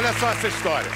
Olha 0.00 0.14
só 0.14 0.30
essa 0.30 0.48
história. 0.48 0.90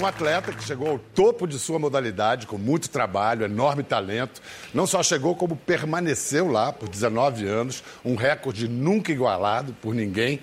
Um 0.00 0.06
atleta 0.06 0.52
que 0.52 0.62
chegou 0.62 0.88
ao 0.88 1.00
topo 1.00 1.48
de 1.48 1.58
sua 1.58 1.80
modalidade 1.80 2.46
com 2.46 2.56
muito 2.56 2.88
trabalho, 2.88 3.44
enorme 3.44 3.82
talento, 3.82 4.40
não 4.72 4.86
só 4.86 5.02
chegou 5.02 5.34
como 5.34 5.56
permaneceu 5.56 6.46
lá 6.46 6.72
por 6.72 6.88
19 6.88 7.44
anos, 7.44 7.82
um 8.04 8.14
recorde 8.14 8.68
nunca 8.68 9.10
igualado 9.10 9.74
por 9.82 9.96
ninguém. 9.96 10.38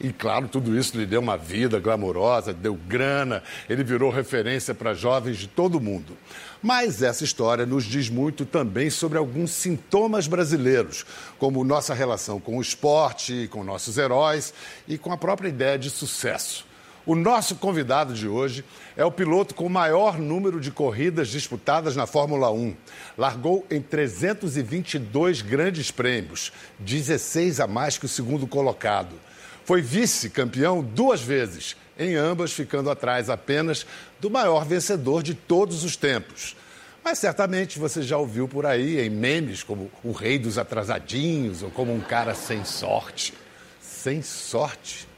E 0.00 0.10
claro, 0.14 0.48
tudo 0.48 0.74
isso 0.78 0.96
lhe 0.96 1.04
deu 1.04 1.20
uma 1.20 1.36
vida 1.36 1.78
glamourosa, 1.78 2.54
deu 2.54 2.74
grana, 2.74 3.42
ele 3.68 3.84
virou 3.84 4.10
referência 4.10 4.74
para 4.74 4.94
jovens 4.94 5.36
de 5.36 5.46
todo 5.46 5.78
mundo. 5.78 6.16
Mas 6.62 7.02
essa 7.02 7.22
história 7.22 7.66
nos 7.66 7.84
diz 7.84 8.08
muito 8.08 8.46
também 8.46 8.88
sobre 8.88 9.18
alguns 9.18 9.50
sintomas 9.50 10.26
brasileiros, 10.26 11.04
como 11.38 11.62
nossa 11.64 11.92
relação 11.92 12.40
com 12.40 12.56
o 12.56 12.62
esporte, 12.62 13.46
com 13.52 13.62
nossos 13.62 13.98
heróis 13.98 14.54
e 14.88 14.96
com 14.96 15.12
a 15.12 15.18
própria 15.18 15.50
ideia 15.50 15.78
de 15.78 15.90
sucesso. 15.90 16.71
O 17.04 17.16
nosso 17.16 17.56
convidado 17.56 18.14
de 18.14 18.28
hoje 18.28 18.64
é 18.96 19.04
o 19.04 19.10
piloto 19.10 19.56
com 19.56 19.66
o 19.66 19.70
maior 19.70 20.20
número 20.20 20.60
de 20.60 20.70
corridas 20.70 21.26
disputadas 21.26 21.96
na 21.96 22.06
Fórmula 22.06 22.48
1. 22.52 22.76
Largou 23.18 23.66
em 23.68 23.82
322 23.82 25.42
grandes 25.42 25.90
prêmios, 25.90 26.52
16 26.78 27.58
a 27.58 27.66
mais 27.66 27.98
que 27.98 28.04
o 28.04 28.08
segundo 28.08 28.46
colocado. 28.46 29.16
Foi 29.64 29.82
vice-campeão 29.82 30.80
duas 30.80 31.20
vezes, 31.20 31.76
em 31.98 32.14
ambas 32.14 32.52
ficando 32.52 32.88
atrás 32.88 33.28
apenas 33.28 33.84
do 34.20 34.30
maior 34.30 34.64
vencedor 34.64 35.24
de 35.24 35.34
todos 35.34 35.82
os 35.82 35.96
tempos. 35.96 36.54
Mas 37.02 37.18
certamente 37.18 37.80
você 37.80 38.00
já 38.00 38.16
ouviu 38.16 38.46
por 38.46 38.64
aí 38.64 39.00
em 39.00 39.10
memes 39.10 39.64
como 39.64 39.90
o 40.04 40.12
rei 40.12 40.38
dos 40.38 40.56
atrasadinhos 40.56 41.64
ou 41.64 41.70
como 41.72 41.92
um 41.92 42.00
cara 42.00 42.32
sem 42.32 42.64
sorte. 42.64 43.34
Sem 43.80 44.22
sorte? 44.22 45.10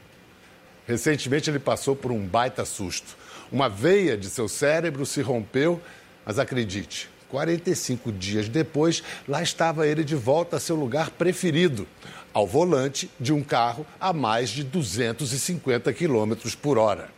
Recentemente 0.87 1.49
ele 1.49 1.59
passou 1.59 1.95
por 1.95 2.11
um 2.11 2.25
baita 2.25 2.65
susto. 2.65 3.17
Uma 3.51 3.67
veia 3.69 4.17
de 4.17 4.29
seu 4.29 4.47
cérebro 4.47 5.05
se 5.05 5.21
rompeu, 5.21 5.81
mas 6.25 6.39
acredite, 6.39 7.09
45 7.29 8.11
dias 8.11 8.49
depois, 8.49 9.03
lá 9.27 9.41
estava 9.41 9.87
ele 9.87 10.03
de 10.03 10.15
volta 10.15 10.57
a 10.57 10.59
seu 10.59 10.75
lugar 10.75 11.09
preferido, 11.11 11.87
ao 12.33 12.45
volante 12.45 13.09
de 13.19 13.33
um 13.33 13.43
carro 13.43 13.85
a 13.99 14.11
mais 14.11 14.49
de 14.49 14.63
250 14.63 15.91
quilômetros 15.93 16.55
por 16.55 16.77
hora. 16.77 17.09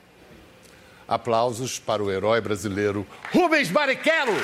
Aplausos 1.08 1.80
para 1.80 2.04
o 2.04 2.12
herói 2.12 2.42
brasileiro 2.42 3.08
Rubens 3.32 3.70
Barrichello! 3.70 4.38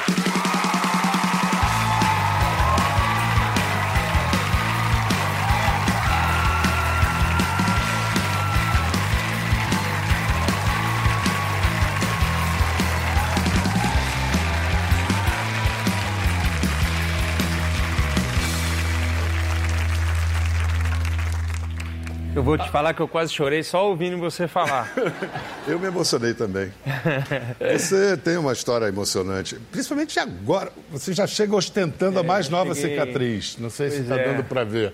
Eu 22.43 22.45
vou 22.45 22.57
te 22.57 22.69
falar 22.69 22.93
que 22.93 22.99
eu 22.99 23.07
quase 23.07 23.31
chorei 23.31 23.63
só 23.63 23.87
ouvindo 23.87 24.17
você 24.17 24.49
falar. 24.49 24.93
eu 25.65 25.79
me 25.79 25.87
emocionei 25.87 26.33
também. 26.33 26.73
Você 27.71 28.17
tem 28.17 28.35
uma 28.35 28.51
história 28.51 28.85
emocionante, 28.85 29.55
principalmente 29.71 30.19
agora. 30.19 30.69
Você 30.91 31.13
já 31.13 31.25
chega 31.25 31.55
ostentando 31.55 32.17
é, 32.17 32.19
a 32.19 32.23
mais 32.23 32.49
nova 32.49 32.75
cheguei... 32.75 32.99
cicatriz. 32.99 33.57
Não 33.57 33.69
sei 33.69 33.87
pois 33.87 33.97
se 33.97 34.03
está 34.03 34.19
é. 34.19 34.25
dando 34.25 34.43
para 34.43 34.65
ver 34.65 34.93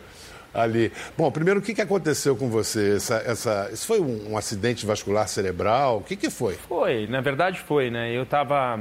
ali. 0.53 0.91
Bom, 1.17 1.31
primeiro, 1.31 1.59
o 1.59 1.63
que, 1.63 1.73
que 1.73 1.81
aconteceu 1.81 2.35
com 2.35 2.49
você? 2.49 2.97
Essa, 2.97 3.15
essa, 3.25 3.69
isso 3.73 3.87
foi 3.87 3.99
um, 3.99 4.33
um 4.33 4.37
acidente 4.37 4.85
vascular 4.85 5.27
cerebral? 5.27 5.97
O 5.97 6.01
que, 6.01 6.15
que 6.15 6.29
foi? 6.29 6.53
Foi, 6.53 7.07
na 7.07 7.19
verdade 7.19 7.59
foi, 7.59 7.89
né? 7.89 8.15
Eu 8.15 8.23
estava 8.23 8.79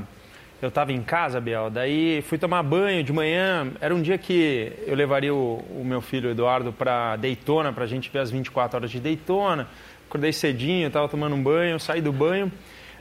eu 0.61 0.69
estava 0.69 0.93
em 0.93 1.03
casa, 1.03 1.41
Biel, 1.41 1.71
daí 1.71 2.21
fui 2.23 2.37
tomar 2.37 2.63
banho 2.65 3.05
de 3.05 3.13
manhã. 3.13 3.71
Era 3.81 3.95
um 3.95 4.03
dia 4.03 4.19
que 4.19 4.73
eu 4.87 4.97
levaria 4.97 5.33
o, 5.33 5.65
o 5.71 5.85
meu 5.85 6.01
filho 6.01 6.31
Eduardo 6.31 6.73
para 6.73 7.15
Daytona, 7.17 7.73
para 7.73 7.85
a 7.85 7.87
gente 7.87 8.11
ver 8.11 8.19
as 8.19 8.31
24 8.31 8.77
horas 8.77 8.91
de 8.91 8.99
Daytona. 8.99 9.69
Acordei 10.09 10.33
cedinho, 10.33 10.89
estava 10.89 11.09
tomando 11.09 11.37
um 11.37 11.43
banho, 11.43 11.79
saí 11.79 12.01
do 12.01 12.13
banho. 12.13 12.51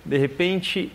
De 0.05 0.17
repente, 0.19 0.91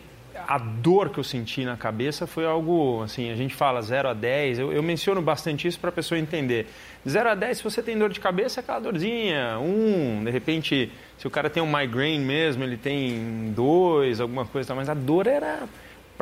a 0.46 0.56
dor 0.56 1.10
que 1.10 1.18
eu 1.18 1.24
senti 1.24 1.64
na 1.64 1.76
cabeça 1.76 2.28
foi 2.28 2.46
algo, 2.46 3.02
assim, 3.02 3.30
a 3.30 3.34
gente 3.34 3.54
fala 3.54 3.82
0 3.82 4.10
a 4.10 4.14
10. 4.14 4.60
Eu, 4.60 4.72
eu 4.72 4.84
menciono 4.84 5.20
bastante 5.20 5.66
isso 5.66 5.80
para 5.80 5.90
a 5.90 5.92
pessoa 5.92 6.16
entender. 6.16 6.68
0 7.08 7.30
a 7.30 7.34
10, 7.34 7.58
se 7.58 7.64
você 7.64 7.82
tem 7.82 7.98
dor 7.98 8.10
de 8.10 8.20
cabeça, 8.20 8.60
é 8.60 8.62
aquela 8.62 8.78
dorzinha. 8.78 9.58
Um, 9.58 10.22
de 10.22 10.30
repente, 10.30 10.92
se 11.18 11.26
o 11.26 11.30
cara 11.30 11.50
tem 11.50 11.60
um 11.60 11.66
migraine 11.66 12.24
mesmo, 12.24 12.62
ele 12.62 12.76
tem 12.76 13.52
dois, 13.52 14.20
alguma 14.20 14.46
coisa, 14.46 14.76
mas 14.76 14.88
a 14.88 14.94
dor 14.94 15.26
era 15.26 15.64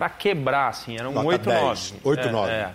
para 0.00 0.08
quebrar, 0.08 0.68
assim, 0.68 0.96
era 0.96 1.10
um 1.10 1.26
8, 1.26 1.46
9. 1.46 1.94
8, 2.02 2.30
9. 2.30 2.50
É, 2.50 2.70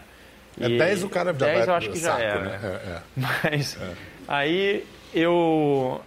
é. 0.62 0.70
10 0.70 1.04
o 1.06 1.10
cara 1.10 1.34
já 1.34 1.46
10 1.48 1.68
eu 1.68 1.74
acho 1.74 1.90
que 1.90 1.98
saco, 1.98 2.20
já 2.20 2.24
era. 2.24 2.40
Né? 2.40 2.60
É, 2.62 2.68
é. 2.68 3.02
Mas 3.18 3.82
é. 3.82 3.94
aí 4.28 4.86
eu, 5.12 6.00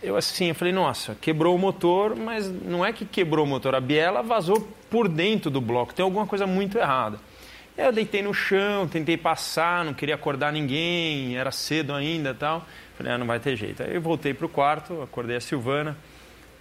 eu 0.00 0.16
assim, 0.16 0.50
eu 0.50 0.54
falei, 0.54 0.72
nossa, 0.72 1.16
quebrou 1.20 1.56
o 1.56 1.58
motor, 1.58 2.14
mas 2.14 2.48
não 2.48 2.86
é 2.86 2.92
que 2.92 3.04
quebrou 3.04 3.44
o 3.44 3.48
motor, 3.48 3.74
a 3.74 3.80
biela 3.80 4.22
vazou 4.22 4.60
por 4.88 5.08
dentro 5.08 5.50
do 5.50 5.60
bloco, 5.60 5.92
tem 5.92 6.04
alguma 6.04 6.24
coisa 6.24 6.46
muito 6.46 6.78
errada. 6.78 7.18
Eu 7.76 7.90
deitei 7.90 8.22
no 8.22 8.32
chão, 8.32 8.86
tentei 8.86 9.16
passar, 9.16 9.84
não 9.84 9.92
queria 9.92 10.14
acordar 10.14 10.52
ninguém, 10.52 11.36
era 11.36 11.50
cedo 11.50 11.92
ainda 11.92 12.30
e 12.30 12.34
tal. 12.34 12.64
Falei, 12.96 13.12
ah, 13.12 13.18
não 13.18 13.26
vai 13.26 13.40
ter 13.40 13.56
jeito. 13.56 13.82
Aí 13.82 13.92
eu 13.92 14.00
voltei 14.00 14.32
para 14.32 14.46
o 14.46 14.48
quarto, 14.48 15.02
acordei 15.02 15.34
a 15.34 15.40
Silvana. 15.40 15.96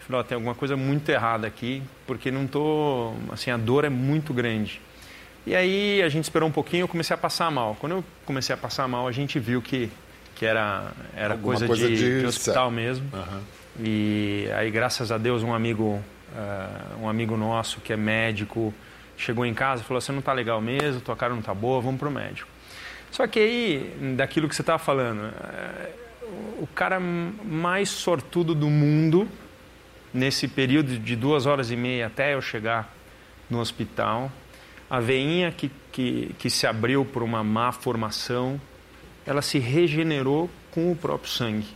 Falei, 0.05 0.21
ó, 0.21 0.23
tem 0.23 0.35
alguma 0.35 0.53
coisa 0.53 0.75
muito 0.75 1.09
errada 1.09 1.47
aqui, 1.47 1.81
porque 2.05 2.29
não 2.29 2.45
tô, 2.45 3.13
assim, 3.31 3.51
a 3.51 3.57
dor 3.57 3.85
é 3.85 3.89
muito 3.89 4.33
grande. 4.33 4.81
E 5.45 5.55
aí 5.55 6.01
a 6.01 6.09
gente 6.09 6.25
esperou 6.25 6.47
um 6.47 6.51
pouquinho, 6.51 6.83
eu 6.83 6.87
comecei 6.87 7.13
a 7.13 7.17
passar 7.17 7.49
mal. 7.49 7.77
Quando 7.79 7.93
eu 7.93 8.05
comecei 8.25 8.53
a 8.53 8.57
passar 8.57 8.87
mal, 8.87 9.07
a 9.07 9.11
gente 9.11 9.39
viu 9.39 9.61
que, 9.61 9.89
que 10.35 10.45
era, 10.45 10.91
era 11.15 11.37
coisa, 11.37 11.67
coisa 11.67 11.87
de, 11.87 11.95
de, 11.95 12.19
de, 12.21 12.25
hospital 12.25 12.69
mesmo. 12.69 13.05
Uhum. 13.13 13.39
E 13.79 14.47
aí, 14.55 14.69
graças 14.71 15.11
a 15.11 15.17
Deus, 15.17 15.41
um 15.41 15.53
amigo, 15.53 16.01
uh, 16.33 17.01
um 17.01 17.09
amigo 17.09 17.35
nosso 17.37 17.79
que 17.81 17.91
é 17.91 17.97
médico 17.97 18.73
chegou 19.17 19.45
em 19.45 19.53
casa 19.53 19.81
e 19.81 19.85
falou: 19.85 20.01
Você 20.01 20.11
não 20.11 20.19
está 20.19 20.33
legal 20.33 20.61
mesmo, 20.61 21.01
tua 21.01 21.15
cara 21.15 21.33
não 21.33 21.39
está 21.39 21.53
boa, 21.53 21.81
vamos 21.81 21.99
para 21.99 22.09
o 22.09 22.11
médico. 22.11 22.49
Só 23.11 23.27
que 23.27 23.39
aí, 23.39 24.13
daquilo 24.17 24.49
que 24.49 24.55
você 24.55 24.61
estava 24.61 24.79
falando, 24.79 25.19
uh, 25.19 26.61
o 26.61 26.67
cara 26.67 26.99
mais 26.99 27.89
sortudo 27.89 28.55
do 28.55 28.69
mundo 28.69 29.27
nesse 30.13 30.47
período 30.47 30.97
de 30.97 31.15
duas 31.15 31.45
horas 31.45 31.71
e 31.71 31.75
meia 31.75 32.07
até 32.07 32.35
eu 32.35 32.41
chegar 32.41 32.93
no 33.49 33.59
hospital, 33.59 34.31
a 34.89 34.99
veinha 34.99 35.51
que, 35.51 35.71
que, 35.91 36.35
que 36.37 36.49
se 36.49 36.67
abriu 36.67 37.03
por 37.03 37.23
uma 37.23 37.43
má 37.43 37.71
formação, 37.71 38.59
ela 39.25 39.41
se 39.41 39.57
regenerou 39.57 40.49
com 40.71 40.91
o 40.91 40.95
próprio 40.95 41.31
sangue. 41.31 41.67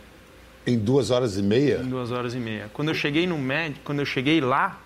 Em 0.66 0.78
duas 0.78 1.10
horas 1.10 1.36
e 1.36 1.42
meia? 1.42 1.78
Em 1.78 1.88
duas 1.88 2.12
horas 2.12 2.34
e 2.34 2.38
meia. 2.38 2.70
Quando 2.72 2.88
eu 2.88 2.94
cheguei 2.94 3.26
no 3.26 3.38
médico, 3.38 3.80
quando 3.84 4.00
eu 4.00 4.06
cheguei 4.06 4.40
lá, 4.40 4.80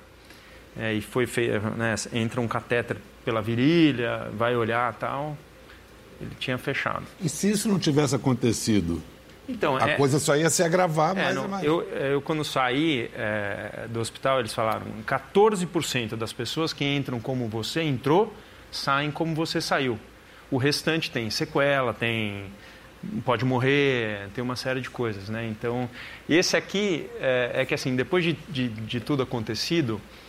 é, 0.76 0.94
e 0.94 1.00
foi 1.00 1.26
feito, 1.26 1.60
né, 1.76 1.94
entra 2.12 2.40
um 2.40 2.48
catéter 2.48 2.96
pela 3.24 3.42
virilha, 3.42 4.30
vai 4.36 4.56
olhar 4.56 4.92
tal, 4.94 5.36
ele 6.20 6.30
tinha 6.38 6.56
fechado. 6.56 7.04
E 7.20 7.28
se 7.28 7.50
isso 7.50 7.68
não 7.68 7.78
tivesse 7.78 8.14
acontecido, 8.14 9.02
então, 9.48 9.76
a 9.76 9.90
é, 9.90 9.96
coisa 9.96 10.18
só 10.18 10.36
ia 10.36 10.48
se 10.48 10.62
agravar 10.62 11.16
é, 11.16 11.22
mais 11.22 11.34
não, 11.34 11.48
mais. 11.48 11.64
Eu, 11.64 11.82
eu, 11.82 12.22
quando 12.22 12.44
saí 12.44 13.10
é, 13.14 13.86
do 13.88 14.00
hospital, 14.00 14.40
eles 14.40 14.54
falaram 14.54 14.86
14% 15.06 16.16
das 16.16 16.32
pessoas 16.32 16.72
que 16.72 16.84
entram 16.84 17.20
como 17.20 17.48
você 17.48 17.82
entrou, 17.82 18.32
saem 18.70 19.10
como 19.10 19.34
você 19.34 19.60
saiu. 19.60 19.98
O 20.50 20.56
restante 20.56 21.10
tem 21.10 21.28
sequela, 21.30 21.92
tem 21.92 22.44
pode 23.24 23.44
morrer, 23.44 24.28
tem 24.32 24.44
uma 24.44 24.54
série 24.54 24.80
de 24.80 24.88
coisas, 24.88 25.28
né? 25.28 25.44
Então, 25.46 25.90
esse 26.28 26.56
aqui 26.56 27.10
é, 27.20 27.50
é 27.54 27.64
que 27.64 27.74
assim, 27.74 27.96
depois 27.96 28.22
de, 28.22 28.34
de, 28.48 28.68
de 28.68 29.00
tudo 29.00 29.24
acontecido, 29.24 30.00
é, 30.00 30.21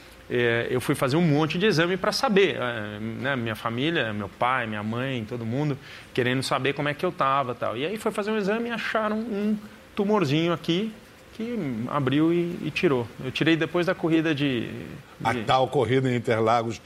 eu 0.70 0.82
fui 0.82 0.96
fazer 0.96 1.16
um 1.16 1.22
monte 1.22 1.58
de 1.58 1.66
exame 1.66 1.98
para 1.98 2.12
saber, 2.12 2.56
é, 2.56 3.00
né? 3.00 3.36
Minha 3.36 3.56
família, 3.56 4.12
meu 4.14 4.30
pai, 4.30 4.66
minha 4.66 4.84
mãe, 4.84 5.26
todo 5.26 5.46
mundo 5.46 5.78
querendo 6.14 6.42
saber 6.42 6.74
como 6.74 6.90
é 6.90 6.94
que 6.94 7.06
eu 7.06 7.10
estava 7.10 7.54
tal. 7.54 7.78
E 7.78 7.86
aí 7.86 7.98
foi 7.98 8.12
fazer 8.12 8.32
um 8.32 8.38
exame 8.38 8.70
e 8.70 8.72
acharam 8.72 9.18
um 9.18 9.58
tumorzinho 9.96 10.54
aqui 10.54 10.92
que 11.34 11.58
abriu 11.90 12.32
e, 12.32 12.58
e 12.64 12.72
tirou. 12.72 13.08
Eu 13.24 13.32
tirei 13.32 13.56
depois 13.56 13.86
da 13.86 13.96
corrida 13.96 14.34
de... 14.34 14.68
de... 14.68 14.86
A 15.24 15.34
tal 15.46 15.68
corrida 15.68 16.10
em 16.10 16.16
Interlagos 16.16 16.80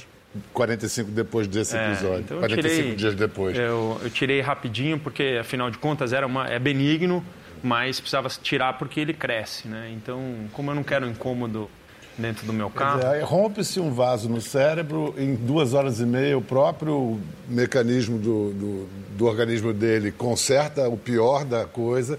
45 0.54 1.12
depois 1.12 1.48
desse 1.48 1.78
é, 1.78 1.92
episódio. 1.92 2.20
Então 2.20 2.40
45 2.40 2.76
tirei, 2.76 2.96
dias 2.96 3.16
depois. 3.16 3.58
Eu, 3.58 4.00
eu, 4.04 4.10
tirei 4.10 4.42
rapidinho, 4.42 5.00
porque 5.00 5.38
afinal 5.40 5.70
de 5.70 5.78
contas 5.78 6.14
era 6.14 6.26
uma, 6.26 6.48
é 6.48 6.60
benigno, 6.60 7.24
mas 7.64 8.00
precisava 8.00 8.30
tirar 8.30 8.74
porque 8.74 9.00
ele 9.00 9.14
cresce, 9.14 9.68
né? 9.68 9.92
Então, 9.94 10.22
como 10.54 10.72
eu 10.72 10.76
não 10.76 10.84
quero 10.84 11.08
incômodo 11.08 11.70
dentro 12.18 12.46
do 12.46 12.54
meu 12.54 12.70
carro. 12.70 13.02
Rompe-se 13.24 13.80
um 13.80 13.94
vaso 13.94 14.28
no 14.28 14.42
cérebro, 14.42 15.14
em 15.18 15.36
duas 15.36 15.74
horas 15.74 16.00
e 16.00 16.06
meia, 16.06 16.38
o 16.38 16.42
próprio 16.42 17.20
mecanismo 17.48 18.18
do, 18.18 18.54
do, 18.54 18.90
do, 19.18 19.26
organismo 19.26 19.74
dele 19.74 20.12
conserta 20.12 20.88
o 20.90 20.98
pior 20.98 21.46
da 21.46 21.66
coisa. 21.66 22.18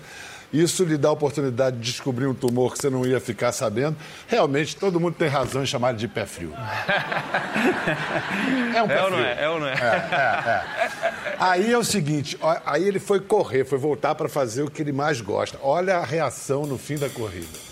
isso 0.53 0.85
lhe 0.85 0.97
dá 0.97 1.09
a 1.09 1.13
oportunidade 1.13 1.77
de 1.77 1.83
descobrir 1.83 2.27
um 2.27 2.35
tumor 2.35 2.73
que 2.73 2.79
você 2.81 2.89
não 2.89 3.05
ia 3.05 3.21
ficar 3.21 3.51
sabendo. 3.51 3.97
Realmente, 4.29 4.77
todo 4.77 5.01
mundo 5.01 5.15
tem 5.15 5.29
razão 5.29 5.63
em 5.63 5.67
chamar 5.67 5.95
de 5.95 6.07
pé 6.07 6.25
frio. 6.25 6.53
É 8.75 8.83
um 8.83 8.87
pé 8.87 8.95
é 8.95 9.03
frio. 9.03 9.05
Ou 9.05 9.11
não 9.11 9.19
é? 9.19 9.45
é 9.45 9.49
ou 9.49 9.61
não 9.61 9.67
é? 9.67 9.73
é, 9.73 9.75
é, 9.75 11.29
é. 11.29 11.37
Aí 11.41 11.73
é 11.73 11.79
o 11.79 11.83
seguinte, 11.83 12.39
aí 12.65 12.85
ele 12.85 13.01
foi 13.01 13.19
correr, 13.19 13.65
foi 13.65 13.79
voltar 13.79 14.15
para 14.15 14.29
fazer 14.29 14.63
o 14.63 14.71
que 14.71 14.83
ele 14.83 14.93
mais 14.93 15.21
gosta. 15.21 15.59
Olha 15.63 15.97
a 15.97 16.05
reação 16.05 16.67
no 16.67 16.79
fim 16.79 16.97
da 16.97 17.09
corrida. 17.09 17.69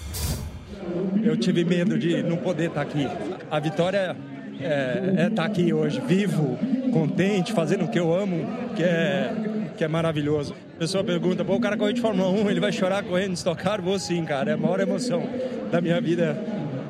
Eu 1.23 1.37
tive 1.37 1.65
medo 1.65 1.99
de 1.99 2.23
não 2.23 2.37
poder 2.37 2.69
estar 2.69 2.83
aqui. 2.83 3.07
A 3.51 3.59
vitória 3.59 4.17
é, 4.61 5.25
é 5.25 5.27
estar 5.29 5.45
aqui 5.45 5.73
hoje, 5.73 6.01
vivo, 6.01 6.59
contente, 6.93 7.53
fazendo 7.53 7.85
o 7.85 7.89
que 7.89 7.99
eu 7.99 8.15
amo, 8.15 8.47
que 8.75 8.83
é, 8.83 9.33
que 9.77 9.85
é 9.85 9.89
maravilhoso. 9.89 10.55
A 10.77 10.79
pessoa 10.79 11.03
pergunta, 11.03 11.45
pô, 11.45 11.55
o 11.55 11.61
cara 11.61 11.77
corre 11.77 11.93
de 11.93 12.01
Fórmula 12.01 12.29
1, 12.29 12.51
ele 12.51 12.61
vai 12.61 12.73
chorar 12.73 13.03
correndo, 13.03 13.35
estocar? 13.35 13.81
Vou 13.81 13.99
sim, 13.99 14.25
cara. 14.25 14.51
É 14.53 14.55
a 14.55 14.57
maior 14.57 14.81
emoção 14.81 15.23
da 15.71 15.81
minha 15.81 16.01
vida 16.01 16.37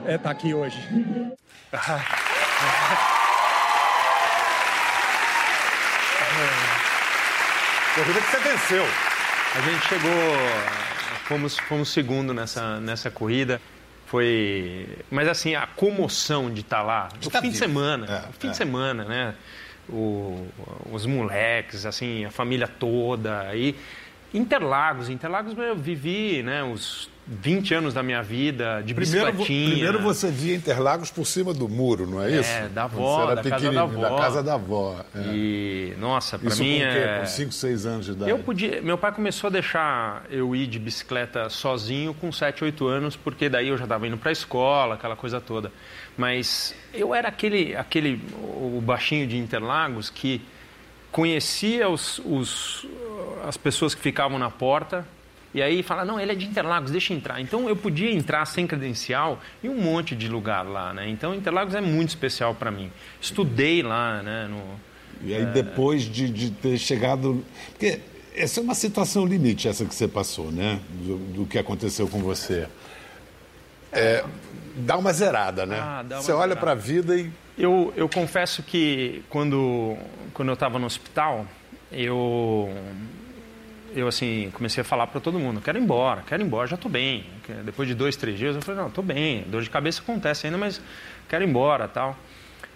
é 0.07 0.15
estar 0.17 0.31
aqui 0.31 0.53
hoje. 0.53 0.79
Corrida 7.97 8.21
que 8.21 8.31
você 8.31 8.39
venceu. 8.41 8.85
A 9.55 9.61
gente 9.63 9.87
chegou, 9.89 10.11
fomos, 11.25 11.59
fomos 11.61 11.89
segundo 11.89 12.35
nessa, 12.35 12.79
nessa 12.79 13.11
corrida. 13.11 13.59
Foi. 14.07 14.89
Mas 15.11 15.29
assim, 15.29 15.55
a 15.55 15.67
comoção 15.67 16.53
de 16.53 16.61
estar 16.61 16.79
tá 16.79 16.83
lá, 16.83 17.09
o 17.25 17.31
tá 17.31 17.41
fim 17.41 17.49
vivo. 17.49 17.53
de 17.53 17.59
semana, 17.59 18.07
é, 18.29 18.33
fim 18.39 18.49
é. 18.49 18.51
de 18.51 18.57
semana, 18.57 19.05
né? 19.05 19.35
O, 19.89 20.49
os 20.91 21.07
moleques, 21.07 21.85
assim, 21.85 22.25
a 22.25 22.31
família 22.31 22.67
toda. 22.67 23.41
aí 23.43 23.77
Interlagos, 24.35 25.09
Interlagos 25.09 25.57
eu 25.57 25.77
vivi, 25.77 26.43
né, 26.43 26.63
os 26.63 27.09
20 27.29 27.75
anos 27.75 27.95
da 27.95 28.05
minha 28.05 28.23
vida 28.23 28.83
de 28.83 28.95
primeiro, 28.95 29.33
bicicletinha. 29.33 29.71
Primeiro 29.71 30.01
você 30.01 30.31
via 30.31 30.55
Interlagos 30.55 31.11
por 31.11 31.27
cima 31.27 31.53
do 31.53 31.69
muro, 31.69 32.07
não 32.07 32.23
é 32.23 32.31
isso? 32.31 32.49
É, 32.49 32.69
da 32.69 32.85
avó, 32.85 33.35
da 33.35 33.43
casa 33.43 33.73
da 33.73 33.83
avó. 33.83 34.01
Da 34.01 34.17
casa 34.17 34.43
da 34.43 34.55
avó. 34.55 35.05
É. 35.13 35.35
E, 35.35 35.95
nossa, 35.99 36.39
para 36.39 36.55
mim 36.55 36.79
com 36.79 36.85
é... 36.85 37.19
Com 37.21 37.27
5, 37.27 37.53
6 37.53 37.87
anos 37.87 38.07
de 38.07 38.13
idade? 38.13 38.31
Eu 38.31 38.39
podia... 38.39 38.81
Meu 38.81 38.97
pai 38.97 39.11
começou 39.11 39.49
a 39.49 39.51
deixar 39.51 40.25
eu 40.31 40.55
ir 40.55 40.69
de 40.69 40.79
bicicleta 40.79 41.49
sozinho 41.51 42.15
com 42.15 42.31
7, 42.31 42.63
8 42.63 42.87
anos, 42.87 43.17
porque 43.17 43.49
daí 43.49 43.69
eu 43.69 43.77
já 43.77 43.85
estava 43.85 44.07
indo 44.07 44.17
para 44.17 44.31
a 44.31 44.33
escola, 44.33 44.95
aquela 44.95 45.17
coisa 45.17 45.41
toda. 45.41 45.73
Mas 46.17 46.77
eu 46.95 47.13
era 47.13 47.29
aquele, 47.29 47.75
aquele 47.75 48.23
o 48.39 48.81
baixinho 48.81 49.27
de 49.27 49.37
Interlagos 49.37 50.11
que 50.11 50.41
conhecia 51.11 51.89
os, 51.89 52.21
os, 52.21 52.87
as 53.49 53.57
pessoas 53.57 53.97
que 53.97 54.01
ficavam 54.01 54.39
na 54.39 54.51
porta 54.51 55.05
e 55.57 55.63
aí 55.63 55.83
fala, 55.83 56.05
não, 56.05 56.21
ele 56.21 56.33
é 56.33 56.35
de 56.35 56.45
Interlagos, 56.45 56.91
deixa 56.91 57.15
entrar. 57.15 57.41
Então 57.41 57.67
eu 57.67 57.75
podia 57.75 58.13
entrar 58.13 58.45
sem 58.45 58.67
credencial 58.67 59.41
em 59.65 59.71
um 59.71 59.81
monte 59.81 60.15
de 60.15 60.29
lugar 60.29 60.67
lá, 60.67 60.93
né? 60.93 61.09
Então 61.09 61.35
Interlagos 61.35 61.75
é 61.75 61.81
muito 61.81 62.11
especial 62.11 62.55
para 62.55 62.71
mim. 62.71 62.93
Estudei 63.19 63.83
lá, 63.83 64.23
né? 64.23 64.49
No, 64.51 64.63
e 65.27 65.35
aí 65.35 65.45
é... 65.45 65.47
depois 65.47 66.03
de, 66.03 66.29
de, 66.29 66.51
ter 66.51 66.77
chegado... 66.77 67.43
Porque 67.71 68.01
essa 68.35 68.61
é 68.61 68.63
uma 68.63 68.75
situação 68.75 69.25
limite, 69.25 69.67
essa 69.67 69.87
que 69.87 69.95
você 69.95 70.07
passou, 70.07 70.53
né? 70.53 70.79
Do, 70.91 71.17
do 71.17 71.47
que 71.47 71.59
aconteceu 71.59 72.07
com 72.07 72.19
você. 72.19 72.69
É, 73.91 74.23
dá 74.77 74.99
uma 74.99 75.11
zerada, 75.11 75.65
né? 75.65 75.79
Ah, 75.81 76.05
uma 76.07 76.21
você 76.21 76.33
olha 76.33 76.55
para 76.55 76.73
a 76.73 76.75
vida 76.75 77.17
e... 77.17 77.31
Eu, 77.57 77.95
eu 77.97 78.11
confesso 78.11 78.63
que 78.63 79.25
quando, 79.31 79.97
quando 80.35 80.49
eu 80.49 80.55
estava 80.55 80.79
no 80.79 80.85
hospital, 80.85 81.47
eu 81.91 82.71
eu 83.97 84.07
assim 84.07 84.51
comecei 84.53 84.83
a 84.83 84.85
falar 84.85 85.07
para 85.07 85.21
todo 85.21 85.39
mundo, 85.39 85.61
quero 85.61 85.79
ir 85.79 85.83
embora, 85.83 86.23
quero 86.27 86.43
ir 86.43 86.47
embora, 86.47 86.67
já 86.69 86.77
estou 86.77 86.91
bem. 86.91 87.25
Depois 87.65 87.89
de 87.89 87.95
dois, 87.95 88.15
três 88.15 88.39
dias 88.39 88.55
eu 88.55 88.61
falei, 88.61 88.81
não, 88.81 88.89
estou 88.89 89.03
bem, 89.03 89.45
dor 89.49 89.63
de 89.63 89.71
cabeça 89.71 90.03
acontece 90.03 90.47
ainda, 90.47 90.59
mas 90.59 90.81
quero 91.29 91.43
ir 91.43 91.49
embora, 91.49 91.89
tal. 91.89 92.17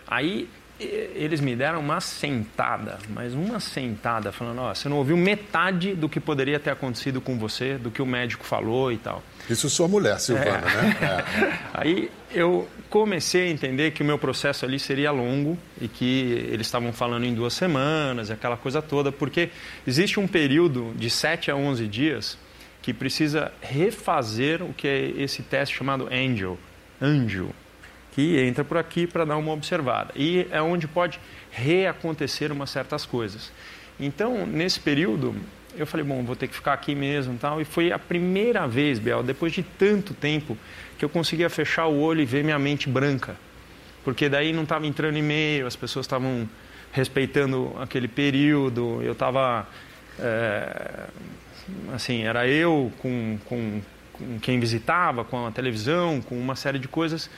Aí 0.07 0.49
eles 0.81 1.41
me 1.41 1.55
deram 1.55 1.79
uma 1.81 2.01
sentada, 2.01 2.99
mas 3.11 3.35
uma 3.35 3.61
sentada, 3.61 4.33
falando, 4.33 4.63
ó, 4.63 4.75
você 4.75 4.89
não 4.89 4.97
ouviu 4.97 5.17
metade 5.17 5.95
do 5.95 6.09
que 6.09 6.19
poderia 6.19 6.59
ter 6.59 6.71
acontecido 6.71 7.21
com 7.21 7.39
você, 7.39 7.77
do 7.77 7.91
que 7.91 8.01
o 8.01 8.07
médico 8.07 8.45
falou 8.45 8.91
e 8.91 8.97
tal. 8.97 9.23
Isso 9.49 9.69
sua 9.69 9.87
mulher, 9.87 10.19
Silvana, 10.19 10.51
é. 10.51 10.83
né? 10.83 10.97
É. 11.03 11.59
Aí 11.81 12.11
eu 12.33 12.67
comecei 12.91 13.45
a 13.45 13.51
entender 13.51 13.93
que 13.93 14.03
o 14.03 14.05
meu 14.05 14.19
processo 14.19 14.65
ali 14.65 14.79
seria 14.79 15.13
longo 15.13 15.57
e 15.81 15.87
que 15.87 16.49
eles 16.51 16.67
estavam 16.67 16.93
falando 16.93 17.25
em 17.25 17.33
duas 17.33 17.55
semanas, 17.55 18.31
aquela 18.31 18.57
coisa 18.57 18.83
toda, 18.83 19.13
porque 19.13 19.51
existe 19.87 20.19
um 20.19 20.27
período 20.27 20.93
de 20.97 21.09
7 21.09 21.53
a 21.53 21.57
11 21.57 21.87
dias 21.87 22.37
que 22.83 22.93
precisa 22.93 23.53
refazer 23.61 24.63
o 24.63 24.75
que 24.75 24.89
é 24.89 25.11
esse 25.23 25.43
teste 25.43 25.77
chamado 25.77 26.09
Angel, 26.13 26.59
Angel, 27.01 27.51
que 28.13 28.39
entra 28.41 28.65
por 28.65 28.77
aqui 28.77 29.07
para 29.07 29.25
dar 29.25 29.37
uma 29.37 29.53
observada. 29.53 30.13
E 30.17 30.47
é 30.51 30.61
onde 30.61 30.89
pode 30.89 31.21
reacontecer 31.51 32.51
umas 32.51 32.71
certas 32.71 33.07
coisas. 33.07 33.53
Então, 33.99 34.47
nesse 34.47 34.81
período, 34.81 35.37
eu 35.77 35.87
falei, 35.87 36.05
bom, 36.05 36.25
vou 36.25 36.35
ter 36.35 36.49
que 36.49 36.55
ficar 36.55 36.73
aqui 36.73 36.95
mesmo 36.95 37.37
tal. 37.39 37.61
E 37.61 37.65
foi 37.65 37.93
a 37.93 37.99
primeira 37.99 38.67
vez, 38.67 38.99
Bel, 38.99 39.23
depois 39.23 39.53
de 39.53 39.63
tanto 39.63 40.15
tempo, 40.15 40.57
que 41.01 41.05
eu 41.07 41.09
conseguia 41.09 41.49
fechar 41.49 41.87
o 41.87 41.99
olho 41.99 42.21
e 42.21 42.27
ver 42.27 42.45
minha 42.45 42.59
mente 42.59 42.87
branca. 42.87 43.35
Porque 44.05 44.29
daí 44.29 44.53
não 44.53 44.65
estava 44.65 44.87
entrando 44.87 45.17
e-mail, 45.17 45.67
as 45.67 45.75
pessoas 45.75 46.05
estavam 46.05 46.47
respeitando 46.93 47.75
aquele 47.81 48.07
período, 48.07 49.01
eu 49.03 49.13
estava. 49.13 49.67
É, 50.19 51.07
assim, 51.95 52.25
era 52.25 52.47
eu 52.47 52.93
com, 52.99 53.39
com, 53.47 53.81
com 54.13 54.39
quem 54.41 54.61
visitava, 54.61 55.25
com 55.25 55.47
a 55.47 55.51
televisão, 55.51 56.21
com 56.21 56.39
uma 56.39 56.55
série 56.55 56.79
de 56.79 56.87
coisas 56.87 57.31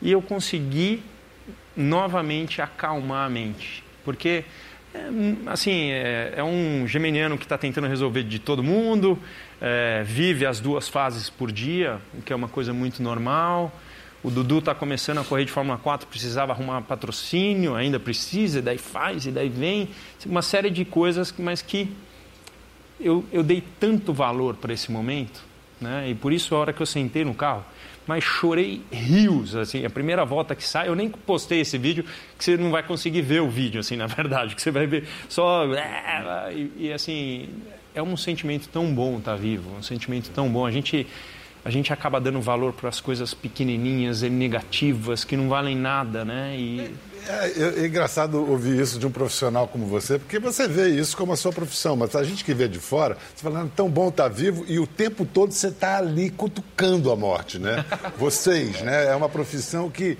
e 0.00 0.10
eu 0.10 0.22
consegui 0.22 1.02
novamente 1.76 2.62
acalmar 2.62 3.26
a 3.26 3.28
mente. 3.28 3.84
Porque, 4.02 4.44
é, 4.92 5.08
assim, 5.46 5.90
é, 5.90 6.34
é, 6.36 6.44
um 6.44 6.86
geminiano 6.86 7.38
que 7.38 7.44
está 7.44 7.56
tentando 7.56 7.86
resolver 7.86 8.24
de 8.24 8.38
todo 8.38 8.62
mundo, 8.62 9.18
é, 9.60 10.02
vive 10.04 10.44
as 10.44 10.58
duas 10.58 10.88
fases 10.88 11.30
por 11.30 11.52
dia, 11.52 12.00
o 12.12 12.22
que 12.22 12.32
é 12.32 12.36
uma 12.36 12.48
coisa 12.48 12.72
muito 12.72 13.02
normal. 13.02 13.72
O 14.22 14.30
Dudu 14.30 14.58
está 14.58 14.74
começando 14.74 15.18
a 15.18 15.24
correr 15.24 15.44
de 15.44 15.52
Fórmula 15.52 15.78
4, 15.78 16.06
precisava 16.06 16.52
arrumar 16.52 16.82
patrocínio, 16.82 17.74
ainda 17.74 17.98
precisa, 17.98 18.58
e 18.58 18.62
daí 18.62 18.76
faz, 18.78 19.26
e 19.26 19.30
daí 19.30 19.48
vem. 19.48 19.88
Uma 20.26 20.42
série 20.42 20.68
de 20.68 20.84
coisas, 20.84 21.32
mas 21.38 21.62
que 21.62 21.90
eu, 23.00 23.24
eu 23.32 23.42
dei 23.42 23.62
tanto 23.78 24.12
valor 24.12 24.56
para 24.56 24.74
esse 24.74 24.92
momento, 24.92 25.40
né? 25.80 26.10
e 26.10 26.14
por 26.14 26.32
isso 26.32 26.54
a 26.54 26.58
hora 26.58 26.72
que 26.72 26.82
eu 26.82 26.86
sentei 26.86 27.24
no 27.24 27.32
carro, 27.32 27.64
mas 28.10 28.24
chorei 28.24 28.82
rios, 28.90 29.54
assim, 29.54 29.84
a 29.84 29.88
primeira 29.88 30.24
volta 30.24 30.56
que 30.56 30.64
sai, 30.64 30.88
eu 30.88 30.96
nem 30.96 31.08
postei 31.08 31.60
esse 31.60 31.78
vídeo, 31.78 32.04
que 32.36 32.42
você 32.42 32.56
não 32.56 32.68
vai 32.68 32.82
conseguir 32.82 33.22
ver 33.22 33.40
o 33.40 33.48
vídeo, 33.48 33.78
assim, 33.78 33.94
na 33.94 34.08
verdade, 34.10 34.56
que 34.56 34.60
você 34.60 34.72
vai 34.72 34.84
ver 34.84 35.06
só... 35.28 35.64
E, 36.52 36.72
e 36.76 36.92
assim, 36.92 37.48
é 37.94 38.02
um 38.02 38.16
sentimento 38.16 38.68
tão 38.68 38.92
bom 38.92 39.18
estar 39.18 39.30
tá 39.30 39.36
vivo, 39.36 39.70
um 39.78 39.82
sentimento 39.84 40.28
tão 40.30 40.48
bom. 40.48 40.66
A 40.66 40.72
gente, 40.72 41.06
a 41.64 41.70
gente 41.70 41.92
acaba 41.92 42.20
dando 42.20 42.40
valor 42.40 42.72
para 42.72 42.88
as 42.88 43.00
coisas 43.00 43.32
pequenininhas 43.32 44.24
e 44.24 44.28
negativas, 44.28 45.22
que 45.22 45.36
não 45.36 45.48
valem 45.48 45.76
nada, 45.76 46.24
né? 46.24 46.56
E... 46.58 46.90
É, 47.28 47.46
é, 47.46 47.82
é, 47.82 47.86
engraçado 47.86 48.38
ouvir 48.50 48.80
isso 48.80 48.98
de 48.98 49.06
um 49.06 49.10
profissional 49.10 49.68
como 49.68 49.86
você, 49.86 50.18
porque 50.18 50.38
você 50.38 50.66
vê 50.66 50.88
isso 50.88 51.16
como 51.16 51.32
a 51.32 51.36
sua 51.36 51.52
profissão, 51.52 51.96
mas 51.96 52.14
a 52.16 52.22
gente 52.24 52.44
que 52.44 52.54
vê 52.54 52.68
de 52.68 52.78
fora, 52.78 53.16
você 53.34 53.42
falando 53.42 53.70
tão 53.74 53.88
bom 53.88 54.08
estar 54.08 54.24
tá 54.24 54.28
vivo 54.28 54.64
e 54.66 54.78
o 54.78 54.86
tempo 54.86 55.24
todo 55.24 55.52
você 55.52 55.68
está 55.68 55.98
ali 55.98 56.30
cutucando 56.30 57.10
a 57.10 57.16
morte, 57.16 57.58
né? 57.58 57.84
Vocês, 58.16 58.80
né? 58.82 59.06
É 59.06 59.14
uma 59.14 59.28
profissão 59.28 59.90
que. 59.90 60.18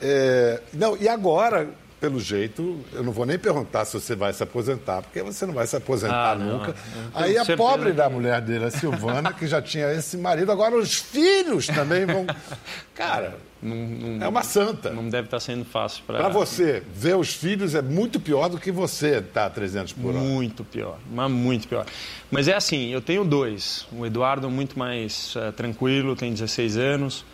É... 0.00 0.60
Não, 0.72 0.96
e 0.96 1.08
agora, 1.08 1.68
pelo 2.00 2.18
jeito, 2.18 2.80
eu 2.92 3.02
não 3.02 3.12
vou 3.12 3.26
nem 3.26 3.38
perguntar 3.38 3.84
se 3.84 3.94
você 3.94 4.14
vai 4.14 4.32
se 4.32 4.42
aposentar, 4.42 5.02
porque 5.02 5.22
você 5.22 5.44
não 5.44 5.52
vai 5.52 5.66
se 5.66 5.76
aposentar 5.76 6.32
ah, 6.32 6.34
nunca. 6.34 6.74
Não, 6.94 7.22
Aí 7.22 7.36
a 7.36 7.44
pobre 7.44 7.92
da 7.92 8.08
mulher 8.08 8.40
dele, 8.40 8.64
a 8.64 8.70
Silvana, 8.70 9.32
que 9.32 9.46
já 9.46 9.60
tinha 9.60 9.92
esse 9.92 10.16
marido, 10.16 10.50
agora 10.50 10.76
os 10.76 10.94
filhos 10.94 11.66
também 11.66 12.06
vão. 12.06 12.26
Cara, 12.94 13.38
não, 13.62 13.76
não, 13.76 14.26
é 14.26 14.28
uma 14.28 14.42
santa. 14.42 14.90
Não 14.90 15.08
deve 15.08 15.26
estar 15.26 15.38
sendo 15.38 15.64
fácil 15.64 16.02
para. 16.06 16.18
Para 16.18 16.28
você, 16.28 16.82
ver 16.94 17.16
os 17.16 17.34
filhos 17.34 17.74
é 17.74 17.82
muito 17.82 18.18
pior 18.18 18.48
do 18.48 18.58
que 18.58 18.72
você 18.72 19.18
estar 19.18 19.42
tá 19.42 19.46
a 19.46 19.50
300 19.50 19.92
por 19.92 20.14
hora. 20.14 20.18
Muito 20.18 20.64
pior, 20.64 20.98
mas 21.10 21.30
muito 21.30 21.68
pior. 21.68 21.84
Mas 22.30 22.48
é 22.48 22.54
assim, 22.54 22.88
eu 22.88 23.00
tenho 23.00 23.24
dois. 23.24 23.86
O 23.92 24.06
Eduardo 24.06 24.50
muito 24.50 24.78
mais 24.78 25.34
é, 25.36 25.52
tranquilo, 25.52 26.16
tem 26.16 26.32
16 26.32 26.76
anos. 26.76 27.24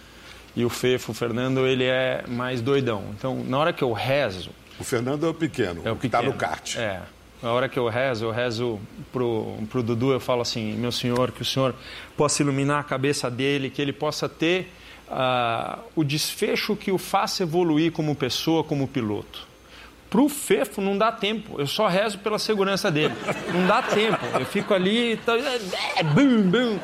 E 0.56 0.64
o 0.64 0.70
Fefo, 0.70 1.12
o 1.12 1.14
Fernando, 1.14 1.66
ele 1.66 1.84
é 1.84 2.24
mais 2.26 2.62
doidão. 2.62 3.04
Então, 3.16 3.44
na 3.44 3.58
hora 3.58 3.72
que 3.74 3.84
eu 3.84 3.92
rezo... 3.92 4.50
O 4.80 4.84
Fernando 4.84 5.26
é 5.26 5.28
o 5.28 5.34
pequeno, 5.34 5.82
é 5.84 5.92
o 5.92 5.96
que 5.96 6.06
está 6.06 6.22
no 6.22 6.32
kart. 6.32 6.76
É. 6.76 7.02
Na 7.42 7.52
hora 7.52 7.68
que 7.68 7.78
eu 7.78 7.86
rezo, 7.88 8.24
eu 8.24 8.30
rezo 8.30 8.80
pro, 9.12 9.54
pro 9.68 9.82
Dudu, 9.82 10.12
eu 10.12 10.20
falo 10.20 10.40
assim, 10.40 10.72
meu 10.74 10.90
senhor, 10.90 11.30
que 11.30 11.42
o 11.42 11.44
senhor 11.44 11.74
possa 12.16 12.42
iluminar 12.42 12.80
a 12.80 12.82
cabeça 12.82 13.30
dele, 13.30 13.68
que 13.68 13.80
ele 13.82 13.92
possa 13.92 14.28
ter 14.28 14.72
o 15.94 16.04
desfecho 16.04 16.76
que 16.76 16.90
o 16.90 16.98
faça 16.98 17.42
evoluir 17.42 17.92
como 17.92 18.14
pessoa, 18.14 18.64
como 18.64 18.88
piloto. 18.88 19.46
Pro 20.08 20.28
Fefo 20.28 20.80
não 20.80 20.96
dá 20.96 21.10
tempo. 21.10 21.60
Eu 21.60 21.66
só 21.66 21.88
rezo 21.88 22.18
pela 22.20 22.38
segurança 22.38 22.90
dele. 22.90 23.14
Não 23.52 23.66
dá 23.66 23.82
tempo. 23.82 24.24
Eu 24.38 24.46
fico 24.46 24.72
ali. 24.72 25.16
Tá, 25.18 25.36
é, 25.96 26.02
bum, 26.02 26.42
bum. 26.42 26.78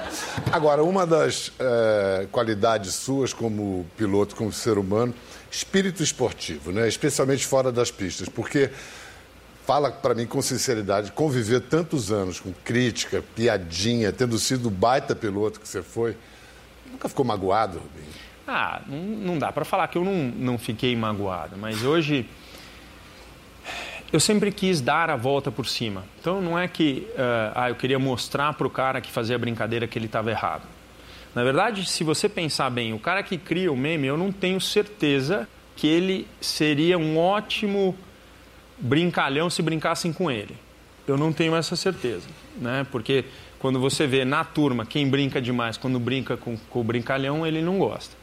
Agora, 0.51 0.83
uma 0.83 1.07
das 1.07 1.53
é, 1.59 2.27
qualidades 2.33 2.95
suas 2.95 3.33
como 3.33 3.87
piloto, 3.97 4.35
como 4.35 4.53
ser 4.53 4.77
humano, 4.77 5.15
espírito 5.51 6.03
esportivo, 6.03 6.73
né? 6.73 6.89
especialmente 6.89 7.47
fora 7.47 7.71
das 7.71 7.93
pistas. 7.93 8.29
Porque, 8.29 8.71
fala 9.65 9.93
para 9.93 10.15
mim 10.15 10.27
com 10.27 10.43
sinceridade, 10.43 11.13
conviver 11.13 11.61
tantos 11.61 12.11
anos 12.11 12.41
com 12.41 12.53
crítica, 12.65 13.23
piadinha, 13.37 14.13
tendo 14.13 14.37
sido 14.37 14.67
o 14.67 14.71
baita 14.71 15.15
piloto 15.15 15.61
que 15.61 15.69
você 15.69 15.81
foi, 15.81 16.17
nunca 16.93 17.09
ficou 17.09 17.25
magoado, 17.25 17.79
Rubinho? 17.79 18.13
Ah, 18.47 18.83
não, 18.87 18.99
não 18.99 19.39
dá 19.39 19.51
para 19.51 19.65
falar 19.65 19.89
que 19.89 19.97
eu 19.97 20.05
não, 20.05 20.15
não 20.15 20.59
fiquei 20.59 20.95
magoado. 20.95 21.57
Mas 21.57 21.83
hoje 21.83 22.27
eu 24.13 24.21
sempre 24.21 24.53
quis 24.53 24.81
dar 24.81 25.11
a 25.11 25.17
volta 25.17 25.51
por 25.51 25.67
cima. 25.67 26.05
Então 26.21 26.41
não 26.41 26.59
é 26.59 26.69
que 26.69 27.07
uh, 27.11 27.53
ah, 27.55 27.71
eu 27.71 27.75
queria 27.75 27.99
mostrar 27.99 28.53
para 28.53 28.67
o 28.67 28.71
cara 28.71 29.01
que 29.01 29.11
fazia 29.11 29.37
a 29.37 29.39
brincadeira 29.39 29.87
que 29.87 29.99
ele 29.99 30.07
estava 30.07 30.31
errado. 30.31 30.65
Na 31.35 31.43
verdade, 31.43 31.89
se 31.89 32.05
você 32.05 32.29
pensar 32.29 32.69
bem, 32.69 32.93
o 32.93 32.99
cara 32.99 33.23
que 33.23 33.39
cria 33.39 33.73
o 33.73 33.77
meme, 33.77 34.07
eu 34.07 34.19
não 34.19 34.31
tenho 34.31 34.61
certeza 34.61 35.49
que 35.75 35.87
ele 35.87 36.29
seria 36.41 36.99
um 36.99 37.17
ótimo 37.17 37.97
brincalhão 38.79 39.49
se 39.49 39.63
brincassem 39.63 40.13
com 40.13 40.31
ele. 40.31 40.55
Eu 41.07 41.17
não 41.17 41.33
tenho 41.33 41.57
essa 41.57 41.75
certeza, 41.75 42.29
né? 42.57 42.87
Porque 42.93 43.25
quando 43.63 43.79
você 43.79 44.09
vê 44.09 44.25
na 44.25 44.43
turma 44.43 44.85
quem 44.85 45.09
brinca 45.09 45.41
demais, 45.41 45.77
quando 45.77 45.99
brinca 46.01 46.37
com, 46.37 46.57
com 46.69 46.81
o 46.81 46.85
brincalhão, 46.85 47.47
ele 47.47 47.63
não 47.63 47.79
gosta. 47.79 48.15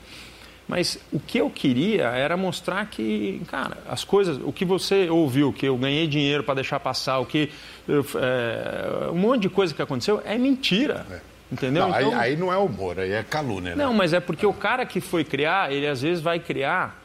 Mas 0.67 1.00
o 1.13 1.19
que 1.19 1.39
eu 1.39 1.50
queria 1.50 2.10
era 2.10 2.36
mostrar 2.36 2.86
que, 2.88 3.41
cara, 3.48 3.77
as 3.88 4.03
coisas, 4.03 4.38
o 4.43 4.51
que 4.51 4.65
você 4.65 5.10
ouviu, 5.10 5.53
que 5.53 5.65
eu 5.65 5.77
ganhei 5.77 6.05
dinheiro 6.08 6.43
para 6.43 6.55
deixar 6.55 6.79
passar, 6.81 7.19
o 7.19 7.25
que. 7.25 7.50
É, 7.88 9.10
um 9.12 9.15
monte 9.15 9.43
de 9.43 9.50
coisa 9.50 9.74
que 9.74 9.81
aconteceu 9.81 10.22
é 10.25 10.38
mentira. 10.38 11.05
É. 11.10 11.19
Entendeu? 11.51 11.88
Não, 11.88 11.98
então, 11.98 12.19
aí, 12.19 12.31
aí, 12.34 12.36
não 12.36 12.53
é 12.53 12.58
humor, 12.58 13.00
aí 13.00 13.13
é 13.13 13.24
calúnia. 13.24 13.75
Né? 13.75 13.84
Não, 13.84 13.93
mas 13.93 14.13
é 14.13 14.19
porque 14.19 14.46
é. 14.46 14.48
o 14.48 14.53
cara 14.53 14.86
que 14.86 15.00
foi 15.00 15.24
criar, 15.24 15.72
ele 15.72 15.88
às 15.88 16.01
vezes 16.01 16.22
vai 16.22 16.38
criar. 16.38 17.01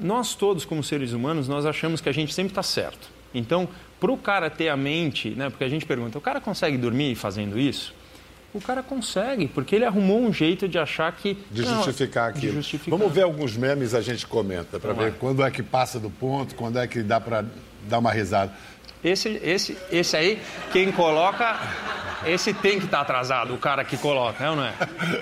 Nós 0.00 0.34
todos, 0.34 0.64
como 0.64 0.82
seres 0.82 1.12
humanos, 1.12 1.46
nós 1.46 1.66
achamos 1.66 2.00
que 2.00 2.08
a 2.08 2.12
gente 2.12 2.32
sempre 2.32 2.52
está 2.52 2.62
certo. 2.62 3.19
Então, 3.34 3.68
para 3.98 4.10
o 4.10 4.16
cara 4.16 4.50
ter 4.50 4.68
a 4.68 4.76
mente, 4.76 5.30
né, 5.30 5.50
porque 5.50 5.64
a 5.64 5.68
gente 5.68 5.86
pergunta, 5.86 6.16
o 6.18 6.20
cara 6.20 6.40
consegue 6.40 6.76
dormir 6.76 7.14
fazendo 7.14 7.58
isso? 7.58 7.94
O 8.52 8.60
cara 8.60 8.82
consegue, 8.82 9.46
porque 9.46 9.76
ele 9.76 9.84
arrumou 9.84 10.20
um 10.20 10.32
jeito 10.32 10.66
de 10.66 10.76
achar 10.76 11.12
que. 11.12 11.38
De 11.50 11.62
justificar 11.62 12.24
não, 12.24 12.30
aquilo. 12.30 12.52
De 12.52 12.58
justificar. 12.58 12.98
Vamos 12.98 13.14
ver 13.14 13.22
alguns 13.22 13.56
memes 13.56 13.94
a 13.94 14.00
gente 14.00 14.26
comenta, 14.26 14.80
para 14.80 14.92
ver 14.92 15.14
quando 15.14 15.44
é 15.44 15.50
que 15.52 15.62
passa 15.62 16.00
do 16.00 16.10
ponto, 16.10 16.56
quando 16.56 16.78
é 16.78 16.86
que 16.88 17.00
dá 17.02 17.20
para 17.20 17.44
dar 17.88 17.98
uma 17.98 18.10
risada. 18.10 18.52
Esse, 19.04 19.40
esse, 19.42 19.78
esse 19.90 20.16
aí, 20.16 20.42
quem 20.72 20.90
coloca, 20.90 21.60
esse 22.26 22.52
tem 22.52 22.78
que 22.78 22.86
estar 22.86 22.98
tá 22.98 23.02
atrasado, 23.02 23.54
o 23.54 23.58
cara 23.58 23.84
que 23.84 23.96
coloca, 23.96 24.44
é 24.44 24.50
ou 24.50 24.56
não 24.56 24.64
é? 24.64 24.72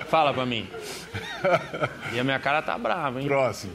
Fala 0.09 0.33
para 0.33 0.47
mim. 0.47 0.67
E 2.13 2.19
a 2.19 2.25
minha 2.25 2.39
cara 2.39 2.63
tá 2.63 2.77
brava, 2.79 3.21
hein? 3.21 3.29
Próximo. 3.29 3.75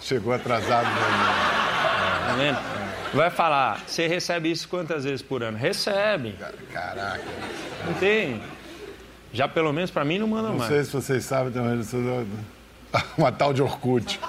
Chegou 0.00 0.32
atrasado. 0.32 0.86
Né? 0.86 2.26
Tá 2.26 2.34
vendo? 2.38 2.75
Vai 3.16 3.30
falar, 3.30 3.82
você 3.86 4.06
recebe 4.06 4.50
isso 4.50 4.68
quantas 4.68 5.04
vezes 5.04 5.22
por 5.22 5.42
ano? 5.42 5.56
Recebe. 5.56 6.34
Caraca. 6.70 7.24
Não 7.86 7.94
tem. 7.94 8.42
Já 9.32 9.48
pelo 9.48 9.72
menos 9.72 9.90
para 9.90 10.04
mim 10.04 10.18
não 10.18 10.28
manda 10.28 10.48
não 10.48 10.58
mais. 10.58 10.70
Não 10.70 10.76
sei 10.76 10.84
se 10.84 10.92
vocês 10.92 11.24
sabem, 11.24 11.50
tem 11.50 11.62
uma 13.16 13.32
tal 13.32 13.54
de 13.54 13.62
Orkut. 13.62 14.20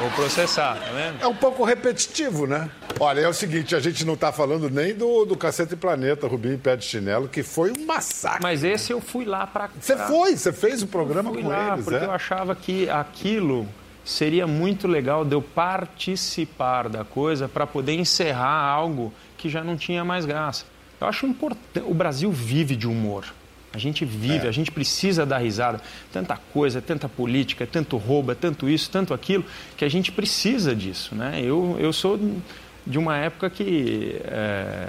Vou 0.00 0.10
processar, 0.10 0.76
tá 0.76 0.92
vendo? 0.92 1.22
É 1.22 1.26
um 1.26 1.34
pouco 1.34 1.64
repetitivo, 1.64 2.46
né? 2.46 2.68
Olha, 3.00 3.20
é 3.20 3.28
o 3.28 3.32
seguinte, 3.32 3.74
a 3.74 3.80
gente 3.80 4.04
não 4.04 4.14
está 4.14 4.32
falando 4.32 4.68
nem 4.68 4.94
do, 4.94 5.24
do 5.24 5.36
Cacete 5.36 5.74
Planeta, 5.76 6.26
Rubinho 6.26 6.58
Pé 6.58 6.76
de 6.76 6.84
Chinelo, 6.84 7.28
que 7.28 7.42
foi 7.42 7.72
um 7.72 7.86
massacre. 7.86 8.42
Mas 8.42 8.62
esse 8.62 8.92
eu 8.92 9.00
fui 9.00 9.24
lá 9.24 9.46
para... 9.46 9.70
Você 9.80 9.96
foi, 9.96 10.36
você 10.36 10.52
fez 10.52 10.82
o 10.82 10.86
programa 10.86 11.32
com 11.32 11.48
lá, 11.48 11.74
eles, 11.74 11.84
porque 11.84 12.04
é? 12.04 12.06
eu 12.06 12.12
achava 12.12 12.54
que 12.54 12.88
aquilo 12.90 13.68
seria 14.08 14.46
muito 14.46 14.88
legal 14.88 15.22
de 15.22 15.34
eu 15.34 15.42
participar 15.42 16.88
da 16.88 17.04
coisa 17.04 17.46
para 17.46 17.66
poder 17.66 17.92
encerrar 17.92 18.64
algo 18.64 19.12
que 19.36 19.50
já 19.50 19.62
não 19.62 19.76
tinha 19.76 20.02
mais 20.02 20.24
graça. 20.24 20.64
Eu 20.98 21.06
acho 21.06 21.26
importante. 21.26 21.84
O 21.86 21.92
Brasil 21.92 22.32
vive 22.32 22.74
de 22.74 22.88
humor. 22.88 23.26
A 23.70 23.76
gente 23.76 24.06
vive, 24.06 24.46
é. 24.46 24.48
a 24.48 24.50
gente 24.50 24.70
precisa 24.70 25.26
dar 25.26 25.36
risada. 25.38 25.82
Tanta 26.10 26.38
coisa, 26.54 26.80
tanta 26.80 27.06
política, 27.06 27.66
tanto 27.66 27.98
roubo, 27.98 28.34
tanto 28.34 28.66
isso, 28.66 28.90
tanto 28.90 29.12
aquilo, 29.12 29.44
que 29.76 29.84
a 29.84 29.90
gente 29.90 30.10
precisa 30.10 30.74
disso. 30.74 31.14
Né? 31.14 31.42
Eu, 31.44 31.76
eu 31.78 31.92
sou 31.92 32.18
de 32.86 32.98
uma 32.98 33.18
época 33.18 33.50
que 33.50 34.16
é, 34.24 34.88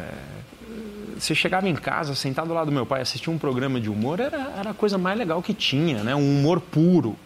você 1.17 1.35
chegava 1.35 1.67
em 1.67 1.75
casa, 1.75 2.15
sentado 2.15 2.47
do 2.47 2.53
lado 2.53 2.67
do 2.67 2.71
meu 2.71 2.85
pai, 2.85 3.01
assistir 3.01 3.29
um 3.29 3.37
programa 3.37 3.81
de 3.81 3.89
humor, 3.89 4.21
era, 4.21 4.53
era 4.57 4.69
a 4.69 4.73
coisa 4.73 4.97
mais 4.97 5.19
legal 5.19 5.41
que 5.41 5.53
tinha, 5.53 6.05
né? 6.05 6.15
um 6.15 6.39
humor 6.39 6.61
puro. 6.61 7.17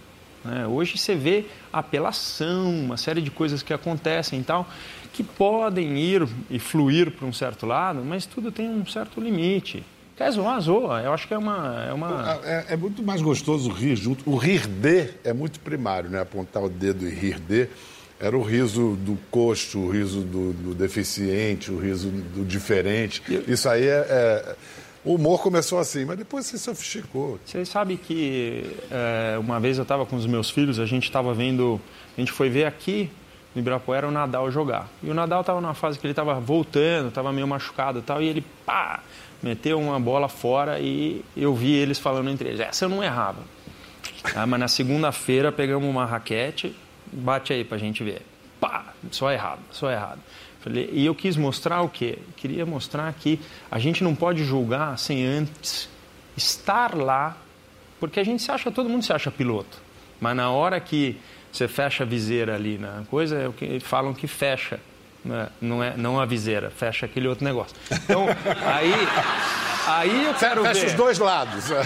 Né? 0.43 0.67
Hoje 0.67 0.97
você 0.97 1.15
vê 1.15 1.45
apelação, 1.71 2.69
uma 2.71 2.97
série 2.97 3.21
de 3.21 3.31
coisas 3.31 3.63
que 3.63 3.73
acontecem 3.73 4.39
e 4.39 4.43
tal 4.43 4.67
que 5.13 5.23
podem 5.23 5.95
ir 5.97 6.27
e 6.49 6.57
fluir 6.57 7.11
para 7.11 7.25
um 7.25 7.31
certo 7.31 7.67
lado, 7.67 8.03
mas 8.03 8.25
tudo 8.25 8.51
tem 8.51 8.67
um 8.67 8.85
certo 8.85 9.21
limite. 9.21 9.83
Quer 10.17 10.31
zoar, 10.31 10.59
zoa. 10.59 11.01
Eu 11.01 11.13
acho 11.13 11.27
que 11.27 11.33
é 11.33 11.37
uma. 11.37 11.85
É, 11.87 11.93
uma... 11.93 12.39
É, 12.43 12.65
é, 12.69 12.77
muito 12.77 13.01
mais 13.01 13.21
gostoso 13.21 13.71
rir 13.71 13.95
junto. 13.95 14.29
O 14.29 14.35
rir 14.35 14.67
de 14.67 15.09
é 15.23 15.33
muito 15.33 15.59
primário, 15.59 16.09
né? 16.09 16.21
Apontar 16.21 16.63
o 16.63 16.69
dedo 16.69 17.07
e 17.07 17.13
rir 17.13 17.39
de. 17.39 17.67
Era 18.19 18.37
o 18.37 18.41
riso 18.41 18.95
do 18.95 19.17
coxo, 19.29 19.79
o 19.79 19.91
riso 19.91 20.21
do, 20.21 20.53
do 20.53 20.75
deficiente, 20.75 21.71
o 21.71 21.77
riso 21.77 22.09
do 22.09 22.45
diferente. 22.45 23.21
Isso 23.47 23.67
aí 23.67 23.85
é, 23.85 24.05
é, 24.07 24.55
O 25.05 25.15
humor 25.15 25.41
começou 25.41 25.79
assim, 25.79 26.05
mas 26.05 26.17
depois 26.17 26.45
se 26.45 26.57
sofisticou. 26.57 27.37
Você 27.45 27.65
sabe 27.65 27.97
que 27.97 28.63
é, 28.89 29.37
uma 29.37 29.59
vez 29.59 29.77
eu 29.77 29.83
estava 29.83 30.05
com 30.05 30.15
os 30.15 30.25
meus 30.25 30.49
filhos, 30.49 30.79
a 30.79 30.85
gente 30.85 31.03
estava 31.03 31.33
vendo. 31.33 31.79
A 32.17 32.21
gente 32.21 32.31
foi 32.31 32.49
ver 32.49 32.65
aqui 32.65 33.09
no 33.53 33.59
Ibirapuera 33.61 34.07
o 34.07 34.11
Nadal 34.11 34.49
jogar. 34.49 34.87
E 35.01 35.09
o 35.09 35.13
Nadal 35.13 35.41
estava 35.41 35.59
numa 35.59 35.73
fase 35.73 35.99
que 35.99 36.05
ele 36.05 36.13
estava 36.13 36.39
voltando, 36.39 37.09
estava 37.09 37.33
meio 37.33 37.47
machucado 37.47 37.99
e 37.99 38.01
tal, 38.01 38.21
e 38.21 38.27
ele 38.27 38.45
pá, 38.65 39.01
meteu 39.41 39.79
uma 39.79 39.99
bola 39.99 40.29
fora 40.29 40.79
e 40.79 41.23
eu 41.35 41.53
vi 41.53 41.73
eles 41.73 41.99
falando 41.99 42.29
entre 42.29 42.49
eles. 42.49 42.61
Essa 42.61 42.85
eu 42.85 42.89
não 42.89 43.03
errava. 43.03 43.43
Ah, 44.35 44.47
mas 44.47 44.59
na 44.59 44.67
segunda-feira 44.69 45.51
pegamos 45.51 45.87
uma 45.87 46.05
raquete, 46.05 46.73
bate 47.11 47.51
aí 47.51 47.65
pra 47.65 47.77
gente 47.77 48.03
ver. 48.03 48.21
Pá, 48.59 48.93
só 49.11 49.29
errado, 49.29 49.59
só 49.69 49.91
errado. 49.91 50.19
Falei, 50.63 50.89
e 50.93 51.05
eu 51.05 51.13
quis 51.13 51.35
mostrar 51.35 51.81
o 51.81 51.89
quê? 51.89 52.17
Queria 52.37 52.65
mostrar 52.65 53.13
que 53.13 53.37
a 53.69 53.77
gente 53.77 54.01
não 54.01 54.15
pode 54.15 54.45
julgar 54.45 54.97
sem 54.97 55.25
antes 55.25 55.89
estar 56.37 56.95
lá, 56.95 57.35
porque 57.99 58.17
a 58.17 58.23
gente 58.23 58.41
se 58.41 58.49
acha, 58.49 58.71
todo 58.71 58.87
mundo 58.87 59.03
se 59.03 59.11
acha 59.11 59.29
piloto. 59.29 59.77
Mas 60.21 60.37
na 60.37 60.49
hora 60.51 60.79
que 60.79 61.19
você 61.51 61.67
fecha 61.67 62.03
a 62.03 62.07
viseira 62.07 62.55
ali 62.55 62.77
na 62.77 63.03
coisa, 63.09 63.35
é 63.37 63.47
o 63.47 63.51
que 63.51 63.77
falam 63.81 64.13
que 64.13 64.25
fecha. 64.25 64.79
Né? 65.23 65.49
Não, 65.59 65.83
é, 65.83 65.95
não 65.97 66.17
a 66.17 66.25
viseira, 66.25 66.69
fecha 66.69 67.05
aquele 67.05 67.27
outro 67.27 67.43
negócio. 67.43 67.75
Então, 67.91 68.25
aí, 68.65 68.93
aí 69.85 70.25
eu 70.25 70.33
quero 70.33 70.63
fecha 70.63 70.79
ver. 70.79 70.87
os 70.87 70.93
dois 70.93 71.19
lados. 71.19 71.71
É. 71.71 71.81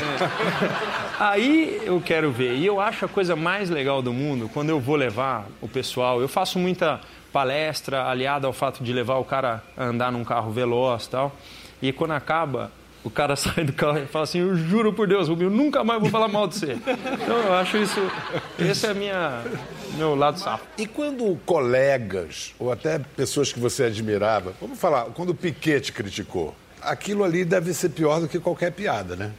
Aí 1.19 1.81
eu 1.83 1.99
quero 1.99 2.31
ver. 2.31 2.53
E 2.53 2.65
eu 2.65 2.79
acho 2.79 3.05
a 3.05 3.07
coisa 3.07 3.35
mais 3.35 3.71
legal 3.71 4.03
do 4.03 4.13
mundo 4.13 4.47
quando 4.53 4.69
eu 4.69 4.79
vou 4.79 4.95
levar 4.95 5.47
o 5.61 5.67
pessoal. 5.67 6.21
Eu 6.21 6.27
faço 6.27 6.59
muita 6.59 7.01
palestra 7.37 8.09
aliada 8.09 8.47
ao 8.47 8.53
fato 8.53 8.83
de 8.83 8.91
levar 8.91 9.17
o 9.17 9.23
cara 9.23 9.61
a 9.77 9.83
andar 9.85 10.11
num 10.11 10.23
carro 10.23 10.51
veloz 10.51 11.05
e 11.05 11.09
tal. 11.09 11.35
E 11.79 11.93
quando 11.93 12.13
acaba, 12.13 12.71
o 13.03 13.11
cara 13.11 13.35
sai 13.37 13.63
do 13.63 13.73
carro 13.73 13.99
e 13.99 14.07
fala 14.07 14.23
assim: 14.23 14.39
Eu 14.39 14.55
juro 14.55 14.91
por 14.91 15.07
Deus, 15.07 15.29
Rubinho, 15.29 15.51
nunca 15.51 15.83
mais 15.83 16.01
vou 16.01 16.09
falar 16.09 16.27
mal 16.27 16.47
de 16.47 16.55
você. 16.55 16.73
Então 16.73 17.37
eu 17.37 17.53
acho 17.53 17.77
isso. 17.77 17.99
Esse 18.57 18.87
é 18.87 18.93
minha, 18.95 19.43
meu 19.95 20.15
lado 20.15 20.39
safo. 20.39 20.65
E 20.79 20.87
quando 20.87 21.39
colegas, 21.45 22.55
ou 22.57 22.71
até 22.71 22.97
pessoas 22.97 23.53
que 23.53 23.59
você 23.59 23.83
admirava, 23.83 24.55
vamos 24.59 24.79
falar, 24.79 25.05
quando 25.13 25.29
o 25.29 25.35
Piquet 25.35 25.79
te 25.79 25.91
criticou, 25.91 26.55
aquilo 26.81 27.23
ali 27.23 27.45
deve 27.45 27.71
ser 27.71 27.89
pior 27.89 28.19
do 28.19 28.27
que 28.27 28.39
qualquer 28.39 28.71
piada, 28.71 29.15
né? 29.15 29.31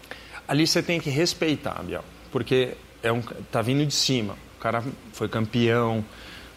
Ali 0.47 0.69
você 0.69 0.81
tem 0.85 1.01
que 1.01 1.11
respeitar, 1.11 1.83
Biel, 1.83 2.05
porque 2.31 2.75
é 3.03 3.11
um, 3.11 3.23
tá 3.51 3.61
vindo 3.61 3.85
de 3.85 3.95
cima. 3.95 4.37
O 4.57 4.61
cara 4.61 4.85
foi 5.13 5.29
campeão, 5.29 6.05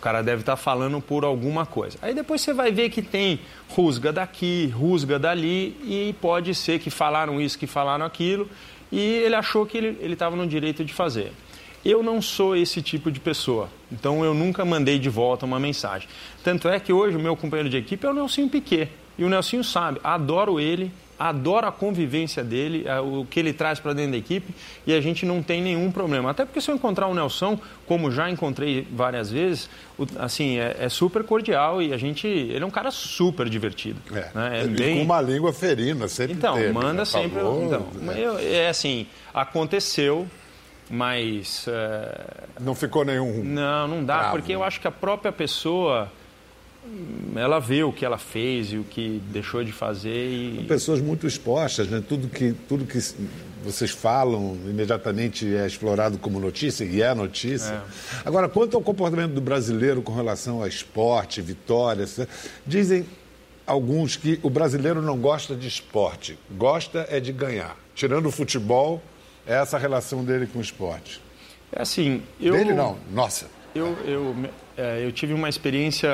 o 0.01 0.03
cara 0.03 0.23
deve 0.23 0.41
estar 0.41 0.53
tá 0.53 0.57
falando 0.57 0.99
por 0.99 1.23
alguma 1.23 1.63
coisa. 1.63 1.95
Aí 2.01 2.11
depois 2.11 2.41
você 2.41 2.53
vai 2.53 2.71
ver 2.71 2.89
que 2.89 3.03
tem 3.03 3.39
rusga 3.69 4.11
daqui, 4.11 4.65
rusga 4.75 5.19
dali, 5.19 5.77
e 5.83 6.15
pode 6.19 6.55
ser 6.55 6.79
que 6.79 6.89
falaram 6.89 7.39
isso, 7.39 7.55
que 7.55 7.67
falaram 7.67 8.03
aquilo, 8.03 8.49
e 8.91 8.99
ele 8.99 9.35
achou 9.35 9.63
que 9.63 9.77
ele 9.77 10.13
estava 10.13 10.35
no 10.35 10.47
direito 10.47 10.83
de 10.83 10.91
fazer. 10.91 11.31
Eu 11.85 12.01
não 12.01 12.19
sou 12.19 12.55
esse 12.55 12.81
tipo 12.81 13.11
de 13.11 13.19
pessoa, 13.19 13.69
então 13.91 14.25
eu 14.25 14.33
nunca 14.33 14.65
mandei 14.65 14.97
de 14.97 15.07
volta 15.07 15.45
uma 15.45 15.59
mensagem. 15.59 16.09
Tanto 16.43 16.67
é 16.67 16.79
que 16.79 16.91
hoje 16.91 17.15
o 17.15 17.19
meu 17.19 17.35
companheiro 17.35 17.69
de 17.69 17.77
equipe 17.77 18.03
é 18.03 18.09
o 18.09 18.13
Nelson 18.13 18.47
Piquet. 18.47 18.89
E 19.19 19.23
o 19.23 19.29
Nelsinho 19.29 19.63
sabe, 19.63 19.99
adoro 20.03 20.59
ele, 20.59 20.91
adoro 21.29 21.67
a 21.67 21.71
convivência 21.71 22.43
dele, 22.43 22.85
o 23.03 23.25
que 23.25 23.39
ele 23.39 23.53
traz 23.53 23.79
para 23.79 23.93
dentro 23.93 24.11
da 24.11 24.17
equipe 24.17 24.53
e 24.87 24.93
a 24.93 24.99
gente 24.99 25.25
não 25.25 25.43
tem 25.43 25.61
nenhum 25.61 25.91
problema. 25.91 26.31
Até 26.31 26.45
porque 26.45 26.59
se 26.59 26.71
eu 26.71 26.75
encontrar 26.75 27.07
o 27.07 27.13
Nelson, 27.13 27.59
como 27.85 28.11
já 28.11 28.29
encontrei 28.29 28.87
várias 28.91 29.29
vezes, 29.29 29.69
assim, 30.17 30.57
é, 30.57 30.77
é 30.79 30.89
super 30.89 31.23
cordial 31.23 31.81
e 31.81 31.93
a 31.93 31.97
gente. 31.97 32.27
Ele 32.27 32.63
é 32.63 32.65
um 32.65 32.71
cara 32.71 32.89
super 32.89 33.47
divertido. 33.47 34.01
É, 34.11 34.31
né? 34.33 34.61
é 34.63 34.67
bem... 34.67 34.97
Com 34.97 35.03
uma 35.03 35.21
língua 35.21 35.53
ferina, 35.53 36.07
sempre. 36.07 36.33
Então, 36.33 36.55
teve, 36.55 36.73
manda 36.73 36.93
né? 36.93 37.05
sempre. 37.05 37.39
Falou, 37.39 37.63
então, 37.65 37.87
é. 38.39 38.53
é 38.55 38.69
assim, 38.69 39.05
aconteceu. 39.33 40.27
Mas. 40.89 41.67
É... 41.69 42.43
Não 42.59 42.75
ficou 42.75 43.05
nenhum. 43.05 43.43
Não, 43.45 43.87
não 43.87 44.03
dá, 44.03 44.17
bravo. 44.17 44.31
porque 44.37 44.51
eu 44.51 44.61
acho 44.61 44.81
que 44.81 44.87
a 44.87 44.91
própria 44.91 45.31
pessoa 45.31 46.11
ela 47.35 47.59
vê 47.59 47.83
o 47.83 47.93
que 47.93 48.03
ela 48.03 48.17
fez 48.17 48.73
e 48.73 48.77
o 48.77 48.83
que 48.83 49.21
deixou 49.29 49.63
de 49.63 49.71
fazer 49.71 50.27
e... 50.29 50.55
São 50.55 50.65
pessoas 50.65 51.01
muito 51.01 51.27
expostas, 51.27 51.87
né? 51.87 52.03
Tudo 52.07 52.27
que, 52.27 52.53
tudo 52.67 52.85
que 52.85 52.99
vocês 53.63 53.91
falam 53.91 54.57
imediatamente 54.65 55.45
é 55.55 55.65
explorado 55.65 56.17
como 56.17 56.39
notícia, 56.39 56.83
e 56.83 57.01
é 57.01 57.13
notícia. 57.13 57.73
É. 57.73 57.81
Agora, 58.25 58.49
quanto 58.49 58.75
ao 58.75 58.81
comportamento 58.81 59.33
do 59.33 59.41
brasileiro 59.41 60.01
com 60.01 60.13
relação 60.13 60.63
a 60.63 60.67
esporte, 60.67 61.41
vitórias, 61.41 62.19
dizem 62.65 63.05
alguns 63.65 64.17
que 64.17 64.39
o 64.41 64.49
brasileiro 64.49 65.01
não 65.01 65.17
gosta 65.17 65.55
de 65.55 65.67
esporte, 65.67 66.37
gosta 66.51 67.05
é 67.09 67.19
de 67.19 67.31
ganhar. 67.31 67.77
Tirando 67.93 68.25
o 68.25 68.31
futebol, 68.31 69.01
é 69.45 69.53
essa 69.53 69.77
a 69.77 69.79
relação 69.79 70.23
dele 70.23 70.47
com 70.47 70.59
o 70.59 70.61
esporte. 70.61 71.21
É 71.71 71.81
assim, 71.81 72.23
eu... 72.39 72.53
Dele 72.53 72.73
não, 72.73 72.97
nossa. 73.11 73.47
Eu, 73.73 73.97
eu, 74.05 74.35
é, 74.81 75.05
eu 75.05 75.11
tive 75.11 75.31
uma 75.33 75.47
experiência 75.47 76.09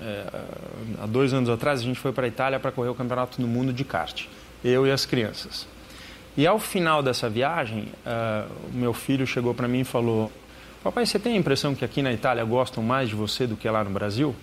é, 0.00 0.24
há 1.02 1.06
dois 1.06 1.34
anos 1.34 1.50
atrás. 1.50 1.80
A 1.80 1.82
gente 1.82 1.98
foi 1.98 2.12
para 2.12 2.24
a 2.24 2.28
Itália 2.28 2.60
para 2.60 2.70
correr 2.70 2.88
o 2.88 2.94
Campeonato 2.94 3.40
do 3.40 3.48
Mundo 3.48 3.72
de 3.72 3.84
kart, 3.84 4.26
eu 4.64 4.86
e 4.86 4.92
as 4.92 5.04
crianças. 5.04 5.66
E 6.36 6.46
ao 6.46 6.58
final 6.60 7.02
dessa 7.02 7.28
viagem, 7.28 7.88
uh, 8.06 8.50
o 8.72 8.76
meu 8.76 8.94
filho 8.94 9.26
chegou 9.26 9.52
para 9.52 9.66
mim 9.66 9.80
e 9.80 9.84
falou: 9.84 10.30
Papai, 10.84 11.04
você 11.04 11.18
tem 11.18 11.34
a 11.34 11.36
impressão 11.36 11.74
que 11.74 11.84
aqui 11.84 12.00
na 12.00 12.12
Itália 12.12 12.44
gostam 12.44 12.82
mais 12.82 13.08
de 13.08 13.14
você 13.14 13.46
do 13.46 13.56
que 13.56 13.68
lá 13.68 13.82
no 13.84 13.90
Brasil? 13.90 14.34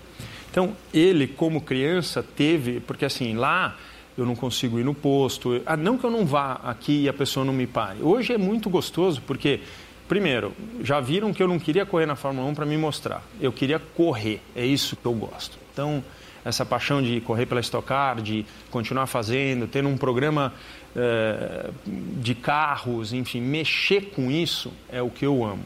Então, 0.51 0.75
ele, 0.93 1.25
como 1.25 1.61
criança, 1.61 2.21
teve. 2.21 2.79
Porque 2.81 3.05
assim, 3.05 3.33
lá 3.35 3.77
eu 4.17 4.25
não 4.25 4.35
consigo 4.35 4.77
ir 4.77 4.83
no 4.83 4.93
posto. 4.93 5.61
Ah, 5.65 5.77
não 5.77 5.97
que 5.97 6.03
eu 6.03 6.11
não 6.11 6.25
vá 6.25 6.59
aqui 6.63 7.03
e 7.03 7.09
a 7.09 7.13
pessoa 7.13 7.45
não 7.45 7.53
me 7.53 7.65
pare. 7.65 8.03
Hoje 8.03 8.33
é 8.33 8.37
muito 8.37 8.69
gostoso 8.69 9.21
porque 9.25 9.61
Primeiro, 10.09 10.53
já 10.81 10.99
viram 10.99 11.31
que 11.31 11.41
eu 11.41 11.47
não 11.47 11.59
queria 11.59 11.85
correr 11.85 12.07
na 12.07 12.15
Fórmula 12.15 12.49
1 12.49 12.55
para 12.55 12.65
me 12.65 12.75
mostrar. 12.75 13.23
Eu 13.39 13.53
queria 13.53 13.77
correr. 13.77 14.41
É 14.55 14.65
isso 14.65 14.95
que 14.95 15.05
eu 15.05 15.13
gosto. 15.13 15.59
Então, 15.71 16.03
essa 16.43 16.65
paixão 16.65 16.99
de 16.99 17.21
correr 17.21 17.45
pela 17.45 17.61
Stock 17.61 17.87
Car, 17.87 18.19
de 18.19 18.43
continuar 18.71 19.05
fazendo, 19.05 19.67
ter 19.67 19.85
um 19.85 19.95
programa 19.95 20.51
é, 20.95 21.69
de 21.85 22.33
carros, 22.33 23.13
enfim, 23.13 23.39
mexer 23.39 24.09
com 24.15 24.31
isso 24.31 24.73
é 24.91 24.99
o 24.99 25.11
que 25.11 25.27
eu 25.27 25.45
amo. 25.45 25.63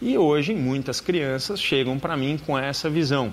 E 0.00 0.16
hoje 0.16 0.54
muitas 0.54 0.98
crianças 0.98 1.60
chegam 1.60 1.98
para 1.98 2.16
mim 2.16 2.40
com 2.46 2.58
essa 2.58 2.88
visão. 2.88 3.30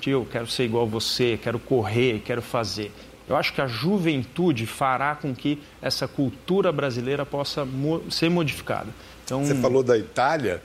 Tio, 0.00 0.28
quero 0.30 0.46
ser 0.46 0.66
igual 0.66 0.84
a 0.84 0.88
você, 0.88 1.36
quero 1.42 1.58
correr, 1.58 2.22
quero 2.24 2.40
fazer. 2.40 2.92
Eu 3.28 3.36
acho 3.36 3.52
que 3.52 3.60
a 3.60 3.66
juventude 3.66 4.66
fará 4.66 5.14
com 5.14 5.34
que 5.34 5.62
essa 5.82 6.08
cultura 6.08 6.72
brasileira 6.72 7.26
possa 7.26 7.64
mo 7.64 8.02
ser 8.10 8.30
modificada. 8.30 8.88
Então... 9.24 9.44
Você 9.44 9.54
falou 9.56 9.82
da 9.82 9.98
Itália. 9.98 10.62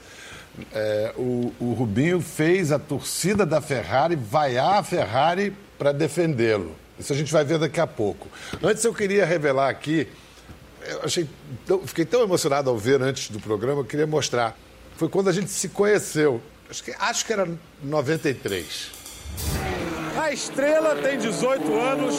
É, 0.72 1.12
o, 1.16 1.52
o, 1.58 1.72
Rubinho 1.72 2.20
fez 2.20 2.70
a 2.70 2.78
torcida 2.78 3.44
da 3.44 3.60
Ferrari 3.60 4.14
vaiar 4.14 4.78
a 4.78 4.82
Ferrari 4.84 5.52
para 5.76 5.90
defendê-lo. 5.92 6.76
Isso 6.98 7.12
a 7.12 7.16
gente 7.16 7.32
vai 7.32 7.44
ver 7.44 7.58
daqui 7.58 7.80
a 7.80 7.86
pouco. 7.88 8.28
Antes 8.62 8.84
eu 8.84 8.94
queria 8.94 9.26
revelar 9.26 9.68
aqui, 9.68 10.06
eu 10.86 11.02
achei, 11.02 11.28
fiquei 11.86 12.04
tão 12.04 12.22
emocionado 12.22 12.70
ao 12.70 12.78
ver 12.78 13.02
antes 13.02 13.30
do 13.30 13.40
programa, 13.40 13.80
eu 13.80 13.84
queria 13.84 14.06
mostrar. 14.06 14.56
Foi 14.96 15.08
quando 15.08 15.28
a 15.28 15.32
gente 15.32 15.50
se 15.50 15.68
conheceu. 15.70 16.40
Acho 16.70 16.84
que, 16.84 16.94
acho 16.98 17.26
que 17.26 17.32
era 17.32 17.48
93. 17.82 19.03
A 20.24 20.32
estrela 20.32 20.96
tem 20.96 21.18
18 21.18 21.78
anos, 21.78 22.14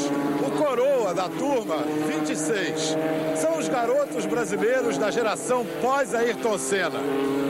o 0.46 0.52
coroa 0.60 1.12
da 1.12 1.28
turma, 1.28 1.78
26. 2.08 2.96
São 3.36 3.58
os 3.58 3.68
garotos 3.68 4.28
brasileiros 4.28 4.96
da 4.96 5.10
geração 5.10 5.66
pós-Ayrton 5.82 6.56
Senna. 6.60 7.00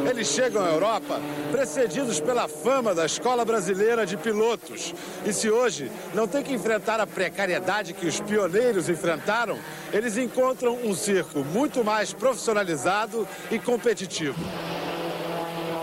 Eles 0.10 0.29
chegam 0.29 0.63
à 0.63 0.69
Europa 0.69 1.19
precedidos 1.51 2.21
pela 2.21 2.47
fama 2.47 2.95
da 2.95 3.06
Escola 3.06 3.43
Brasileira 3.43 4.06
de 4.06 4.15
Pilotos. 4.15 4.95
E 5.25 5.34
se 5.34 5.49
hoje 5.51 5.91
não 6.13 6.25
tem 6.25 6.41
que 6.41 6.53
enfrentar 6.53 7.01
a 7.01 7.06
precariedade 7.06 7.93
que 7.93 8.08
os 8.08 8.21
pioneiros 8.21 8.88
enfrentaram, 8.88 9.60
eles 9.91 10.15
encontram 10.15 10.79
um 10.86 10.95
circo 10.95 11.39
muito 11.39 11.84
mais 11.84 12.13
profissionalizado 12.13 13.27
e 13.51 13.60
competitivo. 13.60 14.39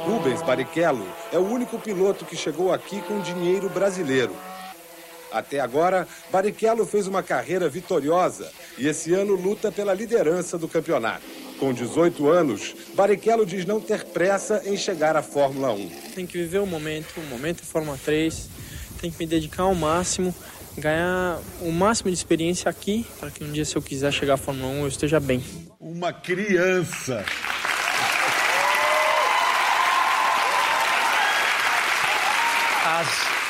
Rubens 0.07 0.41
Barrichello 0.41 1.07
é 1.31 1.37
o 1.37 1.47
único 1.47 1.79
piloto 1.79 2.25
que 2.25 2.35
chegou 2.35 2.73
aqui 2.73 3.03
com 3.03 3.21
dinheiro 3.21 3.69
brasileiro. 3.69 4.35
Até 5.33 5.61
agora, 5.61 6.07
Barrichello 6.31 6.87
fez 6.87 7.07
uma 7.07 7.23
carreira 7.23 7.69
vitoriosa 7.69 8.51
e 8.77 8.87
esse 8.87 9.13
ano 9.15 9.35
luta 9.35 9.73
pela 9.73 9.95
liderança 9.95 10.59
do 10.59 10.69
campeonato. 10.69 11.25
Com 11.59 11.73
18 11.73 12.29
anos, 12.29 12.75
Barrichello 12.95 13.47
diz 13.47 13.65
não 13.65 13.81
ter 13.81 14.05
pressa 14.05 14.63
em 14.65 14.77
chegar 14.77 15.17
à 15.17 15.23
Fórmula 15.23 15.73
1. 15.73 15.89
Tem 16.15 16.27
que 16.27 16.39
viver 16.39 16.59
o 16.59 16.67
momento, 16.67 17.19
o 17.19 17.23
momento 17.23 17.63
é 17.63 17.65
Fórmula 17.65 17.99
3, 18.05 18.49
tem 19.01 19.11
que 19.11 19.19
me 19.19 19.27
dedicar 19.27 19.63
ao 19.63 19.75
máximo, 19.75 20.35
ganhar 20.77 21.39
o 21.61 21.71
máximo 21.71 22.11
de 22.11 22.17
experiência 22.17 22.71
aqui, 22.71 23.07
para 23.19 23.31
que 23.31 23.45
um 23.45 23.53
dia, 23.53 23.65
se 23.65 23.77
eu 23.77 23.83
quiser 23.83 24.13
chegar 24.13 24.35
à 24.35 24.37
Fórmula 24.37 24.69
1, 24.69 24.81
eu 24.83 24.89
esteja 24.89 25.21
bem. 25.21 25.43
Uma 25.79 26.13
criança. 26.13 27.25
As 32.85 33.42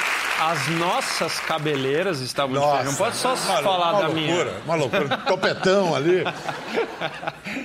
as 0.50 0.68
nossas 0.68 1.38
cabeleiras 1.38 2.20
estavam 2.20 2.57
Nossa, 2.57 2.85
diferentes. 2.85 2.98
Não 2.98 3.07
pode 3.07 3.16
só 3.16 3.28
uma, 3.35 3.62
falar 3.62 3.92
uma 3.92 4.00
da 4.00 4.07
loucura, 4.09 4.44
minha. 4.44 4.61
Uma 4.64 4.74
loucura, 4.74 5.16
topetão 5.18 5.94
ali. 5.94 6.24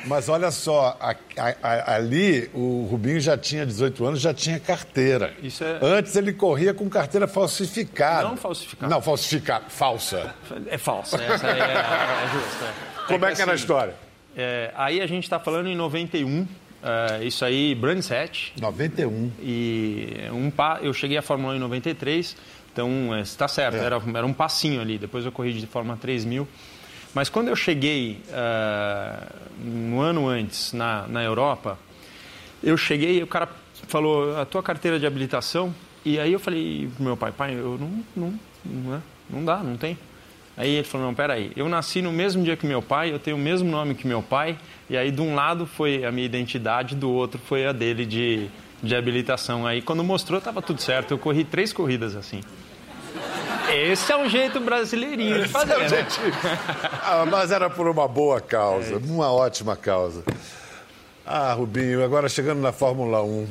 Mas 0.05 0.29
olha 0.29 0.51
só, 0.51 0.95
a, 0.99 1.15
a, 1.37 1.55
a, 1.63 1.95
ali 1.95 2.49
o 2.53 2.87
Rubinho 2.89 3.19
já 3.19 3.35
tinha 3.35 3.65
18 3.65 4.05
anos, 4.05 4.21
já 4.21 4.33
tinha 4.33 4.59
carteira. 4.59 5.33
Isso 5.41 5.63
é... 5.63 5.79
Antes 5.81 6.15
ele 6.15 6.31
corria 6.33 6.73
com 6.73 6.87
carteira 6.87 7.27
falsificada. 7.27 8.27
Não 8.27 8.37
falsificada. 8.37 8.93
Não, 8.93 9.01
falsificada, 9.01 9.65
falsa. 9.69 10.35
É 10.67 10.77
falsa, 10.77 11.21
essa 11.21 11.47
é, 11.47 11.59
é 11.59 12.29
justa. 12.31 12.65
É. 12.65 13.07
Como 13.07 13.25
é, 13.25 13.29
que, 13.29 13.35
que 13.37 13.41
era 13.41 13.51
assim, 13.53 13.61
a 13.61 13.63
história? 13.63 13.95
É, 14.35 14.71
aí 14.75 15.01
a 15.01 15.07
gente 15.07 15.23
está 15.23 15.39
falando 15.39 15.67
em 15.67 15.75
91. 15.75 16.41
Uh, 16.41 17.23
isso 17.23 17.43
aí, 17.43 17.73
Brands 17.73 18.11
Hatch. 18.11 18.51
91. 18.61 19.31
E 19.41 20.29
um 20.31 20.51
pa... 20.51 20.79
eu 20.81 20.93
cheguei 20.93 21.17
à 21.17 21.23
Fórmula 21.23 21.53
1 21.53 21.55
em 21.55 21.59
93. 21.59 22.37
Então, 22.77 23.17
está 23.19 23.45
é, 23.45 23.47
certo, 23.47 23.77
é. 23.77 23.85
era, 23.85 23.99
era 24.13 24.25
um 24.25 24.33
passinho 24.33 24.79
ali. 24.79 24.99
Depois 24.99 25.25
eu 25.25 25.31
corri 25.31 25.51
de 25.51 25.65
forma 25.65 25.97
3000. 25.97 26.47
Mas 27.11 27.27
quando 27.27 27.47
eu 27.47 27.55
cheguei 27.55 28.21
uh, 28.29 29.35
um 29.65 29.99
ano 29.99 30.27
antes 30.27 30.73
na, 30.73 31.07
na 31.07 31.23
Europa, 31.23 31.79
eu 32.61 32.77
cheguei 32.77 33.17
e 33.17 33.23
o 33.23 33.27
cara 33.27 33.49
falou, 33.87 34.37
a 34.39 34.45
tua 34.45 34.61
carteira 34.61 34.99
de 34.99 35.07
habilitação? 35.07 35.73
E 36.05 36.19
aí 36.19 36.31
eu 36.31 36.39
falei 36.39 36.87
pro 36.95 37.03
meu 37.03 37.17
pai, 37.17 37.31
pai, 37.31 37.55
eu 37.55 37.79
não, 37.79 38.03
não, 38.15 38.39
não, 38.63 38.95
é, 38.95 38.99
não 39.27 39.43
dá, 39.43 39.57
não 39.57 39.75
tem. 39.75 39.97
Aí 40.55 40.69
ele 40.69 40.83
falou, 40.83 41.07
não, 41.07 41.15
peraí, 41.15 41.51
eu 41.55 41.67
nasci 41.67 42.01
no 42.01 42.11
mesmo 42.11 42.43
dia 42.43 42.55
que 42.55 42.67
meu 42.67 42.81
pai, 42.83 43.11
eu 43.11 43.17
tenho 43.17 43.37
o 43.37 43.39
mesmo 43.39 43.69
nome 43.69 43.95
que 43.95 44.05
meu 44.05 44.21
pai, 44.21 44.55
e 44.87 44.95
aí 44.95 45.09
de 45.09 45.21
um 45.21 45.33
lado 45.33 45.65
foi 45.65 46.05
a 46.05 46.11
minha 46.11 46.25
identidade, 46.25 46.95
do 46.95 47.09
outro 47.09 47.39
foi 47.39 47.65
a 47.65 47.71
dele 47.71 48.05
de, 48.05 48.47
de 48.83 48.95
habilitação. 48.95 49.65
Aí 49.65 49.81
quando 49.81 50.03
mostrou, 50.03 50.37
estava 50.37 50.61
tudo 50.61 50.81
certo, 50.81 51.11
eu 51.11 51.17
corri 51.17 51.43
três 51.43 51.73
corridas 51.73 52.15
assim. 52.15 52.41
Esse 53.73 54.11
é 54.11 54.17
um 54.17 54.29
jeito 54.29 54.59
brasileirinho 54.59 55.43
de 55.43 55.49
fazer, 55.49 55.73
é 55.73 55.89
né? 55.89 56.07
ah, 57.03 57.25
mas 57.29 57.51
era 57.51 57.69
por 57.69 57.87
uma 57.87 58.07
boa 58.07 58.39
causa, 58.39 58.95
é 58.95 58.97
uma 58.97 59.31
ótima 59.31 59.75
causa. 59.75 60.23
Ah, 61.25 61.51
Rubinho, 61.53 62.03
agora 62.03 62.29
chegando 62.29 62.61
na 62.61 62.71
Fórmula 62.71 63.21
1, 63.21 63.47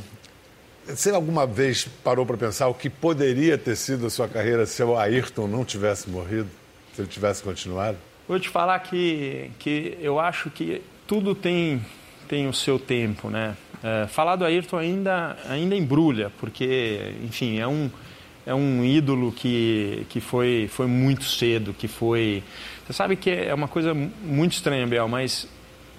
você 0.86 1.10
alguma 1.10 1.46
vez 1.46 1.86
parou 2.02 2.24
para 2.24 2.36
pensar 2.36 2.68
o 2.68 2.74
que 2.74 2.88
poderia 2.88 3.58
ter 3.58 3.76
sido 3.76 4.06
a 4.06 4.10
sua 4.10 4.28
carreira 4.28 4.64
se 4.64 4.82
o 4.82 4.96
Ayrton 4.96 5.46
não 5.46 5.64
tivesse 5.64 6.08
morrido, 6.08 6.48
se 6.94 7.02
ele 7.02 7.08
tivesse 7.08 7.42
continuado? 7.42 7.98
Vou 8.26 8.40
te 8.40 8.48
falar 8.48 8.78
que, 8.80 9.50
que 9.58 9.98
eu 10.00 10.18
acho 10.18 10.50
que 10.50 10.80
tudo 11.06 11.34
tem, 11.34 11.84
tem 12.28 12.48
o 12.48 12.52
seu 12.52 12.78
tempo, 12.78 13.28
né? 13.28 13.56
É, 13.82 14.06
falar 14.06 14.36
do 14.36 14.44
Ayrton 14.44 14.78
ainda, 14.78 15.36
ainda 15.48 15.76
embrulha, 15.76 16.32
porque, 16.38 17.14
enfim, 17.22 17.58
é 17.58 17.66
um, 17.66 17.90
é 18.46 18.54
um 18.54 18.84
ídolo 18.84 19.32
que, 19.32 20.06
que 20.08 20.20
foi, 20.20 20.68
foi 20.72 20.86
muito 20.86 21.24
cedo, 21.24 21.74
que 21.74 21.88
foi... 21.88 22.44
Você 22.86 22.92
sabe 22.92 23.16
que 23.16 23.28
é 23.28 23.52
uma 23.52 23.66
coisa 23.66 23.92
muito 23.92 24.52
estranha, 24.52 24.86
Bel, 24.86 25.08
mas 25.08 25.48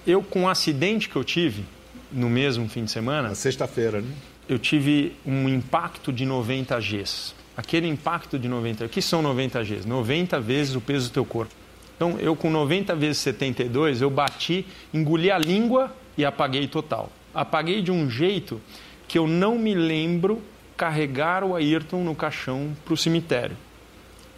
eu, 0.06 0.22
com 0.22 0.44
o 0.44 0.48
acidente 0.48 1.10
que 1.10 1.16
eu 1.16 1.22
tive 1.22 1.62
no 2.10 2.30
mesmo 2.30 2.66
fim 2.66 2.84
de 2.84 2.90
semana... 2.90 3.34
sexta-feira, 3.34 4.00
né? 4.00 4.10
Eu 4.48 4.58
tive 4.58 5.12
um 5.26 5.46
impacto 5.46 6.10
de 6.10 6.24
90 6.24 6.80
Gs. 6.80 7.34
aquele 7.54 7.86
impacto 7.86 8.38
de 8.38 8.48
90, 8.48 8.86
o 8.86 8.88
que 8.88 9.02
são 9.02 9.20
90 9.20 9.62
Gs? 9.62 9.86
90 9.86 10.40
vezes 10.40 10.74
o 10.74 10.80
peso 10.80 11.10
do 11.10 11.12
teu 11.12 11.26
corpo. 11.26 11.52
Então, 11.96 12.16
eu 12.18 12.34
com 12.34 12.48
90 12.48 12.96
vezes 12.96 13.18
72, 13.18 14.00
eu 14.00 14.08
bati, 14.08 14.64
engoli 14.94 15.30
a 15.30 15.36
língua 15.36 15.94
e 16.16 16.24
apaguei 16.24 16.66
total. 16.66 17.12
Apaguei 17.34 17.82
de 17.82 17.90
um 17.90 18.08
jeito 18.08 18.58
que 19.06 19.18
eu 19.18 19.26
não 19.26 19.58
me 19.58 19.74
lembro 19.74 20.40
carregar 20.78 21.42
o 21.42 21.56
Ayrton 21.56 22.04
no 22.04 22.14
caixão 22.14 22.74
para 22.84 22.94
o 22.94 22.96
cemitério. 22.96 23.56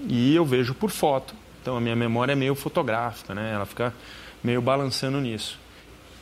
E 0.09 0.35
eu 0.35 0.45
vejo 0.45 0.75
por 0.75 0.91
foto. 0.91 1.35
Então, 1.61 1.77
a 1.77 1.81
minha 1.81 1.95
memória 1.95 2.33
é 2.33 2.35
meio 2.35 2.55
fotográfica, 2.55 3.35
né? 3.35 3.53
Ela 3.55 3.67
fica 3.67 3.95
meio 4.43 4.63
balançando 4.63 5.21
nisso. 5.21 5.61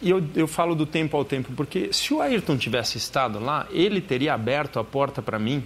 E 0.03 0.11
eu, 0.11 0.23
eu 0.35 0.49
falo 0.49 0.75
do 0.75 0.85
tempo 0.85 1.17
ao 1.17 1.25
tempo, 1.25 1.53
porque 1.57 1.93
se 1.93 2.13
o 2.13 2.21
Ayrton 2.21 2.57
tivesse 2.57 2.99
estado 2.99 3.39
lá, 3.39 3.67
ele 3.71 4.01
teria 4.01 4.35
aberto 4.35 4.81
a 4.81 4.85
porta 4.85 5.23
para 5.23 5.39
mim 5.39 5.65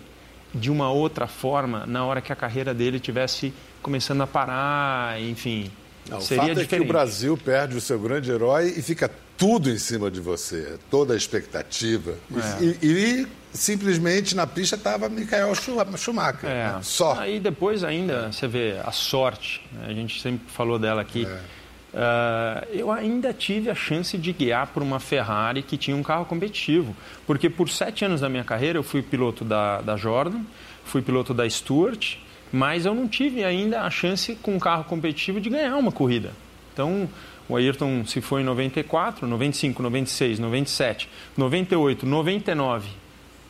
de 0.55 0.71
uma 0.71 0.91
outra 0.91 1.27
forma 1.27 1.87
na 1.87 2.05
hora 2.05 2.21
que 2.21 2.31
a 2.31 2.37
carreira 2.37 2.75
dele 2.75 3.01
tivesse 3.01 3.55
começando 3.81 4.21
a 4.21 4.27
parar, 4.27 5.19
enfim. 5.21 5.71
Não, 6.09 6.21
seria 6.21 6.45
o 6.45 6.47
fato 6.47 6.59
diferente. 6.61 6.75
é 6.75 6.79
que 6.79 6.85
o 6.85 6.89
Brasil 6.89 7.39
perde 7.39 7.77
o 7.77 7.81
seu 7.81 7.99
grande 7.99 8.31
herói 8.31 8.75
e 8.77 8.83
fica 8.83 9.11
tudo 9.37 9.71
em 9.71 9.79
cima 9.79 10.11
de 10.11 10.21
você, 10.21 10.79
toda 10.91 11.15
a 11.15 11.17
expectativa. 11.17 12.15
É. 12.61 12.65
E, 12.65 12.79
e, 12.83 13.27
simplesmente 13.53 14.35
na 14.35 14.47
pista 14.47 14.77
estava 14.77 15.09
Michael 15.09 15.53
Schumacher. 15.55 16.49
É. 16.49 16.73
Né? 16.73 16.81
Só. 16.83 17.19
Aí 17.19 17.39
depois 17.39 17.85
ainda 17.85 18.33
você 18.33 18.49
vê 18.49 18.77
a 18.83 18.91
sorte, 18.91 19.63
né? 19.73 19.87
a 19.89 19.93
gente 19.93 20.21
sempre 20.21 20.51
falou 20.51 20.79
dela 20.79 21.03
aqui. 21.03 21.27
É. 21.27 21.63
Uh, 21.93 22.67
eu 22.73 22.91
ainda 22.91 23.35
tive 23.35 23.69
a 23.69 23.75
chance 23.75 24.17
de 24.17 24.33
guiar 24.33 24.69
por 24.69 24.83
uma 24.83 24.99
Ferrari 24.99 25.63
que 25.63 25.77
tinha 25.77 25.95
um 25.95 26.03
carro 26.03 26.25
competitivo. 26.25 26.97
Porque 27.27 27.51
por 27.51 27.69
sete 27.69 28.05
anos 28.05 28.23
da 28.23 28.29
minha 28.29 28.45
carreira 28.45 28.79
eu 28.79 28.83
fui 28.83 29.03
piloto 29.03 29.45
da, 29.45 29.83
da 29.83 29.97
Jordan, 29.97 30.41
fui 30.85 31.03
piloto 31.03 31.35
da 31.35 31.49
Stuart, 31.49 32.17
mas 32.51 32.87
eu 32.87 32.95
não 32.95 33.07
tive 33.07 33.45
ainda 33.45 33.83
a 33.83 33.91
chance 33.91 34.35
com 34.37 34.55
um 34.55 34.59
carro 34.59 34.85
competitivo 34.85 35.39
de 35.39 35.51
ganhar 35.51 35.77
uma 35.77 35.93
corrida. 35.93 36.33
Então 36.73 37.09
o 37.47 37.57
Ayrton 37.57 38.07
se 38.07 38.23
foi 38.23 38.41
em 38.41 38.45
94, 38.45 39.27
95, 39.27 39.83
96, 39.83 40.39
97, 40.39 41.09
98, 41.37 42.07
99. 42.07 43.02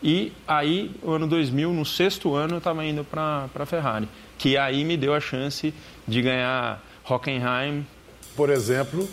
E 0.02 0.32
aí, 0.48 0.90
o 1.00 1.12
ano 1.12 1.28
2000, 1.28 1.72
no 1.72 1.86
sexto 1.86 2.34
ano, 2.34 2.54
eu 2.54 2.58
estava 2.58 2.84
indo 2.84 3.04
para 3.04 3.48
a 3.54 3.66
Ferrari. 3.66 4.08
Que 4.36 4.56
aí 4.56 4.84
me 4.84 4.96
deu 4.96 5.14
a 5.14 5.20
chance 5.20 5.72
de 6.06 6.22
ganhar 6.22 6.82
Hockenheim, 7.08 7.86
por 8.34 8.50
exemplo. 8.50 9.08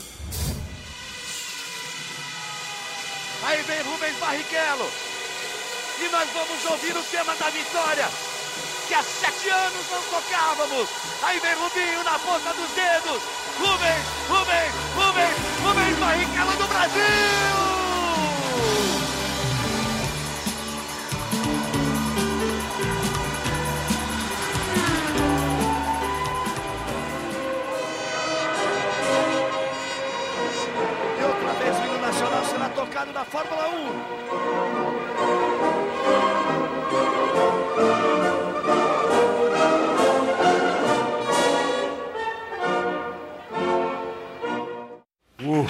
Aí 3.43 3.61
vem 3.63 3.81
Rubens 3.83 4.17
Barrichello. 4.19 4.89
E 6.01 6.09
nós 6.11 6.29
vamos 6.33 6.65
ouvir 6.65 6.95
o 6.97 7.03
tema 7.03 7.35
da 7.35 7.49
vitória. 7.49 8.07
Que 8.87 8.93
há 8.95 9.03
sete 9.03 9.49
anos 9.49 9.85
não 9.91 10.01
tocávamos. 10.03 10.89
Aí 11.21 11.39
vem 11.39 11.53
Rubinho 11.53 12.03
na 12.03 12.17
ponta 12.17 12.53
dos 12.53 12.69
dedos. 12.71 13.21
Rubens, 13.59 14.05
Rubens, 14.27 14.73
Rubens, 14.95 15.35
Rubens 15.61 15.97
Barrichello 15.99 16.57
do 16.57 16.67
Brasil! 16.67 17.68
Tocado 32.79 33.11
da 33.11 33.25
Fórmula 33.25 33.67
1. 33.67 33.73
Uh, 45.41 45.59
uh. 45.59 45.67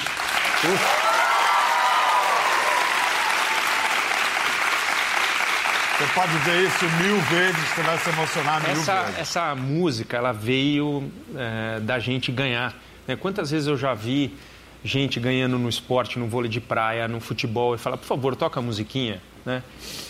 Você 5.97 6.05
pode 6.13 6.37
dizer 6.37 6.61
isso 6.61 6.85
mil 7.01 7.19
vezes, 7.21 7.57
você 7.69 7.81
vai 7.81 7.97
se 7.97 8.09
emocionar 8.09 8.61
mil 8.61 8.71
essa, 8.71 9.01
vezes. 9.01 9.19
Essa 9.19 9.55
música, 9.55 10.15
ela 10.15 10.31
veio 10.31 11.11
é, 11.35 11.79
da 11.79 11.97
gente 11.97 12.31
ganhar. 12.31 12.75
Né? 13.07 13.15
Quantas 13.15 13.49
vezes 13.49 13.67
eu 13.67 13.75
já 13.75 13.95
vi 13.95 14.37
gente 14.83 15.19
ganhando 15.19 15.57
no 15.57 15.67
esporte, 15.69 16.17
no 16.17 16.27
vôlei 16.27 16.49
de 16.49 16.61
praia, 16.61 17.07
no 17.07 17.19
futebol, 17.19 17.75
e 17.75 17.77
fala, 17.77 17.97
por 17.97 18.05
favor, 18.05 18.35
toca 18.35 18.59
a 18.59 18.63
musiquinha. 18.63 19.21
Né? 19.45 19.63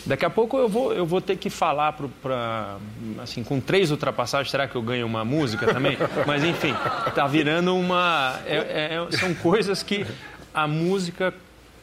Daqui 0.04 0.24
a 0.24 0.30
pouco 0.30 0.58
eu 0.58 0.68
vou, 0.68 0.92
eu 0.92 1.06
vou 1.06 1.20
ter 1.20 1.36
que 1.36 1.48
falar 1.48 1.92
para 2.20 2.76
assim 3.22 3.44
com 3.44 3.60
três 3.60 3.92
ultrapassagens 3.92 4.50
será 4.50 4.66
que 4.66 4.74
eu 4.74 4.82
ganho 4.82 5.06
uma 5.06 5.24
música 5.24 5.72
também 5.72 5.96
mas 6.26 6.42
enfim 6.42 6.74
tá 7.14 7.28
virando 7.28 7.74
uma 7.76 8.40
é, 8.44 8.96
é, 9.08 9.16
são 9.16 9.32
coisas 9.32 9.84
que 9.84 10.04
a 10.52 10.66
música 10.66 11.32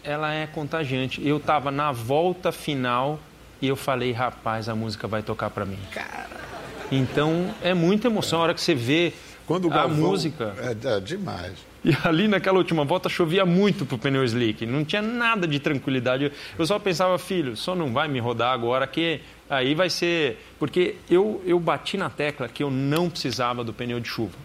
ela 0.03 0.33
é 0.33 0.45
contagiante 0.45 1.25
eu 1.25 1.37
estava 1.37 1.71
na 1.71 1.93
volta 1.93 2.51
final 2.51 3.17
e 3.61 3.67
eu 3.69 3.77
falei 3.77 4.11
rapaz 4.11 4.67
a 4.67 4.75
música 4.75 5.07
vai 5.07 5.23
tocar 5.23 5.49
para 5.49 5.63
mim 5.65 5.79
então 6.91 7.53
é 7.63 7.73
muita 7.73 8.07
emoção 8.07 8.39
a 8.39 8.43
hora 8.43 8.53
que 8.53 8.61
você 8.61 8.75
vê 8.75 9.13
Quando 9.45 9.69
o 9.69 9.71
a 9.71 9.75
Galvão- 9.77 9.97
música 10.09 10.53
É, 10.59 10.97
é 10.97 10.99
demais. 10.99 11.53
E 11.83 11.95
ali 12.03 12.27
naquela 12.27 12.57
última 12.57 12.83
volta 12.83 13.09
chovia 13.09 13.45
muito 13.45 13.85
pro 13.85 13.97
pneu 13.97 14.23
slick, 14.23 14.65
não 14.65 14.83
tinha 14.83 15.01
nada 15.01 15.47
de 15.47 15.59
tranquilidade. 15.59 16.31
Eu 16.57 16.65
só 16.65 16.79
pensava, 16.79 17.17
filho, 17.17 17.55
só 17.55 17.75
não 17.75 17.93
vai 17.93 18.07
me 18.07 18.19
rodar 18.19 18.53
agora 18.53 18.85
que 18.87 19.21
aí 19.49 19.75
vai 19.75 19.89
ser. 19.89 20.43
Porque 20.59 20.95
eu, 21.09 21.41
eu 21.45 21.59
bati 21.59 21.97
na 21.97 22.09
tecla 22.09 22.47
que 22.47 22.63
eu 22.63 22.71
não 22.71 23.09
precisava 23.09 23.63
do 23.63 23.73
pneu 23.73 23.99
de 23.99 24.07
chuva. 24.07 24.37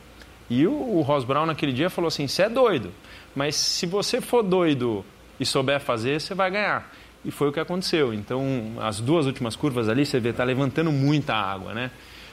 E 0.48 0.66
o, 0.66 0.72
o 0.72 1.00
Ross 1.00 1.24
Brown 1.24 1.46
naquele 1.46 1.72
dia 1.72 1.88
falou 1.88 2.08
assim: 2.08 2.26
você 2.26 2.42
é 2.42 2.48
doido, 2.48 2.92
mas 3.34 3.56
se 3.56 3.86
você 3.86 4.20
for 4.20 4.42
doido 4.42 5.04
e 5.40 5.46
souber 5.46 5.80
fazer, 5.80 6.20
você 6.20 6.34
vai 6.34 6.50
ganhar. 6.50 6.92
E 7.24 7.30
foi 7.30 7.48
o 7.48 7.52
que 7.52 7.60
aconteceu. 7.60 8.12
Então, 8.12 8.74
as 8.80 9.00
duas 9.00 9.26
últimas 9.26 9.54
curvas 9.54 9.88
ali, 9.88 10.04
você 10.04 10.18
vê, 10.18 10.32
tá 10.32 10.42
levantando 10.42 10.90
muita 10.90 11.34
água, 11.34 11.72
né? 11.72 11.90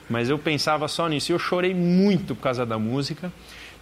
Mas 0.10 0.30
eu 0.30 0.40
pensava 0.40 0.88
só 0.88 1.08
nisso. 1.08 1.32
E 1.32 1.34
eu 1.34 1.40
chorei 1.40 1.74
muito 1.76 2.34
por 2.34 2.42
causa 2.42 2.66
da 2.66 2.80
música. 2.80 3.32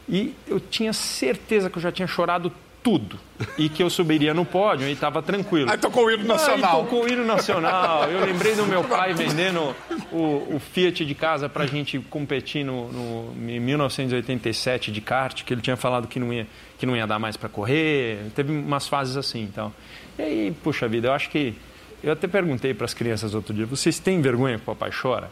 E 0.09 0.33
eu 0.47 0.59
tinha 0.59 0.93
certeza 0.93 1.69
que 1.69 1.77
eu 1.77 1.81
já 1.81 1.91
tinha 1.91 2.07
chorado 2.07 2.51
tudo. 2.87 3.19
E 3.57 3.67
que 3.67 3.83
eu 3.83 3.89
subiria 3.89 4.33
no 4.33 4.45
pódio 4.45 4.87
e 4.87 4.93
estava 4.93 5.21
tranquilo. 5.21 5.69
Aí 5.69 5.77
tocou 5.77 6.05
o 6.05 6.11
hino 6.11 6.23
nacional. 6.23 6.77
Aí 6.77 6.83
tocou 6.83 7.03
o 7.03 7.09
hino 7.09 7.25
nacional. 7.25 8.05
Eu 8.05 8.25
lembrei 8.25 8.55
do 8.55 8.65
meu 8.65 8.81
pai 8.81 9.13
vendendo 9.13 9.75
o, 10.09 10.55
o 10.55 10.61
Fiat 10.71 11.05
de 11.05 11.13
casa 11.13 11.49
para 11.49 11.65
a 11.65 11.67
gente 11.67 11.99
competir 11.99 12.63
no, 12.63 12.89
no, 12.89 13.51
em 13.51 13.59
1987 13.59 14.89
de 14.89 15.01
kart, 15.01 15.43
que 15.43 15.53
ele 15.53 15.59
tinha 15.59 15.75
falado 15.75 16.07
que 16.07 16.17
não 16.17 16.31
ia, 16.31 16.47
que 16.77 16.85
não 16.85 16.95
ia 16.95 17.05
dar 17.05 17.19
mais 17.19 17.35
para 17.35 17.49
correr. 17.49 18.19
Teve 18.33 18.53
umas 18.53 18.87
fases 18.87 19.17
assim 19.17 19.43
então. 19.43 19.73
E 20.17 20.21
aí, 20.21 20.55
puxa 20.63 20.87
vida, 20.87 21.09
eu 21.09 21.13
acho 21.13 21.29
que. 21.29 21.53
Eu 22.01 22.13
até 22.13 22.27
perguntei 22.27 22.73
para 22.73 22.85
as 22.85 22.93
crianças 22.93 23.33
outro 23.33 23.53
dia: 23.53 23.65
vocês 23.65 23.99
têm 23.99 24.21
vergonha 24.21 24.55
que 24.55 24.63
o 24.63 24.65
papai 24.65 24.91
chora? 24.91 25.29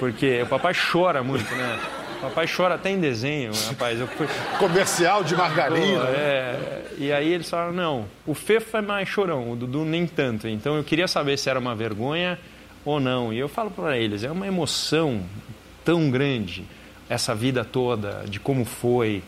Porque 0.00 0.42
o 0.42 0.46
papai 0.46 0.72
chora 0.74 1.22
muito, 1.22 1.54
né? 1.54 1.78
O 2.22 2.26
papai 2.26 2.46
chora 2.46 2.76
até 2.76 2.88
em 2.88 3.00
desenho, 3.00 3.50
rapaz. 3.66 3.98
Eu 3.98 4.06
fui, 4.06 4.28
Comercial 4.56 5.24
de 5.24 5.34
margarina. 5.34 6.02
Pô, 6.02 6.06
é, 6.06 6.82
e 6.96 7.12
aí 7.12 7.32
eles 7.32 7.50
falaram, 7.50 7.72
não, 7.72 8.04
o 8.24 8.32
Fefa 8.32 8.78
é 8.78 8.80
mais 8.80 9.08
chorão, 9.08 9.50
o 9.50 9.56
Dudu 9.56 9.84
nem 9.84 10.06
tanto. 10.06 10.46
Então 10.46 10.76
eu 10.76 10.84
queria 10.84 11.08
saber 11.08 11.36
se 11.36 11.50
era 11.50 11.58
uma 11.58 11.74
vergonha 11.74 12.38
ou 12.84 13.00
não. 13.00 13.32
E 13.32 13.38
eu 13.40 13.48
falo 13.48 13.72
para 13.72 13.98
eles, 13.98 14.22
é 14.22 14.30
uma 14.30 14.46
emoção 14.46 15.20
tão 15.84 16.12
grande, 16.12 16.64
essa 17.08 17.34
vida 17.34 17.64
toda, 17.64 18.22
de 18.28 18.38
como 18.38 18.64
foi. 18.64 19.20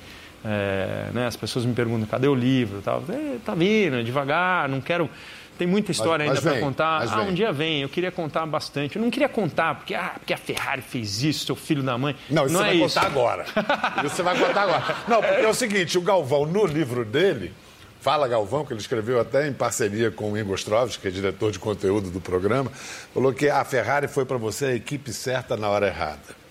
É, 0.44 1.08
né, 1.12 1.26
as 1.26 1.36
pessoas 1.36 1.64
me 1.64 1.74
perguntam, 1.74 2.06
cadê 2.06 2.28
o 2.28 2.34
livro? 2.34 2.80
Tal. 2.80 3.02
É, 3.08 3.38
tá 3.44 3.56
vindo, 3.56 4.04
devagar, 4.04 4.68
não 4.68 4.80
quero... 4.80 5.10
Tem 5.56 5.66
muita 5.66 5.92
história 5.92 6.26
Mas- 6.26 6.38
ainda 6.38 6.40
mas 6.40 6.42
para 6.42 6.52
vem, 6.54 6.60
contar. 6.62 7.02
Ah, 7.02 7.20
vem. 7.22 7.28
um 7.30 7.34
dia 7.34 7.52
vem, 7.52 7.82
eu 7.82 7.88
queria 7.88 8.10
contar 8.10 8.44
bastante. 8.46 8.96
Eu 8.96 9.02
não 9.02 9.10
queria 9.10 9.28
contar 9.28 9.76
porque, 9.76 9.94
ah, 9.94 10.12
porque 10.18 10.32
a 10.34 10.36
Ferrari 10.36 10.82
fez 10.82 11.22
isso, 11.22 11.46
seu 11.46 11.54
filho 11.56 11.82
da 11.82 11.96
mãe. 11.96 12.16
Não, 12.28 12.46
isso 12.46 12.54
não 12.54 12.60
você 12.60 12.66
é 12.66 12.68
vai 12.70 12.76
isso. 12.86 12.94
contar 12.94 13.06
agora. 13.06 13.44
Isso 14.04 14.16
você 14.16 14.22
vai 14.22 14.38
contar 14.38 14.62
agora. 14.62 14.96
Não, 15.06 15.22
porque 15.22 15.42
é 15.42 15.48
o 15.48 15.54
seguinte, 15.54 15.96
o 15.96 16.00
Galvão, 16.02 16.44
no 16.46 16.66
livro 16.66 17.04
dele, 17.04 17.52
Fala 18.00 18.26
Galvão, 18.28 18.64
que 18.66 18.72
ele 18.72 18.80
escreveu 18.80 19.18
até 19.20 19.48
em 19.48 19.52
parceria 19.52 20.10
com 20.10 20.32
o 20.32 20.38
Ingo 20.38 20.54
Stroves, 20.56 20.96
que 20.98 21.08
é 21.08 21.10
diretor 21.10 21.50
de 21.52 21.58
conteúdo 21.58 22.10
do 22.10 22.20
programa, 22.20 22.70
falou 23.14 23.32
que 23.32 23.48
a 23.48 23.64
Ferrari 23.64 24.08
foi 24.08 24.24
para 24.26 24.36
você 24.36 24.66
a 24.66 24.74
equipe 24.74 25.10
certa 25.12 25.56
na 25.56 25.68
hora 25.70 25.86
errada. 25.86 26.44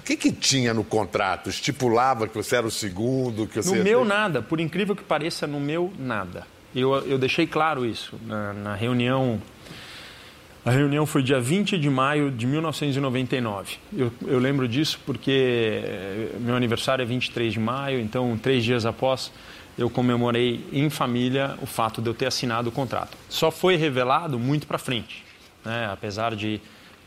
O 0.00 0.02
que, 0.02 0.16
que 0.16 0.30
tinha 0.32 0.74
no 0.74 0.82
contrato? 0.84 1.48
Estipulava 1.48 2.26
que 2.28 2.34
você 2.34 2.56
era 2.56 2.66
o 2.66 2.70
segundo, 2.70 3.46
que 3.46 3.56
você... 3.62 3.76
No 3.76 3.84
meu, 3.84 4.00
ter- 4.00 4.06
nada. 4.06 4.42
Por 4.42 4.58
incrível 4.60 4.94
que 4.96 5.02
pareça, 5.02 5.46
no 5.46 5.60
meu, 5.60 5.92
nada. 5.98 6.46
Eu, 6.80 6.94
eu 7.06 7.18
deixei 7.18 7.46
claro 7.46 7.84
isso 7.84 8.16
na, 8.26 8.52
na 8.52 8.74
reunião. 8.74 9.40
A 10.64 10.70
reunião 10.70 11.06
foi 11.06 11.22
dia 11.22 11.40
20 11.40 11.78
de 11.78 11.88
maio 11.88 12.30
de 12.30 12.46
1999. 12.46 13.76
Eu, 13.96 14.12
eu 14.26 14.38
lembro 14.38 14.68
disso 14.68 15.00
porque 15.06 15.82
eh, 15.82 16.30
meu 16.40 16.54
aniversário 16.54 17.02
é 17.02 17.06
23 17.06 17.52
de 17.54 17.60
maio, 17.60 18.00
então, 18.00 18.36
três 18.36 18.64
dias 18.64 18.84
após, 18.84 19.32
eu 19.78 19.88
comemorei 19.88 20.66
em 20.72 20.90
família 20.90 21.56
o 21.62 21.66
fato 21.66 22.02
de 22.02 22.10
eu 22.10 22.14
ter 22.14 22.26
assinado 22.26 22.68
o 22.68 22.72
contrato. 22.72 23.16
Só 23.28 23.50
foi 23.50 23.76
revelado 23.76 24.38
muito 24.38 24.66
para 24.66 24.76
frente, 24.76 25.24
né? 25.64 25.88
apesar 25.90 26.34
de 26.34 26.60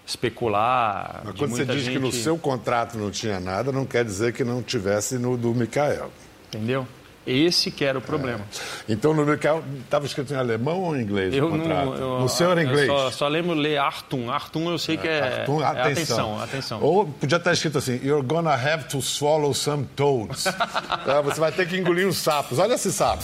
especular. 0.05 1.21
Mas 1.25 1.35
quando 1.35 1.51
você 1.51 1.65
diz 1.65 1.83
gente... 1.83 1.93
que 1.93 1.99
no 1.99 2.11
seu 2.11 2.37
contrato 2.37 2.97
não 2.97 3.11
tinha 3.11 3.39
nada, 3.39 3.71
não 3.71 3.85
quer 3.85 4.03
dizer 4.03 4.33
que 4.33 4.43
não 4.43 4.63
tivesse 4.63 5.19
no 5.19 5.37
do 5.37 5.53
Mikael. 5.53 6.11
Entendeu? 6.47 6.87
Esse 7.25 7.69
que 7.69 7.85
era 7.85 7.99
o 7.99 8.01
problema. 8.01 8.39
É. 8.87 8.93
Então, 8.93 9.13
no 9.13 9.23
Mikael, 9.23 9.63
estava 9.83 10.05
escrito 10.05 10.33
em 10.33 10.37
alemão 10.37 10.81
ou 10.81 10.95
em 10.95 11.01
inglês 11.01 11.33
eu 11.33 11.47
o 11.47 11.51
contrato? 11.51 11.85
Não, 11.85 11.95
eu, 11.95 12.19
no 12.21 12.29
seu 12.29 12.51
era 12.51 12.63
em 12.63 12.65
inglês? 12.65 12.87
Só, 12.87 13.11
só, 13.11 13.27
lembro 13.27 13.53
ler 13.53 13.77
Artum. 13.77 14.31
Artum 14.31 14.71
eu 14.71 14.79
sei 14.79 14.97
que 14.97 15.07
é, 15.07 15.39
Artum, 15.41 15.61
é 15.61 15.65
atenção. 15.65 15.83
atenção, 15.91 16.41
atenção. 16.41 16.81
Ou 16.81 17.05
podia 17.05 17.37
estar 17.37 17.53
escrito 17.53 17.77
assim, 17.77 17.99
you're 18.03 18.25
gonna 18.25 18.53
have 18.53 18.85
to 18.85 19.01
swallow 19.01 19.53
some 19.53 19.85
toads. 19.95 20.45
tá? 20.45 21.21
Você 21.21 21.39
vai 21.39 21.51
ter 21.51 21.67
que 21.67 21.77
engolir 21.77 22.07
uns 22.07 22.17
sapos. 22.17 22.57
Olha 22.57 22.73
esse 22.73 22.91
sapo. 22.91 23.23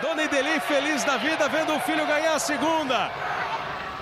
Dona 0.00 0.22
Ideli 0.22 0.60
feliz 0.60 1.02
da 1.02 1.16
vida 1.16 1.48
vendo 1.48 1.74
o 1.74 1.80
filho 1.80 2.06
ganhar 2.06 2.34
a 2.34 2.38
segunda. 2.38 3.10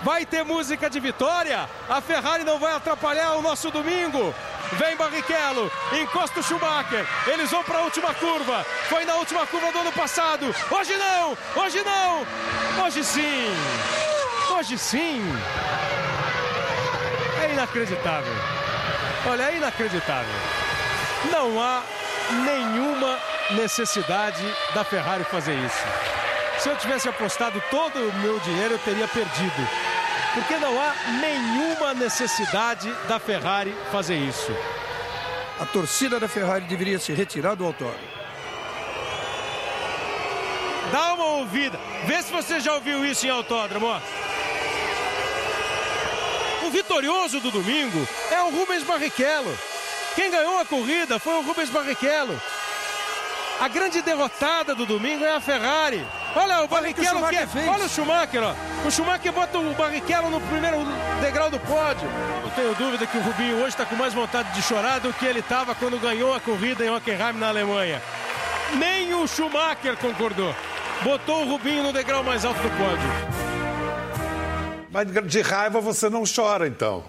Vai 0.03 0.27
ter 0.27 0.45
música 0.45 0.91
de 0.91 0.99
vitória? 0.99 1.69
A 1.89 2.01
Ferrari 2.01 2.43
não 2.43 2.59
vai 2.59 2.75
atrapalhar 2.75 3.35
o 3.35 3.43
nosso 3.43 3.71
domingo. 3.71 4.35
Vem 4.79 4.97
Barrichello, 4.97 5.71
encosta 6.01 6.41
o 6.41 6.43
Schumacher. 6.43 7.07
Eles 7.27 7.51
vão 7.51 7.63
para 7.63 7.79
a 7.79 7.83
última 7.83 8.15
curva. 8.15 8.65
Foi 8.89 9.05
na 9.05 9.17
última 9.17 9.47
curva 9.47 9.71
do 9.71 9.79
ano 9.81 9.93
passado. 9.93 10.55
Hoje 10.71 10.97
não, 10.97 11.37
hoje 11.57 11.83
não. 11.83 12.27
Hoje 12.85 13.05
sim. 13.05 13.47
Hoje 14.51 14.79
sim. 14.79 15.23
É 17.43 17.53
inacreditável. 17.53 18.35
Olha, 19.27 19.51
é 19.51 19.57
inacreditável. 19.57 20.35
Não 21.31 21.63
há 21.63 21.83
nenhuma 22.45 23.19
necessidade 23.51 24.43
da 24.75 24.85
Ferrari 24.85 25.25
fazer 25.25 25.55
isso. 25.55 25.85
Se 26.59 26.69
eu 26.69 26.77
tivesse 26.77 27.09
apostado 27.09 27.63
todo 27.71 27.99
o 27.99 28.13
meu 28.21 28.39
dinheiro, 28.41 28.75
eu 28.75 28.79
teria 28.79 29.07
perdido. 29.07 29.92
Porque 30.35 30.57
não 30.57 30.81
há 30.81 30.95
nenhuma 31.21 31.93
necessidade 31.95 32.91
da 33.07 33.19
Ferrari 33.19 33.75
fazer 33.91 34.17
isso. 34.17 34.51
A 35.61 35.67
torcida 35.67 36.19
da 36.19 36.27
Ferrari 36.27 36.65
deveria 36.65 36.99
se 36.99 37.13
retirar 37.13 37.55
do 37.55 37.67
autódromo. 37.67 38.09
Dá 40.91 41.15
uma 41.15 41.25
ouvida. 41.25 41.79
Vê 42.07 42.23
se 42.23 42.33
você 42.33 42.61
já 42.61 42.75
ouviu 42.75 43.05
isso 43.05 43.27
em 43.27 43.31
autódromo. 43.31 43.87
Ó. 43.87 44.01
O 46.67 46.71
vitorioso 46.71 47.41
do 47.41 47.51
domingo 47.51 48.07
é 48.31 48.43
o 48.43 48.51
Rubens 48.51 48.83
Barrichello. 48.83 49.57
Quem 50.15 50.31
ganhou 50.31 50.59
a 50.59 50.65
corrida 50.65 51.19
foi 51.19 51.35
o 51.35 51.43
Rubens 51.43 51.71
Barrichello. 51.71 52.41
A 53.61 53.69
grande 53.69 54.03
derrotada 54.03 54.75
do 54.75 54.85
domingo 54.87 55.25
é 55.25 55.35
a 55.35 55.41
Ferrari. 55.41 56.05
Olha 56.35 56.63
o 56.63 56.69
Barrichello 56.69 57.23
olha, 57.23 57.41
que, 57.41 57.47
fez. 57.47 57.69
olha 57.69 57.85
o 57.85 57.89
Schumacher, 57.89 58.43
ó. 58.43 58.55
O 58.87 58.91
Schumacher 58.91 59.33
bota 59.33 59.59
o 59.59 59.75
Barrichello 59.75 60.31
no 60.31 60.41
primeiro 60.41 60.79
degrau 61.21 61.51
do 61.51 61.61
pódio. 61.61 62.09
Não 62.43 62.51
tenho 62.51 62.75
dúvida 62.75 63.07
que 63.07 63.19
o 63.19 63.21
Rubinho 63.21 63.57
hoje 63.59 63.69
está 63.69 63.85
com 63.85 63.95
mais 63.97 64.15
vontade 64.15 64.51
de 64.53 64.63
chorar 64.63 65.01
do 65.01 65.13
que 65.13 65.27
ele 65.27 65.41
estava 65.41 65.75
quando 65.75 66.01
ganhou 66.01 66.35
a 66.35 66.41
corrida 66.41 66.85
em 66.85 66.91
Hockenheim 66.91 67.35
na 67.35 67.49
Alemanha. 67.49 68.01
Nem 68.79 69.13
o 69.15 69.27
Schumacher 69.27 69.97
concordou. 69.99 70.55
Botou 71.03 71.43
o 71.43 71.49
Rubinho 71.51 71.83
no 71.83 71.93
degrau 71.93 72.23
mais 72.23 72.45
alto 72.45 72.61
do 72.61 72.71
pódio. 72.71 73.43
Mas 74.91 75.07
de 75.27 75.41
raiva 75.41 75.81
você 75.81 76.09
não 76.09 76.23
chora, 76.25 76.67
então. 76.67 77.05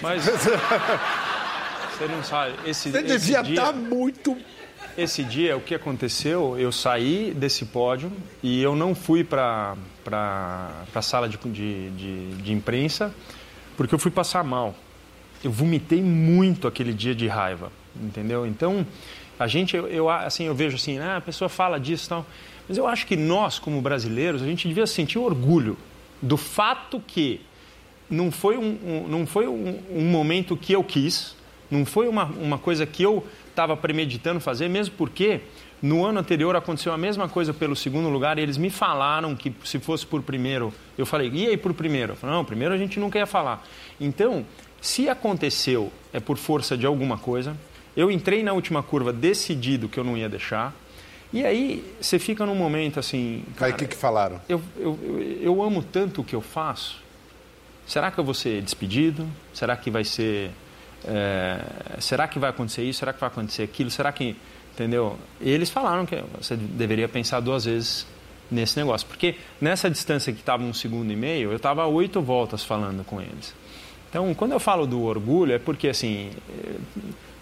Mas 0.00 0.24
você 0.26 2.06
não 2.08 2.22
sabe. 2.22 2.54
Esse, 2.66 2.90
Você 2.90 2.98
esse 2.98 3.06
devia 3.06 3.42
dia... 3.42 3.54
estar 3.54 3.72
muito 3.72 4.36
Esse 4.96 5.24
dia, 5.24 5.56
o 5.56 5.60
que 5.62 5.74
aconteceu, 5.74 6.58
eu 6.58 6.70
saí 6.70 7.32
desse 7.34 7.64
pódio 7.64 8.12
e 8.42 8.62
eu 8.62 8.76
não 8.76 8.94
fui 8.94 9.24
para 9.24 9.74
a 10.94 11.02
sala 11.02 11.26
de, 11.26 11.38
de, 11.38 12.34
de, 12.34 12.52
imprensa 12.52 13.14
porque 13.74 13.94
eu 13.94 13.98
fui 13.98 14.10
passar 14.10 14.44
mal. 14.44 14.74
Eu 15.42 15.50
vomitei 15.50 16.02
muito 16.02 16.68
aquele 16.68 16.92
dia 16.92 17.14
de 17.14 17.26
raiva, 17.26 17.72
entendeu? 17.96 18.46
Então, 18.46 18.86
a 19.38 19.46
gente, 19.46 19.74
eu, 19.74 19.88
eu 19.88 20.10
assim, 20.10 20.44
eu 20.44 20.54
vejo 20.54 20.76
assim, 20.76 20.98
ah, 20.98 21.16
a 21.16 21.20
pessoa 21.22 21.48
fala 21.48 21.80
disso 21.80 22.04
e 22.04 22.08
tal, 22.10 22.26
mas 22.68 22.76
eu 22.76 22.86
acho 22.86 23.06
que 23.06 23.16
nós, 23.16 23.58
como 23.58 23.80
brasileiros, 23.80 24.42
a 24.42 24.46
gente 24.46 24.68
devia 24.68 24.86
sentir 24.86 25.18
orgulho 25.18 25.78
do 26.20 26.36
fato 26.36 27.00
que 27.00 27.40
não 28.10 28.30
foi 28.30 28.58
um, 28.58 28.78
um 28.84 29.08
não 29.08 29.26
foi 29.26 29.48
um, 29.48 29.80
um 29.90 30.04
momento 30.04 30.54
que 30.54 30.74
eu 30.74 30.84
quis, 30.84 31.34
não 31.70 31.86
foi 31.86 32.06
uma, 32.06 32.26
uma 32.26 32.58
coisa 32.58 32.84
que 32.84 33.02
eu 33.02 33.26
estava 33.52 33.76
premeditando 33.76 34.40
fazer, 34.40 34.68
mesmo 34.68 34.94
porque 34.96 35.40
no 35.80 36.04
ano 36.04 36.20
anterior 36.20 36.54
aconteceu 36.56 36.92
a 36.92 36.98
mesma 36.98 37.28
coisa 37.28 37.52
pelo 37.52 37.76
segundo 37.76 38.08
lugar 38.08 38.38
e 38.38 38.42
eles 38.42 38.56
me 38.56 38.70
falaram 38.70 39.34
que 39.36 39.54
se 39.64 39.78
fosse 39.78 40.06
por 40.06 40.22
primeiro, 40.22 40.72
eu 40.96 41.04
falei, 41.04 41.30
e 41.32 41.46
aí 41.46 41.56
por 41.56 41.74
primeiro? 41.74 42.12
Eu 42.12 42.16
falei, 42.16 42.36
não, 42.36 42.44
primeiro 42.44 42.72
a 42.74 42.78
gente 42.78 42.98
nunca 42.98 43.18
ia 43.18 43.26
falar. 43.26 43.66
Então, 44.00 44.44
se 44.80 45.08
aconteceu, 45.08 45.92
é 46.12 46.20
por 46.20 46.36
força 46.36 46.76
de 46.76 46.86
alguma 46.86 47.18
coisa. 47.18 47.56
Eu 47.96 48.10
entrei 48.10 48.42
na 48.42 48.52
última 48.52 48.82
curva 48.82 49.12
decidido 49.12 49.88
que 49.88 49.98
eu 49.98 50.04
não 50.04 50.16
ia 50.16 50.28
deixar. 50.28 50.74
E 51.32 51.44
aí 51.44 51.84
você 52.00 52.18
fica 52.18 52.44
num 52.44 52.54
momento 52.54 53.00
assim. 53.00 53.44
Cara, 53.56 53.70
aí 53.70 53.74
o 53.74 53.76
que, 53.76 53.86
que 53.86 53.96
falaram? 53.96 54.40
Eu, 54.48 54.60
eu, 54.76 54.98
eu, 55.02 55.38
eu 55.40 55.62
amo 55.62 55.82
tanto 55.82 56.20
o 56.20 56.24
que 56.24 56.34
eu 56.34 56.40
faço. 56.40 57.00
Será 57.86 58.10
que 58.10 58.18
eu 58.18 58.24
vou 58.24 58.34
ser 58.34 58.62
despedido? 58.62 59.26
Será 59.52 59.76
que 59.76 59.90
vai 59.90 60.04
ser 60.04 60.50
é, 61.06 61.60
será 61.98 62.28
que 62.28 62.38
vai 62.38 62.50
acontecer 62.50 62.82
isso? 62.82 63.00
Será 63.00 63.12
que 63.12 63.20
vai 63.20 63.28
acontecer 63.28 63.62
aquilo? 63.62 63.90
Será 63.90 64.12
que. 64.12 64.36
Entendeu? 64.74 65.18
E 65.40 65.50
eles 65.50 65.68
falaram 65.68 66.06
que 66.06 66.16
você 66.40 66.56
deveria 66.56 67.06
pensar 67.06 67.40
duas 67.40 67.66
vezes 67.66 68.06
nesse 68.50 68.78
negócio. 68.78 69.06
Porque 69.06 69.36
nessa 69.60 69.90
distância 69.90 70.32
que 70.32 70.40
estava 70.40 70.62
um 70.62 70.72
segundo 70.72 71.12
e 71.12 71.16
meio, 71.16 71.50
eu 71.50 71.56
estava 71.56 71.86
oito 71.86 72.20
voltas 72.22 72.64
falando 72.64 73.04
com 73.04 73.20
eles. 73.20 73.54
Então, 74.08 74.32
quando 74.34 74.52
eu 74.52 74.60
falo 74.60 74.86
do 74.86 75.02
orgulho, 75.02 75.54
é 75.54 75.58
porque, 75.58 75.88
assim, 75.88 76.30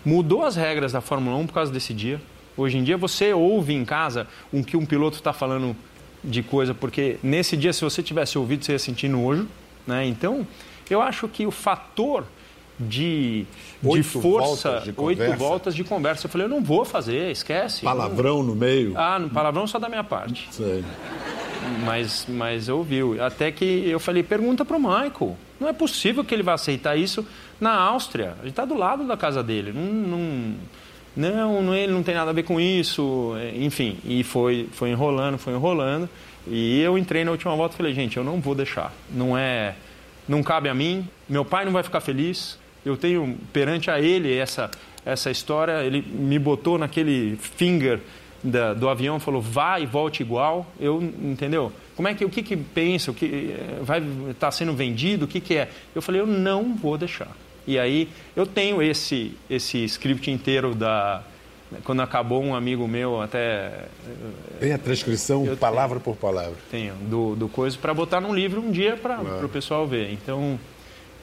mudou 0.04 0.44
as 0.44 0.56
regras 0.56 0.92
da 0.92 1.00
Fórmula 1.00 1.36
1 1.36 1.46
por 1.48 1.54
causa 1.54 1.72
desse 1.72 1.92
dia. 1.92 2.20
Hoje 2.56 2.78
em 2.78 2.84
dia, 2.84 2.96
você 2.96 3.32
ouve 3.32 3.74
em 3.74 3.84
casa 3.84 4.26
o 4.52 4.62
que 4.62 4.76
um 4.76 4.86
piloto 4.86 5.16
está 5.16 5.32
falando 5.32 5.76
de 6.22 6.42
coisa, 6.42 6.74
porque 6.74 7.18
nesse 7.22 7.56
dia, 7.56 7.72
se 7.72 7.82
você 7.82 8.02
tivesse 8.02 8.38
ouvido, 8.38 8.64
você 8.64 8.72
ia 8.72 8.78
sentir 8.78 9.08
nojo. 9.08 9.48
Né? 9.86 10.06
Então, 10.06 10.46
eu 10.88 11.00
acho 11.00 11.26
que 11.26 11.46
o 11.46 11.50
fator 11.50 12.24
de, 12.80 13.44
de 13.82 14.02
força, 14.02 14.18
voltas 14.18 14.84
de 14.84 14.94
oito 14.96 15.36
voltas 15.36 15.74
de 15.74 15.84
conversa. 15.84 16.26
Eu 16.26 16.30
falei, 16.30 16.46
eu 16.46 16.50
não 16.50 16.62
vou 16.62 16.84
fazer, 16.84 17.30
esquece. 17.30 17.82
Palavrão 17.82 18.38
não... 18.38 18.44
no 18.44 18.54
meio? 18.54 18.94
Ah, 18.96 19.18
no 19.18 19.28
palavrão 19.28 19.66
só 19.66 19.78
da 19.78 19.88
minha 19.88 20.02
parte. 20.02 20.48
Sei. 20.50 20.82
Mas, 21.84 22.26
mas 22.28 22.68
ouviu. 22.68 23.22
Até 23.22 23.52
que 23.52 23.64
eu 23.64 24.00
falei, 24.00 24.22
pergunta 24.22 24.64
para 24.64 24.76
o 24.76 24.80
Michael. 24.80 25.36
Não 25.60 25.68
é 25.68 25.72
possível 25.74 26.24
que 26.24 26.34
ele 26.34 26.42
vá 26.42 26.54
aceitar 26.54 26.96
isso 26.96 27.24
na 27.60 27.74
Áustria. 27.74 28.34
Gente 28.38 28.50
está 28.50 28.64
do 28.64 28.74
lado 28.74 29.06
da 29.06 29.16
casa 29.16 29.42
dele. 29.42 29.72
Não, 29.72 29.82
não, 29.82 30.54
não, 31.14 31.62
não, 31.62 31.74
ele 31.74 31.92
não 31.92 32.02
tem 32.02 32.14
nada 32.14 32.30
a 32.30 32.32
ver 32.34 32.44
com 32.44 32.58
isso. 32.58 33.34
Enfim, 33.54 33.98
e 34.04 34.24
foi, 34.24 34.68
foi 34.72 34.90
enrolando, 34.90 35.36
foi 35.36 35.52
enrolando. 35.52 36.08
E 36.46 36.80
eu 36.80 36.96
entrei 36.96 37.24
na 37.24 37.30
última 37.30 37.54
volta 37.54 37.74
e 37.74 37.76
falei, 37.76 37.92
gente, 37.92 38.16
eu 38.16 38.24
não 38.24 38.40
vou 38.40 38.54
deixar. 38.54 38.90
Não 39.10 39.36
é... 39.36 39.74
Não 40.28 40.44
cabe 40.44 40.68
a 40.68 40.74
mim, 40.74 41.08
meu 41.28 41.44
pai 41.44 41.64
não 41.64 41.72
vai 41.72 41.82
ficar 41.82 42.00
feliz, 42.00 42.56
eu 42.84 42.96
tenho 42.96 43.38
perante 43.52 43.90
a 43.90 44.00
ele 44.00 44.34
essa, 44.36 44.70
essa 45.04 45.30
história, 45.30 45.84
ele 45.84 46.02
me 46.02 46.38
botou 46.38 46.78
naquele 46.78 47.36
finger 47.36 48.00
da, 48.42 48.72
do 48.72 48.88
avião, 48.88 49.20
falou 49.20 49.40
vá 49.40 49.78
e 49.78 49.86
volte 49.86 50.22
igual, 50.22 50.66
eu, 50.78 51.02
entendeu? 51.02 51.72
Como 51.94 52.08
é 52.08 52.14
que, 52.14 52.24
o 52.24 52.30
que 52.30 52.42
que 52.42 52.56
pensa, 52.56 53.10
o 53.10 53.14
que 53.14 53.54
vai 53.82 54.00
estar 54.00 54.46
tá 54.46 54.50
sendo 54.50 54.72
vendido, 54.72 55.26
o 55.26 55.28
que 55.28 55.40
que 55.40 55.56
é? 55.56 55.68
Eu 55.94 56.00
falei, 56.00 56.20
eu 56.20 56.26
não 56.26 56.74
vou 56.74 56.96
deixar. 56.96 57.36
E 57.66 57.78
aí 57.78 58.08
eu 58.34 58.46
tenho 58.46 58.82
esse, 58.82 59.36
esse 59.48 59.84
script 59.84 60.30
inteiro 60.30 60.74
da, 60.74 61.22
quando 61.84 62.00
acabou 62.00 62.42
um 62.42 62.54
amigo 62.54 62.88
meu 62.88 63.20
até 63.20 63.84
tem 64.58 64.72
a 64.72 64.78
transcrição 64.78 65.44
palavra 65.56 66.00
tenho, 66.00 66.04
por 66.04 66.16
palavra. 66.16 66.56
Tenho 66.70 66.94
do, 66.94 67.36
do 67.36 67.48
coisa 67.48 67.76
para 67.78 67.94
botar 67.94 68.20
num 68.20 68.34
livro 68.34 68.60
um 68.60 68.70
dia 68.70 68.96
para 68.96 69.44
o 69.44 69.48
pessoal 69.48 69.86
ver. 69.86 70.10
Então 70.12 70.58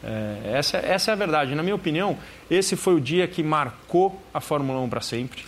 é, 0.04 0.52
essa, 0.54 0.78
essa 0.78 1.12
é 1.12 1.14
a 1.14 1.16
verdade. 1.16 1.56
Na 1.56 1.64
minha 1.64 1.76
opinião, 1.76 2.18
esse 2.50 2.76
foi 2.76 2.96
o 2.96 3.02
dia 3.02 3.28
que 3.28 3.44
marcou 3.44 4.22
a 4.34 4.40
Fórmula 4.40 4.80
1 4.82 4.90
para 4.90 5.02
sempre. 5.02 5.44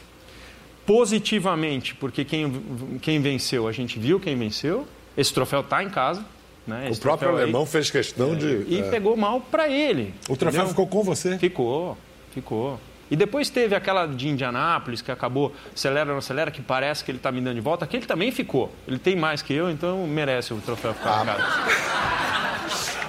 Positivamente, 0.86 1.94
porque 1.96 2.26
quem, 2.26 3.00
quem 3.02 3.22
venceu, 3.22 3.68
a 3.68 3.72
gente 3.72 4.00
viu 4.00 4.20
quem 4.20 4.38
venceu. 4.38 4.88
Esse 5.16 5.34
troféu 5.34 5.62
está 5.62 5.84
em 5.84 5.90
casa. 5.90 6.26
Né? 6.68 6.90
o 6.92 6.98
próprio 6.98 7.30
alemão 7.30 7.62
aí, 7.62 7.68
fez 7.68 7.90
questão 7.90 8.34
é, 8.34 8.36
de. 8.36 8.66
E 8.68 8.80
é. 8.80 8.90
pegou 8.90 9.18
mal 9.18 9.42
para 9.42 9.68
ele. 9.68 10.14
O 10.30 10.38
troféu 10.38 10.62
entendeu? 10.62 10.68
ficou 10.68 10.88
com 10.88 11.04
você? 11.04 11.38
Ficou, 11.40 11.98
ficou. 12.32 12.80
E 13.10 13.16
depois 13.16 13.50
teve 13.50 13.76
aquela 13.76 14.06
de 14.06 14.30
Indianápolis, 14.30 15.02
que 15.02 15.12
acabou, 15.12 15.54
acelera, 15.74 16.12
não 16.12 16.20
acelera, 16.20 16.52
que 16.52 16.62
parece 16.62 17.04
que 17.04 17.10
ele 17.10 17.18
está 17.18 17.32
me 17.32 17.42
dando 17.42 17.56
de 17.56 17.62
volta. 17.62 17.86
Aquele 17.86 18.06
também 18.06 18.32
ficou. 18.32 18.72
Ele 18.88 19.00
tem 19.00 19.16
mais 19.16 19.42
que 19.42 19.52
eu, 19.52 19.70
então 19.70 20.06
merece 20.06 20.54
o 20.54 20.58
troféu 20.58 20.94
ficar 20.94 21.20
Ah, 21.20 21.24
em 21.24 21.26
casa. 21.26 22.60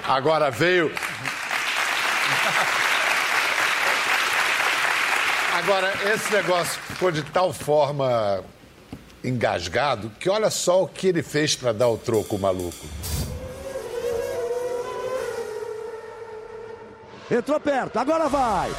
Agora 0.11 0.49
veio. 0.49 0.91
Agora, 5.63 5.93
esse 6.11 6.33
negócio 6.33 6.81
ficou 6.81 7.11
de 7.11 7.21
tal 7.21 7.53
forma 7.53 8.43
engasgado 9.23 10.09
que 10.19 10.27
olha 10.27 10.49
só 10.49 10.81
o 10.81 10.87
que 10.87 11.07
ele 11.07 11.21
fez 11.21 11.55
para 11.55 11.71
dar 11.71 11.87
o 11.87 11.97
troco, 11.99 12.35
o 12.35 12.39
maluco. 12.39 12.87
Entrou 17.29 17.59
perto, 17.59 17.97
agora 17.99 18.27
vai. 18.27 18.71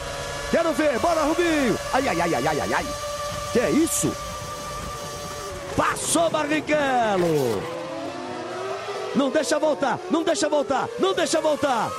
Quero 0.51 0.73
ver, 0.73 0.99
bora 0.99 1.23
Rubinho. 1.23 1.79
Ai, 1.92 2.09
ai, 2.09 2.21
ai, 2.21 2.35
ai, 2.35 2.47
ai, 2.49 2.73
ai, 2.75 2.87
Que 3.53 3.61
é 3.61 3.71
isso? 3.71 4.12
Passou 5.77 6.29
Barrichello. 6.31 7.62
Não 9.14 9.31
deixa 9.31 9.59
voltar, 9.59 10.01
não 10.11 10.25
deixa 10.25 10.49
voltar, 10.49 10.88
não 10.99 11.14
deixa 11.14 11.40
voltar. 11.40 11.90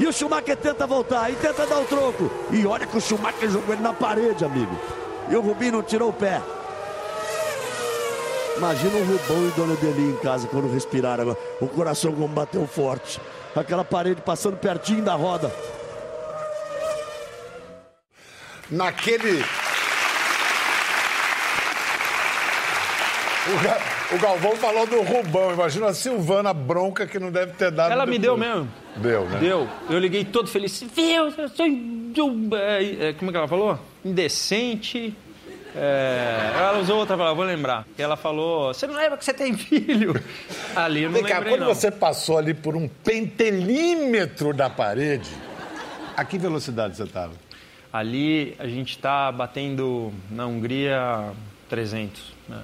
E 0.00 0.06
o 0.06 0.12
Schumacher 0.12 0.56
tenta 0.56 0.86
voltar 0.86 1.30
e 1.30 1.34
tenta 1.34 1.66
dar 1.66 1.80
o 1.80 1.84
troco. 1.84 2.30
E 2.52 2.64
olha 2.64 2.86
que 2.86 2.96
o 2.96 3.00
Schumacher 3.00 3.50
jogou 3.50 3.74
ele 3.74 3.82
na 3.82 3.92
parede, 3.92 4.44
amigo. 4.44 4.78
E 5.28 5.34
o 5.34 5.40
Rubinho 5.40 5.72
não 5.72 5.82
tirou 5.82 6.10
o 6.10 6.12
pé. 6.12 6.40
Imagina 8.56 8.96
o 8.96 9.04
Rubão 9.04 9.44
e 9.44 9.48
o 9.48 9.50
Dona 9.52 9.76
Deli 9.76 10.10
em 10.10 10.16
casa 10.16 10.48
quando 10.48 10.72
respiraram 10.72 11.22
agora. 11.22 11.38
O 11.60 11.68
coração 11.68 12.12
como 12.12 12.28
bateu 12.28 12.66
forte. 12.66 13.20
Aquela 13.54 13.84
parede 13.84 14.20
passando 14.20 14.56
pertinho 14.56 15.02
da 15.02 15.14
roda. 15.14 15.52
Naquele. 18.70 19.44
O, 23.46 23.62
Ga... 23.62 23.78
o 24.12 24.18
Galvão 24.18 24.56
falou 24.56 24.86
do 24.86 25.02
Rubão. 25.02 25.52
Imagina 25.52 25.86
a 25.86 25.94
Silvana 25.94 26.52
bronca 26.52 27.06
que 27.06 27.18
não 27.18 27.30
deve 27.30 27.52
ter 27.52 27.70
dado. 27.70 27.92
Ela 27.92 28.06
me 28.06 28.18
depois. 28.18 28.40
deu 28.40 28.54
mesmo. 28.54 28.68
Deu, 29.00 29.28
né? 29.28 29.38
Deu. 29.38 29.68
Eu 29.88 29.98
liguei 29.98 30.24
todo 30.24 30.48
feliz. 30.48 30.82
Viu? 30.94 31.32
Eu 31.36 31.48
sou. 31.48 31.66
é, 32.58 33.08
é, 33.08 33.12
Como 33.14 33.30
é 33.30 33.32
que 33.32 33.38
ela 33.38 33.48
falou? 33.48 33.78
Indecente. 34.04 35.14
É, 35.76 36.50
ela 36.56 36.78
usou 36.80 36.98
outra 36.98 37.16
palavra, 37.16 37.36
vou 37.36 37.44
lembrar. 37.44 37.86
Ela 37.96 38.16
falou: 38.16 38.72
Você 38.74 38.86
não 38.86 38.94
lembra 38.94 39.16
que 39.18 39.24
você 39.24 39.34
tem 39.34 39.56
filho? 39.56 40.14
Ali 40.74 41.02
eu 41.02 41.10
não 41.10 41.14
Vem 41.14 41.24
cá, 41.24 41.34
lembrei, 41.38 41.52
quando 41.54 41.68
não. 41.68 41.74
você 41.74 41.90
passou 41.90 42.38
ali 42.38 42.54
por 42.54 42.74
um 42.74 42.88
pentelímetro 42.88 44.52
da 44.54 44.68
parede, 44.70 45.30
a 46.16 46.24
que 46.24 46.38
velocidade 46.38 46.96
você 46.96 47.04
estava? 47.04 47.32
Ali 47.92 48.54
a 48.58 48.66
gente 48.66 48.90
está 48.90 49.30
batendo 49.30 50.12
na 50.30 50.46
Hungria 50.46 51.30
300. 51.68 52.34
Né? 52.48 52.60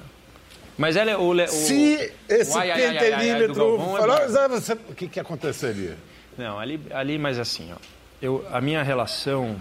Mas 0.76 0.96
ela 0.96 1.10
é 1.10 1.16
o, 1.16 1.30
o. 1.30 1.48
Se 1.48 2.12
esse 2.28 2.52
o 2.56 2.58
ai, 2.58 2.70
ai, 2.70 2.82
ai, 2.82 2.86
ai, 2.98 3.12
ai, 3.12 3.18
pentelímetro. 3.20 3.54
Galvão 3.54 3.96
é 3.96 4.00
falou. 4.00 4.28
"Zé, 4.28 4.48
você- 4.48 4.72
o 4.72 4.94
que, 4.94 5.08
que 5.08 5.20
aconteceria? 5.20 5.96
Não, 6.36 6.58
ali, 6.58 6.80
ali 6.92 7.18
mas 7.18 7.38
assim, 7.38 7.70
ó, 7.72 7.76
eu, 8.20 8.44
a 8.52 8.60
minha 8.60 8.82
relação 8.82 9.56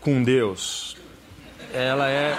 com 0.00 0.22
Deus, 0.22 0.96
ela 1.74 2.08
é. 2.08 2.34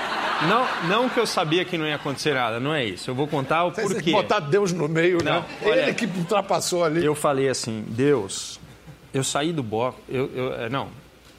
Não, 0.47 0.87
não 0.87 1.09
que 1.09 1.19
eu 1.19 1.27
sabia 1.27 1.63
que 1.63 1.77
não 1.77 1.85
ia 1.85 1.95
acontecer 1.95 2.33
nada, 2.33 2.59
não 2.59 2.73
é 2.73 2.83
isso. 2.83 3.09
Eu 3.11 3.15
vou 3.15 3.27
contar 3.27 3.65
o 3.65 3.71
Você 3.71 3.81
porquê. 3.95 4.11
botar 4.11 4.39
Deus 4.39 4.73
no 4.73 4.87
meio, 4.87 5.19
Não, 5.23 5.41
né? 5.41 5.45
olha- 5.63 5.81
Ele 5.83 5.93
que 5.93 6.05
ultrapassou 6.05 6.83
ali. 6.83 7.05
Eu 7.05 7.13
falei 7.13 7.47
assim, 7.47 7.83
Deus, 7.87 8.59
eu 9.13 9.23
saí 9.23 9.53
do 9.53 9.61
box, 9.61 9.97
eu, 10.09 10.31
eu- 10.33 10.53
é, 10.55 10.69
não, 10.69 10.89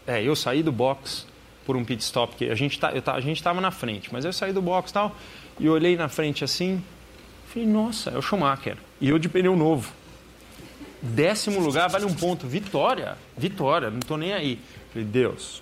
é, 0.06 0.22
eu 0.22 0.36
saí 0.36 0.62
do 0.62 0.70
box 0.70 1.26
por 1.66 1.76
um 1.76 1.84
pit 1.84 2.00
stop 2.02 2.36
que 2.36 2.48
a 2.48 2.54
gente 2.54 2.78
tá, 2.78 2.92
eu 2.92 3.02
tá, 3.02 3.14
a 3.14 3.20
gente 3.20 3.38
estava 3.38 3.60
na 3.60 3.70
frente, 3.72 4.08
mas 4.12 4.24
eu 4.24 4.32
saí 4.32 4.52
do 4.52 4.62
box 4.62 4.90
e 4.90 4.94
tal 4.94 5.16
e 5.58 5.68
olhei 5.68 5.96
na 5.96 6.08
frente 6.08 6.44
assim, 6.44 6.82
falei, 7.48 7.66
nossa, 7.68 8.10
é 8.10 8.18
o 8.18 8.22
Schumacher 8.22 8.76
e 9.00 9.08
eu 9.08 9.18
de 9.18 9.28
pneu 9.28 9.56
novo. 9.56 9.92
Décimo 11.02 11.58
lugar 11.58 11.88
vale 11.88 12.04
um 12.04 12.14
ponto, 12.14 12.46
vitória, 12.46 13.18
vitória, 13.36 13.90
não 13.90 13.98
tô 13.98 14.16
nem 14.16 14.32
aí. 14.32 14.60
Falei, 14.92 15.06
Deus, 15.06 15.60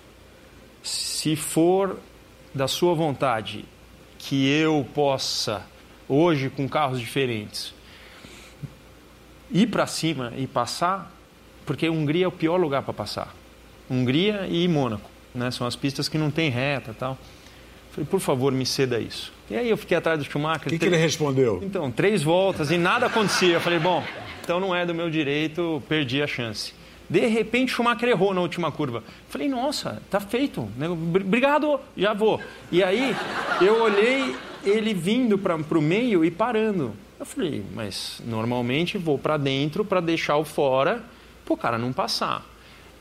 se 0.83 1.35
for 1.35 1.99
da 2.53 2.67
sua 2.67 2.93
vontade 2.93 3.65
que 4.19 4.47
eu 4.47 4.85
possa 4.93 5.65
hoje 6.07 6.49
com 6.49 6.69
carros 6.69 6.99
diferentes 6.99 7.73
ir 9.51 9.67
para 9.67 9.85
cima 9.85 10.31
e 10.37 10.47
passar, 10.47 11.11
porque 11.65 11.89
Hungria 11.89 12.25
é 12.25 12.27
o 12.27 12.31
pior 12.31 12.57
lugar 12.57 12.83
para 12.83 12.93
passar. 12.93 13.35
Hungria 13.89 14.47
e 14.47 14.67
Mônaco, 14.67 15.09
né? 15.33 15.51
São 15.51 15.67
as 15.67 15.75
pistas 15.75 16.07
que 16.07 16.17
não 16.17 16.31
tem 16.31 16.49
reta, 16.49 16.95
tal. 16.97 17.17
Falei, 17.91 18.07
por 18.09 18.19
favor, 18.19 18.51
me 18.53 18.65
ceda 18.65 18.99
isso. 18.99 19.33
E 19.51 19.55
aí 19.57 19.69
eu 19.69 19.75
fiquei 19.75 19.97
atrás 19.97 20.17
do 20.17 20.23
Schumacher. 20.23 20.67
O 20.67 20.69
que, 20.69 20.79
que 20.79 20.85
ele 20.85 20.95
respondeu? 20.95 21.59
Então, 21.61 21.91
três 21.91 22.23
voltas 22.23 22.71
e 22.71 22.77
nada 22.77 23.07
acontecia. 23.07 23.55
Eu 23.55 23.59
falei, 23.61 23.79
bom, 23.79 24.01
então 24.41 24.59
não 24.61 24.73
é 24.73 24.85
do 24.85 24.95
meu 24.95 25.09
direito, 25.09 25.83
perdi 25.89 26.21
a 26.21 26.27
chance. 26.27 26.73
De 27.09 27.19
repente, 27.27 27.73
o 27.73 27.75
Schumacher 27.75 28.07
errou 28.07 28.33
na 28.33 28.39
última 28.39 28.71
curva. 28.71 29.03
Falei, 29.27 29.49
nossa, 29.49 30.01
tá 30.09 30.21
feito. 30.21 30.69
né? 30.77 30.87
Br- 30.87 31.21
Obrigado, 31.23 31.79
já 31.97 32.13
vou. 32.13 32.39
E 32.71 32.81
aí, 32.81 33.13
eu 33.59 33.81
olhei 33.83 34.33
ele 34.63 34.93
vindo 34.93 35.37
para 35.37 35.55
o 35.57 35.81
meio 35.81 36.23
e 36.23 36.31
parando. 36.31 36.93
Eu 37.19 37.25
falei, 37.25 37.61
mas 37.75 38.21
normalmente 38.25 38.97
vou 38.97 39.17
para 39.19 39.35
dentro 39.35 39.83
para 39.83 39.99
deixar 39.99 40.37
o 40.37 40.45
fora, 40.45 41.03
para 41.43 41.53
o 41.53 41.57
cara 41.57 41.77
não 41.77 41.91
passar. 41.91 42.45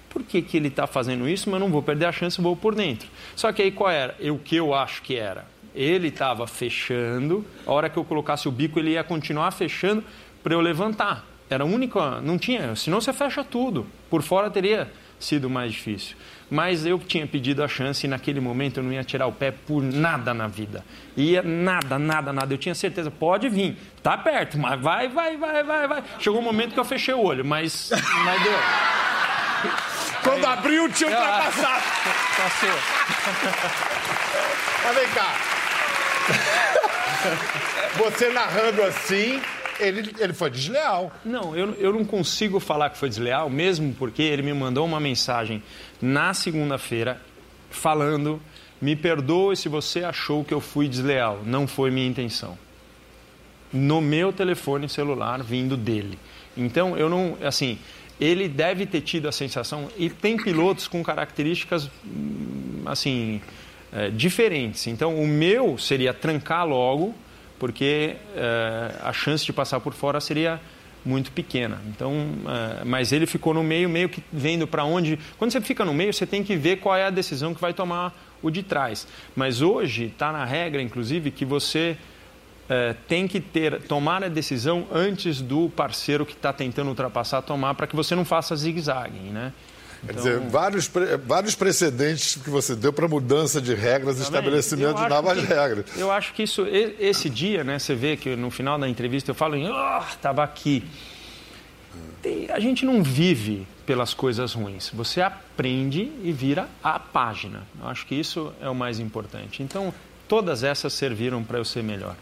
Por 0.08 0.24
que, 0.24 0.42
que 0.42 0.56
ele 0.56 0.66
está 0.66 0.88
fazendo 0.88 1.28
isso, 1.28 1.48
mas 1.48 1.60
não 1.60 1.70
vou 1.70 1.80
perder 1.82 2.06
a 2.06 2.12
chance, 2.12 2.40
vou 2.40 2.56
por 2.56 2.74
dentro. 2.74 3.08
Só 3.36 3.52
que 3.52 3.62
aí 3.62 3.70
qual 3.70 3.88
era? 3.90 4.16
Eu- 4.18 4.34
O 4.34 4.38
que 4.40 4.56
eu 4.56 4.74
acho 4.74 5.02
que 5.02 5.14
era? 5.14 5.46
Ele 5.74 6.08
estava 6.08 6.46
fechando, 6.46 7.44
a 7.66 7.72
hora 7.72 7.88
que 7.88 7.96
eu 7.96 8.04
colocasse 8.04 8.48
o 8.48 8.50
bico, 8.50 8.78
ele 8.78 8.92
ia 8.92 9.04
continuar 9.04 9.50
fechando 9.52 10.02
para 10.42 10.54
eu 10.54 10.60
levantar. 10.60 11.24
Era 11.48 11.64
a 11.64 11.66
única, 11.66 12.20
não 12.20 12.38
tinha, 12.38 12.76
senão 12.76 13.00
você 13.00 13.12
fecha 13.12 13.42
tudo. 13.42 13.86
Por 14.08 14.22
fora 14.22 14.50
teria 14.50 14.90
sido 15.18 15.50
mais 15.50 15.72
difícil. 15.72 16.16
Mas 16.50 16.84
eu 16.84 16.98
tinha 16.98 17.26
pedido 17.26 17.62
a 17.62 17.68
chance 17.68 18.06
e 18.06 18.08
naquele 18.08 18.40
momento 18.40 18.78
eu 18.78 18.84
não 18.84 18.92
ia 18.92 19.04
tirar 19.04 19.26
o 19.26 19.32
pé 19.32 19.50
por 19.52 19.82
nada 19.82 20.34
na 20.34 20.48
vida. 20.48 20.84
Ia 21.16 21.42
nada, 21.42 21.98
nada, 21.98 22.32
nada. 22.32 22.54
Eu 22.54 22.58
tinha 22.58 22.74
certeza, 22.74 23.10
pode 23.10 23.48
vir, 23.48 23.76
tá 24.02 24.16
perto, 24.16 24.58
mas 24.58 24.80
vai, 24.80 25.08
vai, 25.08 25.36
vai, 25.36 25.62
vai, 25.62 25.86
vai. 25.86 26.04
Chegou 26.18 26.40
um 26.40 26.44
momento 26.44 26.72
que 26.72 26.80
eu 26.80 26.84
fechei 26.84 27.14
o 27.14 27.20
olho, 27.20 27.44
mas, 27.44 27.90
mas 28.24 28.42
deu. 28.42 28.52
Quando 30.22 30.44
abriu, 30.46 30.88
tinha 30.90 31.10
ultrapassado. 31.10 31.82
Passou. 32.36 32.70
Mas 34.84 34.96
vem 34.96 35.08
cá. 35.08 35.59
Você 37.98 38.30
narrando 38.30 38.82
assim, 38.82 39.40
ele, 39.78 40.14
ele 40.18 40.32
foi 40.32 40.50
desleal. 40.50 41.12
Não, 41.24 41.56
eu, 41.56 41.72
eu 41.74 41.92
não 41.92 42.04
consigo 42.04 42.60
falar 42.60 42.90
que 42.90 42.98
foi 42.98 43.08
desleal, 43.08 43.50
mesmo 43.50 43.94
porque 43.94 44.22
ele 44.22 44.42
me 44.42 44.52
mandou 44.52 44.84
uma 44.86 45.00
mensagem 45.00 45.62
na 46.00 46.32
segunda-feira 46.34 47.20
falando: 47.70 48.40
me 48.80 48.94
perdoe 48.96 49.56
se 49.56 49.68
você 49.68 50.04
achou 50.04 50.44
que 50.44 50.54
eu 50.54 50.60
fui 50.60 50.88
desleal, 50.88 51.40
não 51.44 51.66
foi 51.66 51.90
minha 51.90 52.06
intenção. 52.06 52.56
No 53.72 54.00
meu 54.00 54.32
telefone 54.32 54.88
celular 54.88 55.42
vindo 55.42 55.76
dele. 55.76 56.18
Então, 56.56 56.96
eu 56.96 57.08
não. 57.08 57.36
Assim, 57.42 57.78
ele 58.20 58.48
deve 58.48 58.84
ter 58.84 59.00
tido 59.00 59.28
a 59.28 59.32
sensação. 59.32 59.88
E 59.96 60.10
tem 60.10 60.36
pilotos 60.36 60.88
com 60.88 61.02
características, 61.02 61.88
hum, 62.04 62.82
assim, 62.86 63.40
eh, 63.92 64.10
diferentes. 64.10 64.86
Então, 64.86 65.14
o 65.14 65.26
meu 65.26 65.78
seria 65.78 66.12
trancar 66.14 66.66
logo, 66.66 67.14
porque 67.58 68.16
eh, 68.34 68.94
a 69.02 69.12
chance 69.12 69.44
de 69.44 69.52
passar 69.52 69.80
por 69.80 69.92
fora 69.92 70.20
seria 70.20 70.60
muito 71.04 71.32
pequena. 71.32 71.80
Então, 71.88 72.12
eh, 72.46 72.84
mas 72.84 73.12
ele 73.12 73.26
ficou 73.26 73.54
no 73.54 73.62
meio, 73.62 73.88
meio 73.88 74.08
que 74.08 74.22
vendo 74.32 74.66
para 74.66 74.84
onde. 74.84 75.18
Quando 75.38 75.50
você 75.50 75.60
fica 75.60 75.84
no 75.84 75.94
meio, 75.94 76.12
você 76.12 76.26
tem 76.26 76.42
que 76.42 76.56
ver 76.56 76.76
qual 76.76 76.96
é 76.96 77.04
a 77.04 77.10
decisão 77.10 77.54
que 77.54 77.60
vai 77.60 77.72
tomar 77.72 78.14
o 78.42 78.50
de 78.50 78.62
trás. 78.62 79.06
Mas 79.34 79.60
hoje 79.60 80.04
está 80.06 80.32
na 80.32 80.44
regra, 80.44 80.80
inclusive, 80.80 81.30
que 81.30 81.44
você 81.44 81.96
eh, 82.68 82.94
tem 83.08 83.26
que 83.26 83.40
ter 83.40 83.82
tomar 83.82 84.22
a 84.22 84.28
decisão 84.28 84.86
antes 84.92 85.40
do 85.40 85.68
parceiro 85.70 86.24
que 86.24 86.34
está 86.34 86.52
tentando 86.52 86.88
ultrapassar 86.88 87.42
tomar 87.42 87.74
para 87.74 87.84
que 87.84 87.96
você 87.96 88.14
não 88.14 88.24
faça 88.24 88.54
zigue-zague, 88.54 89.18
né? 89.18 89.52
Quer 90.06 90.14
dizer, 90.14 90.40
vários, 90.40 90.90
vários 91.26 91.54
precedentes 91.54 92.36
que 92.42 92.48
você 92.48 92.74
deu 92.74 92.92
para 92.92 93.06
mudança 93.06 93.60
de 93.60 93.74
regras 93.74 94.18
e 94.18 94.22
estabelecimento 94.22 94.96
de 94.96 95.08
novas 95.08 95.38
que- 95.38 95.44
regras. 95.46 95.84
Eu 95.96 96.10
acho 96.10 96.32
que 96.32 96.42
isso, 96.42 96.66
esse 96.98 97.28
dia, 97.28 97.62
né? 97.62 97.78
Você 97.78 97.94
vê 97.94 98.16
que 98.16 98.34
no 98.34 98.50
final 98.50 98.78
da 98.78 98.88
entrevista 98.88 99.30
eu 99.30 99.34
falo 99.34 99.56
em, 99.56 99.66
ah, 99.68 100.06
estava 100.10 100.42
aqui. 100.42 100.82
Tem- 102.22 102.50
a 102.50 102.60
gente 102.60 102.84
não 102.84 103.02
vive 103.02 103.66
pelas 103.86 104.14
coisas 104.14 104.52
ruins. 104.54 104.90
Você 104.94 105.20
aprende 105.20 106.10
e 106.22 106.32
vira 106.32 106.68
a 106.82 106.98
página. 106.98 107.62
Eu 107.80 107.88
acho 107.88 108.06
que 108.06 108.14
isso 108.14 108.52
é 108.60 108.68
o 108.68 108.74
mais 108.74 108.98
importante. 109.00 109.62
Então, 109.62 109.92
todas 110.28 110.62
essas 110.62 110.92
serviram 110.92 111.42
para 111.42 111.58
eu 111.58 111.64
ser 111.64 111.82
melhor. 111.82 112.14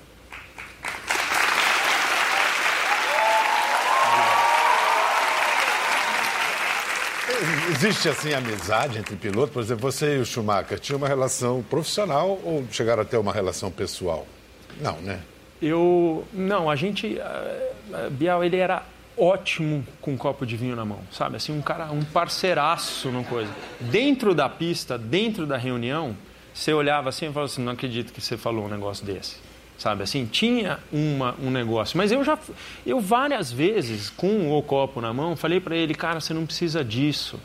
Existe, 7.70 8.08
assim, 8.08 8.32
amizade 8.32 8.98
entre 8.98 9.14
pilotos? 9.16 9.50
Por 9.52 9.62
exemplo, 9.62 9.90
você 9.90 10.16
e 10.16 10.20
o 10.20 10.24
Schumacher 10.24 10.78
tinham 10.78 10.96
uma 10.98 11.08
relação 11.08 11.62
profissional 11.68 12.38
ou 12.42 12.64
chegaram 12.70 13.02
a 13.02 13.04
ter 13.04 13.16
uma 13.18 13.32
relação 13.32 13.70
pessoal? 13.70 14.26
Não, 14.80 14.96
né? 15.02 15.20
Eu. 15.60 16.24
Não, 16.32 16.70
a 16.70 16.76
gente. 16.76 17.18
eh, 17.18 17.72
eh, 17.92 18.10
Bial, 18.10 18.42
ele 18.44 18.56
era 18.56 18.82
ótimo 19.16 19.84
com 20.00 20.12
um 20.12 20.16
copo 20.16 20.46
de 20.46 20.56
vinho 20.56 20.76
na 20.76 20.84
mão, 20.84 21.00
sabe? 21.10 21.36
Assim, 21.36 21.52
um 21.52 21.60
cara, 21.60 21.90
um 21.90 22.02
parceiraço 22.04 23.10
no 23.10 23.24
coisa. 23.24 23.50
Dentro 23.80 24.34
da 24.34 24.48
pista, 24.48 24.96
dentro 24.96 25.44
da 25.46 25.56
reunião, 25.56 26.16
você 26.54 26.72
olhava 26.72 27.08
assim 27.08 27.26
e 27.28 27.32
falava 27.32 27.50
assim: 27.52 27.62
não 27.62 27.72
acredito 27.72 28.12
que 28.12 28.20
você 28.20 28.36
falou 28.36 28.64
um 28.66 28.68
negócio 28.68 29.04
desse. 29.04 29.36
sabe 29.76 30.04
assim? 30.04 30.24
Tinha 30.26 30.78
uma, 30.92 31.34
um 31.42 31.50
negócio. 31.50 31.98
Mas 31.98 32.12
eu 32.12 32.24
já, 32.24 32.38
eu 32.86 33.00
várias 33.00 33.50
vezes, 33.52 34.08
com 34.08 34.56
o 34.56 34.62
copo 34.62 35.00
na 35.00 35.12
mão, 35.12 35.36
falei 35.36 35.60
para 35.60 35.76
ele, 35.76 35.94
cara, 35.94 36.20
você 36.20 36.32
não 36.32 36.46
precisa 36.46 36.84
disso. 36.84 37.38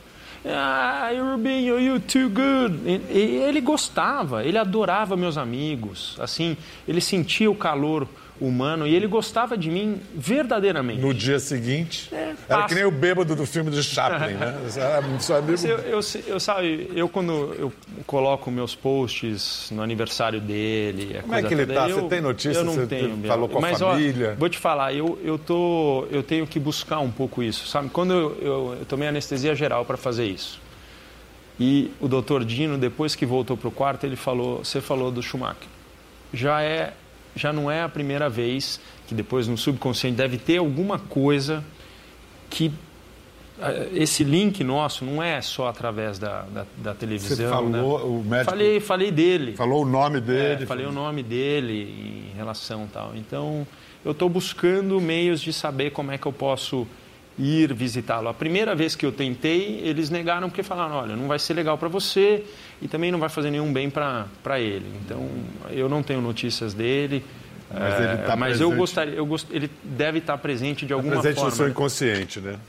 Ah, 0.45 1.09
Rubinho, 1.17 1.79
you 1.79 1.99
too 1.99 2.29
good. 2.29 2.77
E 3.09 3.17
ele 3.47 3.61
gostava, 3.61 4.43
ele 4.43 4.57
adorava 4.57 5.15
meus 5.15 5.37
amigos, 5.37 6.17
assim, 6.19 6.57
ele 6.87 6.99
sentia 6.99 7.49
o 7.49 7.55
calor 7.55 8.07
humano 8.41 8.85
e 8.87 8.93
ele 8.95 9.07
gostava 9.07 9.55
de 9.57 9.69
mim 9.69 10.01
verdadeiramente. 10.15 10.99
No 10.99 11.13
dia 11.13 11.39
seguinte, 11.39 12.09
É, 12.11 12.33
era 12.49 12.63
que 12.63 12.73
nem 12.75 12.83
o 12.83 12.91
bêbado 12.91 13.35
do 13.35 13.45
filme 13.45 13.69
do 13.69 13.81
Chaplin, 13.81 14.33
né? 14.33 14.47
Amigo... 14.97 15.13
Mas 15.47 15.63
Eu, 15.63 15.77
eu, 15.79 15.99
eu, 16.27 16.39
sabe, 16.39 16.91
eu 16.95 17.07
quando 17.07 17.31
eu 17.57 17.71
coloco 18.05 18.49
meus 18.51 18.75
posts 18.75 19.69
no 19.71 19.81
aniversário 19.81 20.41
dele. 20.41 21.17
a 21.17 21.21
Como 21.21 21.35
é 21.35 21.43
que 21.43 21.53
ele 21.53 21.65
tá? 21.67 21.87
eu- 21.89 22.01
Você 22.01 22.07
tem 22.07 22.21
notícia? 22.21 22.59
Eu 22.59 22.63
não 22.65 22.73
Você 22.73 22.87
tenho. 22.87 23.17
falou 23.27 23.47
com 23.47 23.59
a 23.59 23.61
Mas, 23.61 23.79
família? 23.79 24.31
Ó, 24.35 24.39
vou 24.39 24.49
te 24.49 24.57
falar, 24.57 24.93
eu, 24.93 25.17
eu, 25.23 25.37
tô, 25.37 26.07
eu 26.11 26.23
tenho 26.23 26.45
que 26.47 26.59
buscar 26.59 26.99
um 26.99 27.11
pouco 27.11 27.41
isso, 27.43 27.67
sabe? 27.67 27.89
Quando 27.89 28.13
eu, 28.13 28.37
eu, 28.41 28.75
eu 28.79 28.85
tomei 28.85 29.07
anestesia 29.07 29.55
geral 29.55 29.85
para 29.85 29.95
fazer 29.95 30.25
isso. 30.25 30.59
E 31.59 31.91
o 32.01 32.07
doutor 32.07 32.43
Dino, 32.43 32.77
depois 32.79 33.13
que 33.15 33.25
voltou 33.25 33.55
para 33.55 33.67
o 33.67 33.71
quarto, 33.71 34.05
ele 34.05 34.15
falou: 34.15 34.63
Você 34.65 34.81
falou 34.81 35.11
do 35.11 35.21
Schumacher. 35.21 35.67
Já, 36.33 36.63
é, 36.63 36.93
já 37.35 37.51
não 37.51 37.69
é 37.69 37.81
a 37.83 37.89
primeira 37.89 38.29
vez 38.29 38.79
que 39.07 39.15
depois 39.15 39.47
no 39.47 39.57
subconsciente 39.57 40.17
deve 40.17 40.37
ter 40.37 40.57
alguma 40.57 40.99
coisa 40.99 41.63
que 42.49 42.71
eh, 43.59 43.89
esse 43.93 44.23
link 44.23 44.63
nosso 44.63 45.03
não 45.03 45.21
é 45.21 45.41
só 45.41 45.67
através 45.67 46.19
da, 46.19 46.43
da, 46.43 46.65
da 46.77 46.93
televisão. 46.93 47.37
Você 47.37 47.47
falou, 47.47 47.69
né? 47.69 47.81
o 47.81 48.23
médico 48.23 48.51
Falei, 48.51 48.79
falei 48.79 49.11
dele. 49.11 49.55
falou 49.55 49.83
o 49.83 49.85
nome 49.85 50.19
dele. 50.19 50.63
É, 50.63 50.67
falei 50.67 50.85
o 50.85 50.91
nome 50.91 51.23
dele 51.23 52.29
em 52.33 52.37
relação 52.37 52.87
tal. 52.91 53.13
Então, 53.15 53.65
eu 54.05 54.11
estou 54.11 54.29
buscando 54.29 54.99
meios 55.01 55.41
de 55.41 55.51
saber 55.51 55.91
como 55.91 56.11
é 56.11 56.17
que 56.17 56.25
eu 56.25 56.33
posso 56.33 56.87
ir 57.37 57.73
visitá-lo. 57.73 58.29
A 58.29 58.33
primeira 58.33 58.75
vez 58.75 58.95
que 58.95 59.05
eu 59.05 59.11
tentei, 59.11 59.79
eles 59.83 60.09
negaram 60.09 60.49
porque 60.49 60.63
falaram, 60.63 60.95
olha, 60.95 61.15
não 61.15 61.27
vai 61.27 61.39
ser 61.39 61.53
legal 61.53 61.77
para 61.77 61.87
você 61.87 62.43
e 62.81 62.87
também 62.87 63.11
não 63.11 63.19
vai 63.19 63.29
fazer 63.29 63.49
nenhum 63.49 63.71
bem 63.73 63.89
para 63.89 64.59
ele. 64.59 64.85
Então, 65.03 65.27
eu 65.69 65.89
não 65.89 66.03
tenho 66.03 66.21
notícias 66.21 66.73
dele. 66.73 67.25
Mas 67.73 67.93
é, 67.93 68.03
ele 68.03 68.17
tá 68.23 68.35
mas 68.35 68.61
eu 68.61 68.67
presente. 68.67 68.79
gostaria, 68.79 69.13
eu 69.15 69.25
gost... 69.25 69.47
ele 69.51 69.69
deve 69.83 70.19
estar 70.19 70.37
presente 70.37 70.85
de 70.85 70.93
alguma 70.93 71.13
presente 71.13 71.35
forma. 71.35 71.49
no 71.49 71.55
seu 71.55 71.67
inconsciente, 71.67 72.39
né? 72.39 72.59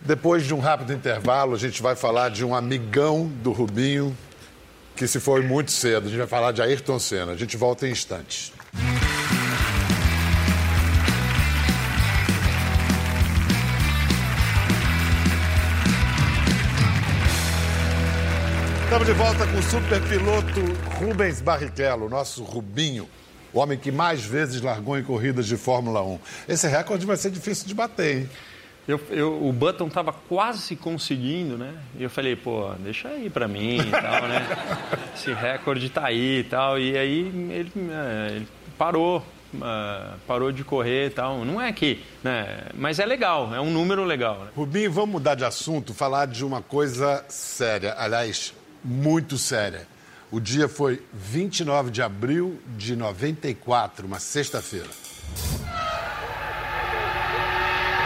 Depois 0.00 0.46
de 0.46 0.54
um 0.54 0.60
rápido 0.60 0.92
intervalo, 0.92 1.54
a 1.54 1.58
gente 1.58 1.82
vai 1.82 1.96
falar 1.96 2.28
de 2.28 2.44
um 2.44 2.54
amigão 2.54 3.26
do 3.42 3.50
Rubinho 3.50 4.16
que 4.94 5.08
se 5.08 5.18
foi 5.18 5.42
muito 5.42 5.72
cedo. 5.72 6.06
A 6.06 6.08
gente 6.08 6.18
vai 6.18 6.26
falar 6.26 6.52
de 6.52 6.62
Ayrton 6.62 6.98
Senna. 6.98 7.32
A 7.32 7.36
gente 7.36 7.56
volta 7.56 7.86
em 7.86 7.90
instantes. 7.90 8.52
Estamos 19.06 19.06
de 19.06 19.12
volta 19.12 19.46
com 19.46 19.58
o 19.58 19.62
superpiloto 19.62 20.60
Rubens 20.98 21.40
Barrichello, 21.40 22.08
nosso 22.08 22.42
Rubinho, 22.42 23.08
o 23.52 23.60
homem 23.60 23.78
que 23.78 23.92
mais 23.92 24.24
vezes 24.24 24.60
largou 24.60 24.98
em 24.98 25.02
corridas 25.04 25.46
de 25.46 25.56
Fórmula 25.56 26.02
1. 26.02 26.18
Esse 26.48 26.66
recorde 26.66 27.06
vai 27.06 27.16
ser 27.16 27.30
difícil 27.30 27.68
de 27.68 27.74
bater, 27.74 28.16
hein? 28.22 28.30
Eu, 28.88 29.00
eu- 29.10 29.46
o 29.46 29.52
Button 29.52 29.86
estava 29.86 30.12
quase 30.12 30.74
conseguindo, 30.74 31.56
né? 31.56 31.74
E 31.96 32.02
eu 32.02 32.10
falei, 32.10 32.34
pô, 32.34 32.70
deixa 32.80 33.08
aí 33.08 33.30
pra 33.30 33.46
mim 33.46 33.78
e 33.78 33.90
tal, 33.92 34.26
né? 34.28 34.46
Esse 35.14 35.32
recorde 35.32 35.88
tá 35.88 36.06
aí 36.06 36.40
e 36.40 36.44
tal. 36.44 36.76
E 36.78 36.98
aí 36.98 37.20
ele, 37.50 37.72
é, 37.90 38.32
ele 38.36 38.48
parou, 38.76 39.24
ah, 39.62 40.14
parou 40.26 40.50
de 40.50 40.64
correr 40.64 41.06
e 41.06 41.10
tal. 41.10 41.44
Não 41.44 41.60
é 41.60 41.72
que, 41.72 42.02
né? 42.24 42.62
Mas 42.74 42.98
é 42.98 43.06
legal, 43.06 43.54
é 43.54 43.60
um 43.60 43.70
número 43.70 44.02
legal, 44.04 44.40
né? 44.40 44.50
Rubinho, 44.56 44.90
vamos 44.90 45.10
mudar 45.10 45.34
de 45.36 45.44
assunto, 45.44 45.94
falar 45.94 46.26
de 46.26 46.44
uma 46.44 46.60
coisa 46.62 47.24
séria, 47.28 47.94
aliás, 47.98 48.52
muito 48.84 49.38
séria. 49.38 49.86
O 50.30 50.40
dia 50.40 50.68
foi 50.68 51.02
29 51.12 51.90
de 51.90 52.02
abril 52.02 52.60
de 52.76 52.96
94, 52.96 54.06
uma 54.06 54.18
sexta-feira. 54.18 54.88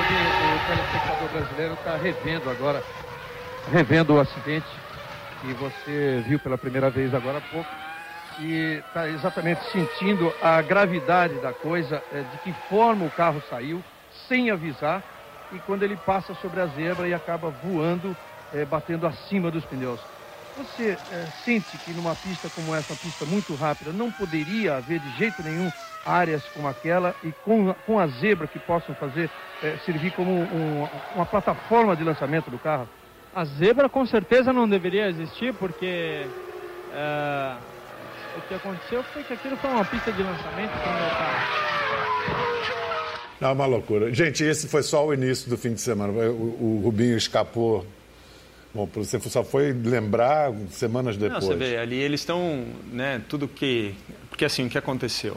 O 0.00 0.66
telespectador 0.66 1.28
brasileiro 1.30 1.74
está 1.74 1.96
revendo 1.96 2.50
agora, 2.50 2.82
revendo 3.72 4.14
o 4.14 4.20
acidente 4.20 4.66
que 5.40 5.52
você 5.54 6.22
viu 6.26 6.38
pela 6.38 6.58
primeira 6.58 6.90
vez 6.90 7.14
agora 7.14 7.38
há 7.38 7.40
pouco 7.40 7.68
e 8.38 8.82
está 8.86 9.08
exatamente 9.08 9.60
sentindo 9.70 10.32
a 10.42 10.60
gravidade 10.62 11.34
da 11.40 11.52
coisa, 11.52 12.02
eh, 12.12 12.24
de 12.32 12.38
que 12.38 12.52
forma 12.68 13.04
o 13.04 13.10
carro 13.10 13.42
saiu, 13.50 13.82
sem 14.28 14.50
avisar, 14.50 15.02
e 15.52 15.58
quando 15.60 15.82
ele 15.82 15.96
passa 15.96 16.34
sobre 16.34 16.60
a 16.60 16.66
zebra 16.66 17.08
e 17.08 17.14
acaba 17.14 17.50
voando, 17.50 18.16
eh, 18.52 18.64
batendo 18.64 19.06
acima 19.06 19.50
dos 19.50 19.64
pneus. 19.64 20.00
Você 20.56 20.90
eh, 21.12 21.26
sente 21.44 21.78
que 21.78 21.92
numa 21.92 22.14
pista 22.14 22.50
como 22.50 22.74
essa, 22.74 22.92
uma 22.92 22.98
pista 22.98 23.24
muito 23.24 23.54
rápida, 23.54 23.92
não 23.92 24.10
poderia 24.10 24.76
haver 24.76 25.00
de 25.00 25.10
jeito 25.16 25.42
nenhum 25.42 25.70
áreas 26.04 26.42
como 26.54 26.68
aquela 26.68 27.14
e 27.24 27.32
com, 27.44 27.72
com 27.86 27.98
a 27.98 28.06
zebra 28.06 28.46
que 28.46 28.58
possam 28.58 28.94
fazer 28.94 29.30
eh, 29.62 29.76
servir 29.86 30.12
como 30.12 30.30
um- 30.32 30.88
uma 31.14 31.24
plataforma 31.26 31.94
de 31.96 32.04
lançamento 32.04 32.50
do 32.50 32.58
carro? 32.58 32.88
A 33.34 33.44
zebra 33.44 33.88
com 33.88 34.04
certeza 34.04 34.52
não 34.52 34.68
deveria 34.68 35.08
existir, 35.08 35.54
porque 35.54 36.26
é, 36.92 37.54
o 38.36 38.40
que 38.48 38.54
aconteceu 38.54 39.04
foi 39.04 39.22
que 39.22 39.32
aquilo 39.32 39.56
foi 39.56 39.70
uma 39.70 39.84
pista 39.84 40.10
de 40.10 40.20
lançamento 40.22 40.70
para 40.72 40.90
o 40.90 40.94
meu 41.00 41.10
carro. 41.10 41.70
É 43.40 43.46
uma 43.46 43.66
loucura. 43.66 44.12
Gente, 44.12 44.42
esse 44.44 44.68
foi 44.68 44.82
só 44.82 45.06
o 45.06 45.14
início 45.14 45.48
do 45.48 45.56
fim 45.56 45.72
de 45.72 45.80
semana. 45.80 46.12
O, 46.12 46.78
o 46.78 46.80
Rubinho 46.84 47.16
escapou. 47.16 47.86
Bom, 48.72 48.88
você 48.94 49.18
só 49.20 49.42
foi 49.42 49.72
lembrar 49.72 50.52
semanas 50.70 51.16
Não, 51.16 51.24
depois. 51.24 51.44
você 51.44 51.56
vê, 51.56 51.76
ali 51.76 51.96
eles 51.96 52.20
estão, 52.20 52.66
né, 52.92 53.20
tudo 53.28 53.48
que... 53.48 53.94
Porque 54.28 54.44
assim, 54.44 54.66
o 54.66 54.70
que 54.70 54.78
aconteceu? 54.78 55.36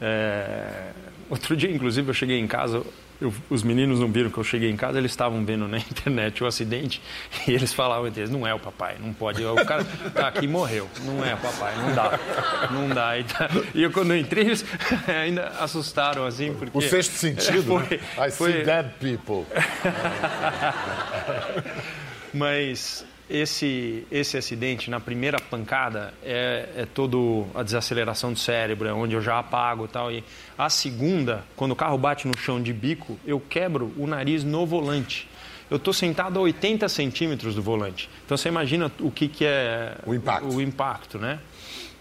É, 0.00 0.90
Outro 1.28 1.56
dia, 1.56 1.68
inclusive, 1.70 2.08
eu 2.08 2.14
cheguei 2.14 2.38
em 2.38 2.46
casa, 2.46 2.84
eu- 3.20 3.34
os 3.50 3.64
meninos 3.64 3.98
não 3.98 4.06
viram 4.12 4.30
que 4.30 4.38
eu 4.38 4.44
cheguei 4.44 4.70
em 4.70 4.76
casa, 4.76 4.96
eles 4.98 5.10
estavam 5.10 5.44
vendo 5.44 5.66
na 5.66 5.78
internet 5.90 6.44
o 6.44 6.46
acidente 6.46 7.02
e 7.48 7.50
eles 7.50 7.72
falavam 7.72 8.06
entre 8.06 8.20
eles, 8.20 8.30
não 8.30 8.46
é 8.46 8.54
o 8.54 8.60
papai, 8.60 8.96
não 9.00 9.12
pode, 9.12 9.44
o 9.44 9.56
cara 9.66 9.84
tá 10.14 10.28
aqui 10.28 10.46
morreu, 10.46 10.88
não 11.04 11.24
é 11.24 11.34
o 11.34 11.38
papai, 11.38 11.74
não 11.78 11.94
dá, 11.96 12.20
não 12.70 12.88
dá. 12.90 13.18
E, 13.18 13.24
tá- 13.24 13.50
e 13.74 13.82
eu 13.82 13.90
quando 13.90 14.12
eu 14.12 14.18
entrei, 14.18 14.44
eles 14.44 14.64
ainda 15.08 15.48
assustaram 15.58 16.24
assim, 16.24 16.54
porque... 16.54 16.78
O 16.78 16.80
sexto 16.80 17.14
sentido, 17.14 17.64
Foi- 17.82 17.96
né? 17.96 18.28
I 18.28 18.30
foi- 18.30 18.52
see 18.52 18.62
dead 18.64 18.86
people. 19.00 19.44
Mas 22.36 23.04
esse, 23.28 24.06
esse 24.10 24.36
acidente, 24.36 24.90
na 24.90 25.00
primeira 25.00 25.38
pancada, 25.40 26.12
é, 26.22 26.68
é 26.76 26.86
todo 26.86 27.46
a 27.54 27.62
desaceleração 27.62 28.32
do 28.32 28.38
cérebro, 28.38 28.86
é 28.86 28.92
onde 28.92 29.14
eu 29.14 29.22
já 29.22 29.38
apago 29.38 29.86
e 29.86 29.88
tal. 29.88 30.12
E 30.12 30.22
a 30.56 30.68
segunda, 30.68 31.44
quando 31.56 31.72
o 31.72 31.76
carro 31.76 31.98
bate 31.98 32.28
no 32.28 32.36
chão 32.38 32.62
de 32.62 32.72
bico, 32.72 33.18
eu 33.26 33.40
quebro 33.40 33.92
o 33.96 34.06
nariz 34.06 34.44
no 34.44 34.66
volante. 34.66 35.28
Eu 35.68 35.78
estou 35.78 35.92
sentado 35.92 36.38
a 36.38 36.42
80 36.42 36.88
centímetros 36.88 37.54
do 37.54 37.62
volante. 37.62 38.08
Então 38.24 38.36
você 38.36 38.48
imagina 38.48 38.92
o 39.00 39.10
que, 39.10 39.26
que 39.26 39.44
é 39.44 39.96
O 40.06 40.14
impacto. 40.14 40.48
o 40.54 40.60
impacto, 40.60 41.18
né? 41.18 41.40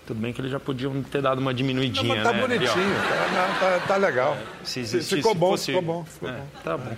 Tudo 0.06 0.20
bem 0.20 0.32
que 0.32 0.40
eles 0.40 0.52
já 0.52 0.60
podiam 0.60 1.02
ter 1.02 1.22
dado 1.22 1.40
uma 1.40 1.50
Não, 1.52 1.56
diminuidinha, 1.58 2.16
mas 2.16 2.24
tá 2.24 2.32
né? 2.32 2.42
bonitinho, 2.42 2.70
tá, 2.70 3.28
não, 3.34 3.60
tá- 3.80 3.86
tá 3.88 3.98
legal. 3.98 4.38
Se 4.64 4.80
existisse, 4.82 5.16
ficou 5.16 5.34
bom, 5.34 5.50
fosse- 5.52 5.66
ficou 5.68 5.82
bom, 5.82 6.06
ficou 6.06 6.30
É, 6.30 6.34
bom. 6.34 6.48
Tá 6.64 6.78
bom. 6.78 6.96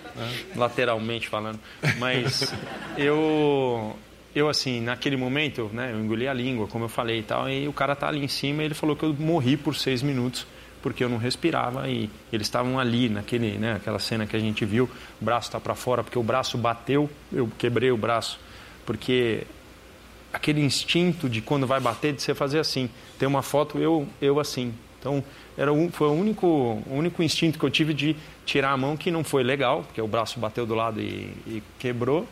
Lateralmente 0.56 1.30
falando. 1.30 1.60
Mas 2.00 2.54
eu, 2.98 3.96
eu, 4.36 4.50
assim, 4.50 4.82
naquele 4.82 5.16
momento, 5.16 5.70
né, 5.74 5.92
eu 5.94 6.00
engoli 6.00 6.28
a 6.28 6.34
língua, 6.34 6.68
como 6.68 6.86
eu 6.86 6.90
falei 6.90 7.20
e 7.20 7.24
tal, 7.24 7.50
e 7.50 7.68
o 7.68 7.74
cara 7.74 7.96
tá 7.96 8.08
ali 8.10 8.24
em 8.24 8.28
cima 8.28 8.62
e 8.62 8.66
ele 8.66 8.74
falou 8.74 8.96
que 8.96 9.04
eu 9.04 9.14
morri 9.14 9.56
por 9.56 9.76
seis 9.76 10.02
minutos 10.02 10.46
porque 10.82 11.04
eu 11.04 11.10
não 11.10 11.18
respirava 11.18 11.88
e 11.90 12.10
eles 12.32 12.46
estavam 12.48 12.80
ali 12.80 13.10
naquele, 13.10 13.58
né, 13.58 13.76
aquela 13.78 14.00
cena 14.00 14.26
que 14.28 14.36
a 14.36 14.40
gente 14.40 14.64
viu, 14.64 14.90
o 15.22 15.26
braço 15.26 15.50
tá 15.52 15.60
para 15.60 15.76
fora 15.76 16.04
porque 16.04 16.20
o 16.20 16.24
braço 16.24 16.58
bateu, 16.58 17.10
eu 17.32 17.50
quebrei 17.58 17.90
o 17.92 17.98
braço 17.98 18.40
porque 18.86 19.44
aquele 20.32 20.62
instinto 20.62 21.30
de 21.30 21.42
quando 21.42 21.66
vai 21.66 21.80
bater 21.80 22.14
de 22.14 22.22
você 22.22 22.34
fazer 22.34 22.60
assim. 22.60 22.90
Tem 23.18 23.28
uma 23.28 23.42
foto 23.42 23.78
eu 23.78 24.08
eu 24.22 24.40
assim. 24.40 24.74
Então 25.00 25.24
era 25.58 25.72
um, 25.72 25.92
foi 25.92 26.08
o 26.08 26.14
único 26.14 26.48
o 26.48 26.94
único 26.94 27.24
instinto 27.24 27.58
que 27.58 27.66
eu 27.66 27.70
tive 27.70 27.94
de 27.94 28.16
tirar 28.46 28.72
a 28.72 28.78
mão 28.78 28.98
que 28.98 29.12
não 29.12 29.24
foi 29.24 29.44
legal, 29.44 29.84
porque 29.84 30.02
o 30.02 30.08
braço 30.08 30.40
bateu 30.40 30.66
do 30.66 30.76
lado 30.76 31.02
e, 31.02 31.34
e 31.46 31.64
quebrou. 31.80 32.28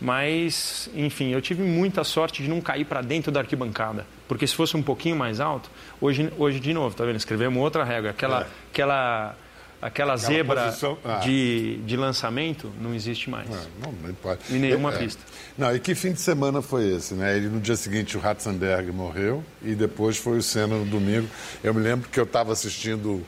Mas, 0.00 0.88
enfim, 0.94 1.28
eu 1.28 1.42
tive 1.42 1.62
muita 1.62 2.02
sorte 2.04 2.42
de 2.42 2.48
não 2.48 2.60
cair 2.60 2.86
para 2.86 3.02
dentro 3.02 3.30
da 3.30 3.40
arquibancada. 3.40 4.06
Porque 4.26 4.46
se 4.46 4.54
fosse 4.54 4.74
um 4.74 4.82
pouquinho 4.82 5.14
mais 5.14 5.40
alto, 5.40 5.70
hoje, 6.00 6.32
hoje 6.38 6.58
de 6.58 6.72
novo, 6.72 6.96
tá 6.96 7.04
vendo? 7.04 7.16
Escrevemos 7.16 7.62
outra 7.62 7.84
regra. 7.84 8.10
Aquela, 8.10 8.48
aquela 8.72 9.36
aquela 9.80 10.16
zebra 10.16 10.66
posição... 10.66 10.98
ah. 11.04 11.18
de, 11.18 11.78
de 11.78 11.96
lançamento 11.96 12.70
não 12.80 12.94
existe 12.94 13.30
mais. 13.30 13.48
Não, 13.48 13.92
não, 13.92 14.14
pode. 14.14 14.40
Em 14.50 14.58
nenhuma 14.58 14.92
é, 14.92 14.98
pista. 14.98 15.22
Não, 15.56 15.74
e 15.74 15.80
que 15.80 15.94
fim 15.94 16.12
de 16.12 16.20
semana 16.20 16.60
foi 16.60 16.88
esse, 16.88 17.14
né? 17.14 17.36
Ele, 17.36 17.48
no 17.48 17.60
dia 17.60 17.76
seguinte 17.76 18.16
o 18.16 18.20
Ratzenberg 18.20 18.90
morreu 18.92 19.44
e 19.62 19.74
depois 19.74 20.16
foi 20.16 20.38
o 20.38 20.42
Senna 20.42 20.76
no 20.76 20.84
domingo. 20.84 21.28
Eu 21.62 21.72
me 21.72 21.80
lembro 21.80 22.08
que 22.08 22.18
eu 22.18 22.24
estava 22.24 22.52
assistindo 22.52 23.24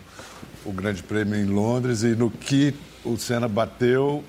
o 0.65 0.73
Grande 0.73 1.03
Prêmio 1.03 1.37
em 1.37 1.47
Londres 1.47 2.03
e 2.03 2.09
no 2.09 2.31
que 2.31 2.75
o 3.05 3.17
Senna 3.17 3.49
bateu, 3.49 4.23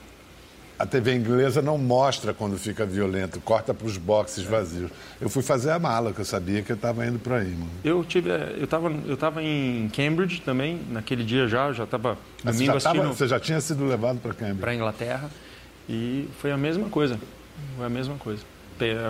a 0.83 0.85
TV 0.85 1.15
inglesa 1.15 1.61
não 1.61 1.77
mostra 1.77 2.33
quando 2.33 2.57
fica 2.57 2.85
violento, 2.85 3.39
corta 3.39 3.73
para 3.73 3.87
os 3.87 3.95
boxes 3.95 4.43
vazios. 4.43 4.91
Eu 5.21 5.29
fui 5.29 5.41
fazer 5.41 5.71
a 5.71 5.79
mala, 5.79 6.11
que 6.11 6.19
eu 6.19 6.25
sabia 6.25 6.61
que 6.61 6.73
eu 6.73 6.75
estava 6.75 7.05
indo 7.05 7.17
para 7.17 7.37
aí, 7.37 7.51
mano. 7.51 7.69
Eu 7.85 8.03
tive, 8.03 8.29
eu 8.29 8.65
estava 8.65 8.91
eu 9.07 9.15
tava 9.15 9.41
em 9.41 9.89
Cambridge 9.95 10.41
também, 10.41 10.81
naquele 10.89 11.23
dia 11.23 11.47
já, 11.47 11.71
já 11.71 11.85
estava 11.85 12.17
domingo 12.43 12.73
você 12.73 12.79
já, 12.79 12.93
tava, 12.93 13.07
você 13.07 13.27
já 13.29 13.39
tinha 13.39 13.61
sido 13.61 13.85
levado 13.85 14.19
para 14.19 14.33
Cambridge? 14.33 14.59
Para 14.59 14.75
Inglaterra. 14.75 15.29
E 15.87 16.27
foi 16.39 16.51
a 16.51 16.57
mesma 16.57 16.89
coisa, 16.89 17.17
foi 17.77 17.85
a 17.85 17.89
mesma 17.89 18.15
coisa. 18.15 18.43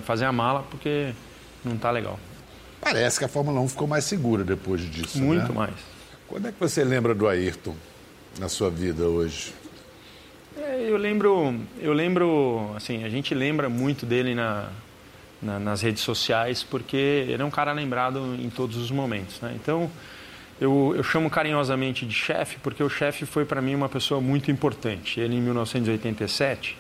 Fazer 0.03 0.25
a 0.25 0.31
mala 0.31 0.63
porque 0.69 1.11
não 1.65 1.73
está 1.73 1.89
legal. 1.89 2.19
Parece 2.79 3.17
que 3.17 3.25
a 3.25 3.27
Fórmula 3.27 3.59
1 3.61 3.69
ficou 3.69 3.87
mais 3.87 4.03
segura 4.03 4.43
depois 4.43 4.81
disso, 4.81 5.19
Muito 5.19 5.47
né? 5.47 5.55
mais. 5.55 5.73
Quando 6.27 6.47
é 6.47 6.51
que 6.51 6.59
você 6.59 6.83
lembra 6.83 7.15
do 7.15 7.27
Ayrton 7.27 7.73
na 8.37 8.47
sua 8.47 8.69
vida 8.69 9.05
hoje? 9.05 9.53
É, 10.55 10.85
eu 10.87 10.97
lembro, 10.97 11.55
eu 11.79 11.93
lembro, 11.93 12.71
assim, 12.75 13.03
a 13.03 13.09
gente 13.09 13.33
lembra 13.33 13.69
muito 13.69 14.05
dele 14.05 14.35
na, 14.35 14.69
na, 15.41 15.59
nas 15.59 15.81
redes 15.81 16.03
sociais 16.03 16.63
porque 16.63 16.95
ele 16.95 17.41
é 17.41 17.45
um 17.45 17.49
cara 17.49 17.71
lembrado 17.71 18.19
em 18.39 18.49
todos 18.49 18.77
os 18.77 18.91
momentos, 18.91 19.41
né? 19.41 19.51
Então, 19.55 19.89
eu, 20.61 20.93
eu 20.95 21.03
chamo 21.03 21.27
carinhosamente 21.29 22.05
de 22.05 22.13
chefe 22.13 22.57
porque 22.61 22.83
o 22.83 22.89
chefe 22.89 23.25
foi 23.25 23.45
para 23.45 23.61
mim 23.61 23.73
uma 23.73 23.89
pessoa 23.89 24.21
muito 24.21 24.51
importante. 24.51 25.19
Ele, 25.19 25.35
em 25.35 25.41
1987, 25.41 26.77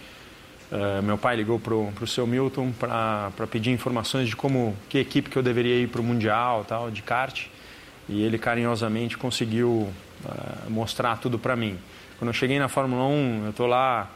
uh, 0.71 0.75
eh, 0.75 1.01
meu 1.01 1.17
pai 1.17 1.35
ligou 1.35 1.59
para 1.59 1.73
o 1.73 2.07
seu 2.07 2.27
Milton 2.27 2.71
para 2.71 3.31
pedir 3.49 3.71
informações 3.71 4.29
de 4.29 4.35
como, 4.35 4.77
que 4.87 4.99
equipe 4.99 5.31
que 5.31 5.37
eu 5.37 5.43
deveria 5.43 5.79
ir 5.79 5.87
para 5.87 5.99
o 5.99 6.03
Mundial, 6.03 6.63
tal, 6.63 6.91
de 6.91 7.01
kart. 7.01 7.47
E 8.07 8.21
ele 8.21 8.37
carinhosamente 8.37 9.17
conseguiu 9.17 9.69
uh, 9.69 10.69
mostrar 10.69 11.17
tudo 11.17 11.39
para 11.39 11.55
mim. 11.55 11.77
Quando 12.23 12.29
eu 12.29 12.33
cheguei 12.35 12.57
na 12.57 12.69
Fórmula 12.69 13.03
1, 13.03 13.43
eu 13.43 13.49
estou 13.49 13.67
lá 13.67 14.09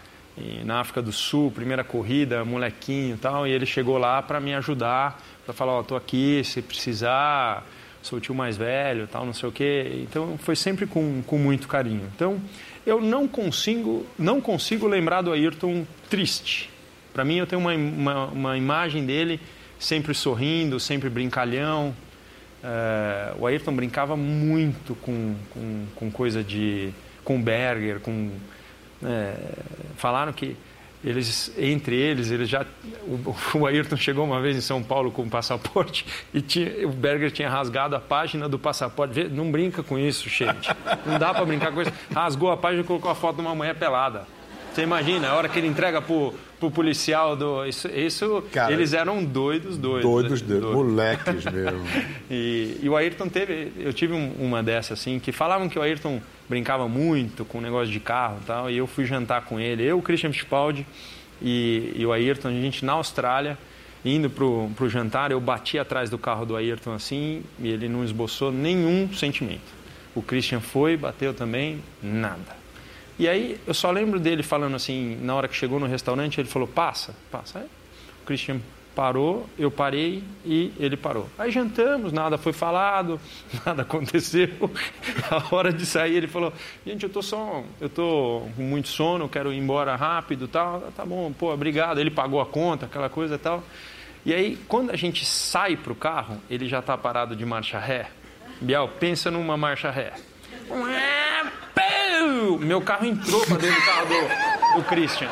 na 0.63 0.79
África 0.79 1.01
do 1.01 1.11
Sul, 1.11 1.51
primeira 1.51 1.83
corrida, 1.83 2.45
molequinho 2.45 3.15
e 3.15 3.17
tal, 3.17 3.45
e 3.45 3.51
ele 3.51 3.65
chegou 3.65 3.97
lá 3.97 4.21
para 4.21 4.39
me 4.39 4.53
ajudar, 4.53 5.21
para 5.43 5.53
falar, 5.53 5.73
ó, 5.73 5.83
oh, 5.91 5.95
aqui, 5.97 6.41
se 6.41 6.61
precisar, 6.61 7.65
sou 8.01 8.17
o 8.17 8.21
tio 8.21 8.33
mais 8.33 8.55
velho, 8.55 9.09
tal, 9.11 9.25
não 9.25 9.33
sei 9.33 9.49
o 9.49 9.51
quê. 9.51 10.05
Então 10.09 10.37
foi 10.37 10.55
sempre 10.55 10.87
com, 10.87 11.21
com 11.27 11.37
muito 11.37 11.67
carinho. 11.67 12.09
Então 12.15 12.39
eu 12.85 13.01
não 13.01 13.27
consigo, 13.27 14.05
não 14.17 14.39
consigo 14.39 14.87
lembrar 14.87 15.21
do 15.21 15.33
Ayrton 15.33 15.85
triste. 16.09 16.69
Para 17.13 17.25
mim 17.25 17.39
eu 17.39 17.45
tenho 17.45 17.59
uma, 17.59 17.73
uma, 17.73 18.25
uma, 18.27 18.57
imagem 18.57 19.05
dele 19.05 19.37
sempre 19.77 20.13
sorrindo, 20.13 20.79
sempre 20.79 21.09
brincalhão. 21.09 21.93
É, 22.63 23.33
o 23.37 23.45
Ayrton 23.45 23.75
brincava 23.75 24.15
muito 24.15 24.95
com, 24.95 25.35
com, 25.53 25.85
com 25.93 26.09
coisa 26.09 26.41
de 26.41 26.93
com 27.27 27.41
Berger, 27.41 27.99
com 27.99 28.31
é, 29.03 29.35
falaram 29.97 30.31
que 30.31 30.55
eles 31.03 31.51
entre 31.57 31.93
eles 31.93 32.31
eles 32.31 32.47
já 32.47 32.65
o, 33.05 33.35
o, 33.59 33.67
Ayrton 33.67 33.97
chegou 33.97 34.23
uma 34.23 34.39
vez 34.39 34.55
em 34.55 34.61
São 34.61 34.81
Paulo 34.81 35.11
com 35.11 35.23
o 35.23 35.29
passaporte 35.29 36.05
e 36.33 36.41
tinha, 36.41 36.87
o 36.87 36.91
Berger 36.91 37.29
tinha 37.29 37.49
rasgado 37.49 37.97
a 37.97 37.99
página 37.99 38.47
do 38.47 38.57
passaporte 38.57 39.25
não 39.25 39.51
brinca 39.51 39.83
com 39.83 39.99
isso 39.99 40.29
gente 40.29 40.73
não 41.05 41.19
dá 41.19 41.33
para 41.33 41.43
brincar 41.43 41.73
com 41.73 41.81
isso 41.81 41.91
rasgou 42.15 42.49
a 42.49 42.55
página 42.55 42.81
e 42.81 42.85
colocou 42.85 43.11
a 43.11 43.15
foto 43.15 43.35
de 43.35 43.41
uma 43.41 43.53
mulher 43.53 43.75
pelada 43.75 44.25
você 44.77 44.83
imagina, 44.83 45.29
a 45.29 45.33
hora 45.33 45.49
que 45.49 45.57
ele 45.57 45.67
entrega 45.67 45.99
pro, 46.03 46.35
pro 46.59 46.69
policial 46.69 47.35
do. 47.35 47.65
Isso, 47.65 47.87
isso 47.87 48.43
Cara, 48.53 48.71
eles 48.71 48.93
eram 48.93 49.23
doidos, 49.25 49.75
doidos. 49.75 50.03
Doidos, 50.03 50.41
né? 50.43 50.47
doidos. 50.59 50.71
moleques 50.71 51.45
mesmo. 51.45 51.83
e, 52.29 52.77
e, 52.83 52.87
o 52.87 52.95
Ayrton 52.95 53.27
teve. 53.27 53.71
Eu 53.79 53.91
tive 53.91 54.13
um, 54.13 54.33
uma 54.37 54.61
dessas, 54.61 54.99
assim, 54.99 55.17
que 55.17 55.31
falavam 55.31 55.67
que 55.67 55.79
o 55.79 55.81
Ayrton 55.81 56.21
brincava 56.49 56.87
muito 56.87 57.45
com 57.45 57.57
o 57.57 57.61
negócio 57.61 57.91
de 57.91 57.99
carro 57.99 58.39
e 58.41 58.45
tal. 58.45 58.71
E 58.71 58.77
eu 58.77 58.87
fui 58.87 59.05
jantar 59.05 59.45
com 59.45 59.59
ele. 59.59 59.83
Eu, 59.83 59.97
o 59.97 60.01
Christian 60.01 60.31
Fittipaldi 60.31 60.85
e, 61.41 61.93
e 61.95 62.05
o 62.05 62.11
Ayrton, 62.11 62.49
a 62.49 62.51
gente 62.51 62.83
na 62.85 62.93
Austrália 62.93 63.57
indo 64.05 64.29
pro, 64.29 64.69
pro 64.75 64.89
jantar, 64.89 65.31
eu 65.31 65.41
bati 65.41 65.77
atrás 65.77 66.09
do 66.09 66.17
carro 66.17 66.45
do 66.45 66.55
Ayrton 66.55 66.93
assim 66.93 67.43
e 67.59 67.67
ele 67.67 67.89
não 67.89 68.03
esboçou 68.03 68.51
nenhum 68.51 69.11
sentimento. 69.13 69.75
O 70.15 70.21
Christian 70.21 70.59
foi, 70.59 70.95
bateu 70.95 71.33
também, 71.33 71.83
nada. 72.01 72.55
E 73.19 73.27
aí 73.27 73.59
eu 73.65 73.73
só 73.73 73.91
lembro 73.91 74.19
dele 74.19 74.43
falando 74.43 74.75
assim, 74.75 75.17
na 75.21 75.35
hora 75.35 75.47
que 75.47 75.55
chegou 75.55 75.79
no 75.79 75.87
restaurante, 75.87 76.39
ele 76.39 76.47
falou: 76.47 76.67
passa, 76.67 77.15
passa. 77.31 77.59
Aí, 77.59 77.65
o 77.65 78.25
Christian 78.25 78.59
parou, 78.97 79.47
eu 79.59 79.69
parei 79.69 80.23
e 80.43 80.73
ele 80.79 80.97
parou. 80.97 81.29
Aí 81.37 81.51
jantamos, 81.51 82.11
nada 82.11 82.35
foi 82.35 82.51
falado, 82.51 83.21
nada 83.63 83.83
aconteceu. 83.83 84.49
A 85.29 85.55
hora 85.55 85.71
de 85.71 85.85
sair 85.85 86.15
ele 86.15 86.27
falou: 86.27 86.51
"Gente, 86.83 87.03
eu 87.03 87.09
tô 87.09 87.21
só, 87.21 87.63
eu 87.79 87.87
tô 87.87 88.41
com 88.55 88.63
muito 88.63 88.87
sono, 88.87 89.29
quero 89.29 89.53
ir 89.53 89.57
embora 89.57 89.95
rápido, 89.95 90.47
tal". 90.47 90.81
Tá 90.95 91.05
bom, 91.05 91.31
pô, 91.31 91.53
obrigado. 91.53 91.99
Ele 91.99 92.09
pagou 92.09 92.41
a 92.41 92.45
conta, 92.47 92.87
aquela 92.87 93.07
coisa 93.07 93.37
tal. 93.37 93.63
E 94.25 94.33
aí, 94.33 94.57
quando 94.67 94.89
a 94.89 94.95
gente 94.95 95.23
sai 95.23 95.77
pro 95.77 95.93
carro, 95.93 96.41
ele 96.49 96.67
já 96.67 96.81
tá 96.81 96.97
parado 96.97 97.35
de 97.35 97.45
marcha 97.45 97.77
ré. 97.77 98.09
Biel, 98.59 98.89
pensa 98.99 99.29
numa 99.29 99.55
marcha 99.55 99.91
ré. 99.91 100.13
Meu 102.59 102.81
carro 102.81 103.05
entrou 103.05 103.45
para 103.45 103.57
dentro 103.57 103.79
do 103.79 103.85
carro 103.85 104.07
do, 104.07 104.81
do 104.81 104.83
Christian. 104.85 105.29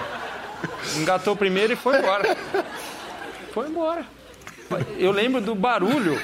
Engatou 0.98 1.36
primeiro 1.36 1.74
e 1.74 1.76
foi 1.76 1.98
embora. 1.98 2.38
Foi 3.56 3.70
embora. 3.70 4.06
Eu 5.00 5.12
lembro 5.12 5.40
do 5.40 5.56
barulho. 5.56 6.22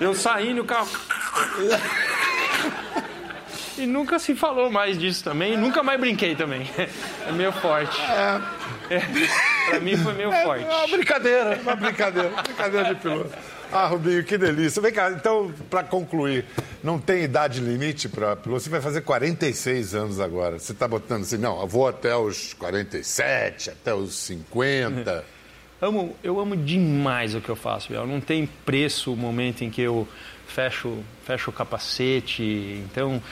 Eu 0.00 0.14
saindo 0.14 0.56
e 0.56 0.60
o 0.60 0.64
carro. 0.64 0.88
E 3.76 3.84
nunca 3.84 4.18
se 4.18 4.34
falou 4.34 4.70
mais 4.70 4.98
disso 4.98 5.22
também. 5.22 5.58
Nunca 5.58 5.82
mais 5.82 6.00
brinquei 6.00 6.34
também. 6.34 6.68
É 7.28 7.32
meio 7.32 7.52
forte. 7.52 8.00
É. 8.00 8.94
é. 8.94 9.00
Pra 9.68 9.80
mim 9.80 9.94
foi 9.98 10.14
meio 10.14 10.32
é 10.32 10.42
forte. 10.42 10.64
Uma 10.64 10.86
brincadeira, 10.88 11.60
uma 11.62 11.76
brincadeira. 11.76 12.30
brincadeira 12.42 12.94
de 12.94 13.00
piloto. 13.00 13.30
Ah, 13.70 13.86
Rubinho, 13.86 14.24
que 14.24 14.38
delícia. 14.38 14.80
Vem 14.80 14.92
cá, 14.92 15.10
então, 15.10 15.52
para 15.68 15.84
concluir, 15.84 16.46
não 16.82 16.98
tem 16.98 17.22
idade 17.22 17.60
limite 17.60 18.08
para 18.08 18.34
piloto? 18.36 18.62
Você 18.62 18.70
vai 18.70 18.80
fazer 18.80 19.02
46 19.02 19.94
anos 19.94 20.18
agora. 20.18 20.58
Você 20.58 20.72
está 20.72 20.88
botando 20.88 21.22
assim, 21.22 21.36
não, 21.36 21.60
eu 21.60 21.66
vou 21.66 21.86
até 21.86 22.16
os 22.16 22.54
47, 22.54 23.70
até 23.70 23.94
os 23.94 24.14
50. 24.14 25.39
Amo, 25.80 26.16
eu 26.22 26.38
amo 26.40 26.56
demais 26.56 27.34
o 27.34 27.40
que 27.40 27.48
eu 27.48 27.56
faço, 27.56 27.88
Biel. 27.88 28.06
Não 28.06 28.20
tem 28.20 28.46
preço 28.64 29.12
o 29.12 29.16
momento 29.16 29.62
em 29.62 29.70
que 29.70 29.80
eu 29.82 30.06
fecho, 30.46 30.98
fecho 31.24 31.50
o 31.50 31.52
capacete. 31.52 32.82
Então, 32.84 33.22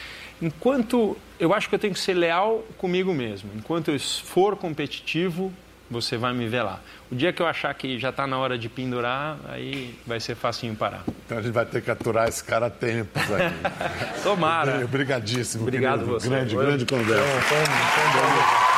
enquanto 0.40 1.16
eu 1.38 1.52
acho 1.54 1.68
que 1.68 1.74
eu 1.74 1.78
tenho 1.78 1.94
que 1.94 2.00
ser 2.00 2.14
leal 2.14 2.64
comigo 2.76 3.12
mesmo. 3.14 3.50
Enquanto 3.56 3.90
eu 3.90 4.00
for 4.00 4.56
competitivo, 4.56 5.52
você 5.90 6.16
vai 6.16 6.32
me 6.34 6.46
ver 6.46 6.62
lá. 6.62 6.80
O 7.10 7.14
dia 7.14 7.32
que 7.32 7.40
eu 7.40 7.46
achar 7.46 7.72
que 7.74 7.98
já 7.98 8.10
está 8.10 8.26
na 8.26 8.38
hora 8.38 8.58
de 8.58 8.68
pendurar, 8.68 9.38
aí 9.48 9.94
vai 10.06 10.20
ser 10.20 10.34
facinho 10.34 10.74
parar. 10.74 11.04
Então 11.24 11.38
a 11.38 11.42
gente 11.42 11.52
vai 11.52 11.64
ter 11.64 11.80
que 11.80 11.90
aturar 11.90 12.28
esse 12.28 12.44
cara 12.44 12.66
a 12.66 12.70
tempos 12.70 13.22
aqui. 13.22 14.22
Tomara. 14.22 14.82
Obrigadíssimo. 14.84 15.62
Obrigado 15.62 16.00
querido. 16.00 16.20
você. 16.20 16.28
Grande, 16.28 16.54
Foi. 16.54 16.66
grande 16.66 16.84
conversa. 16.84 17.40
Foi, 17.42 18.77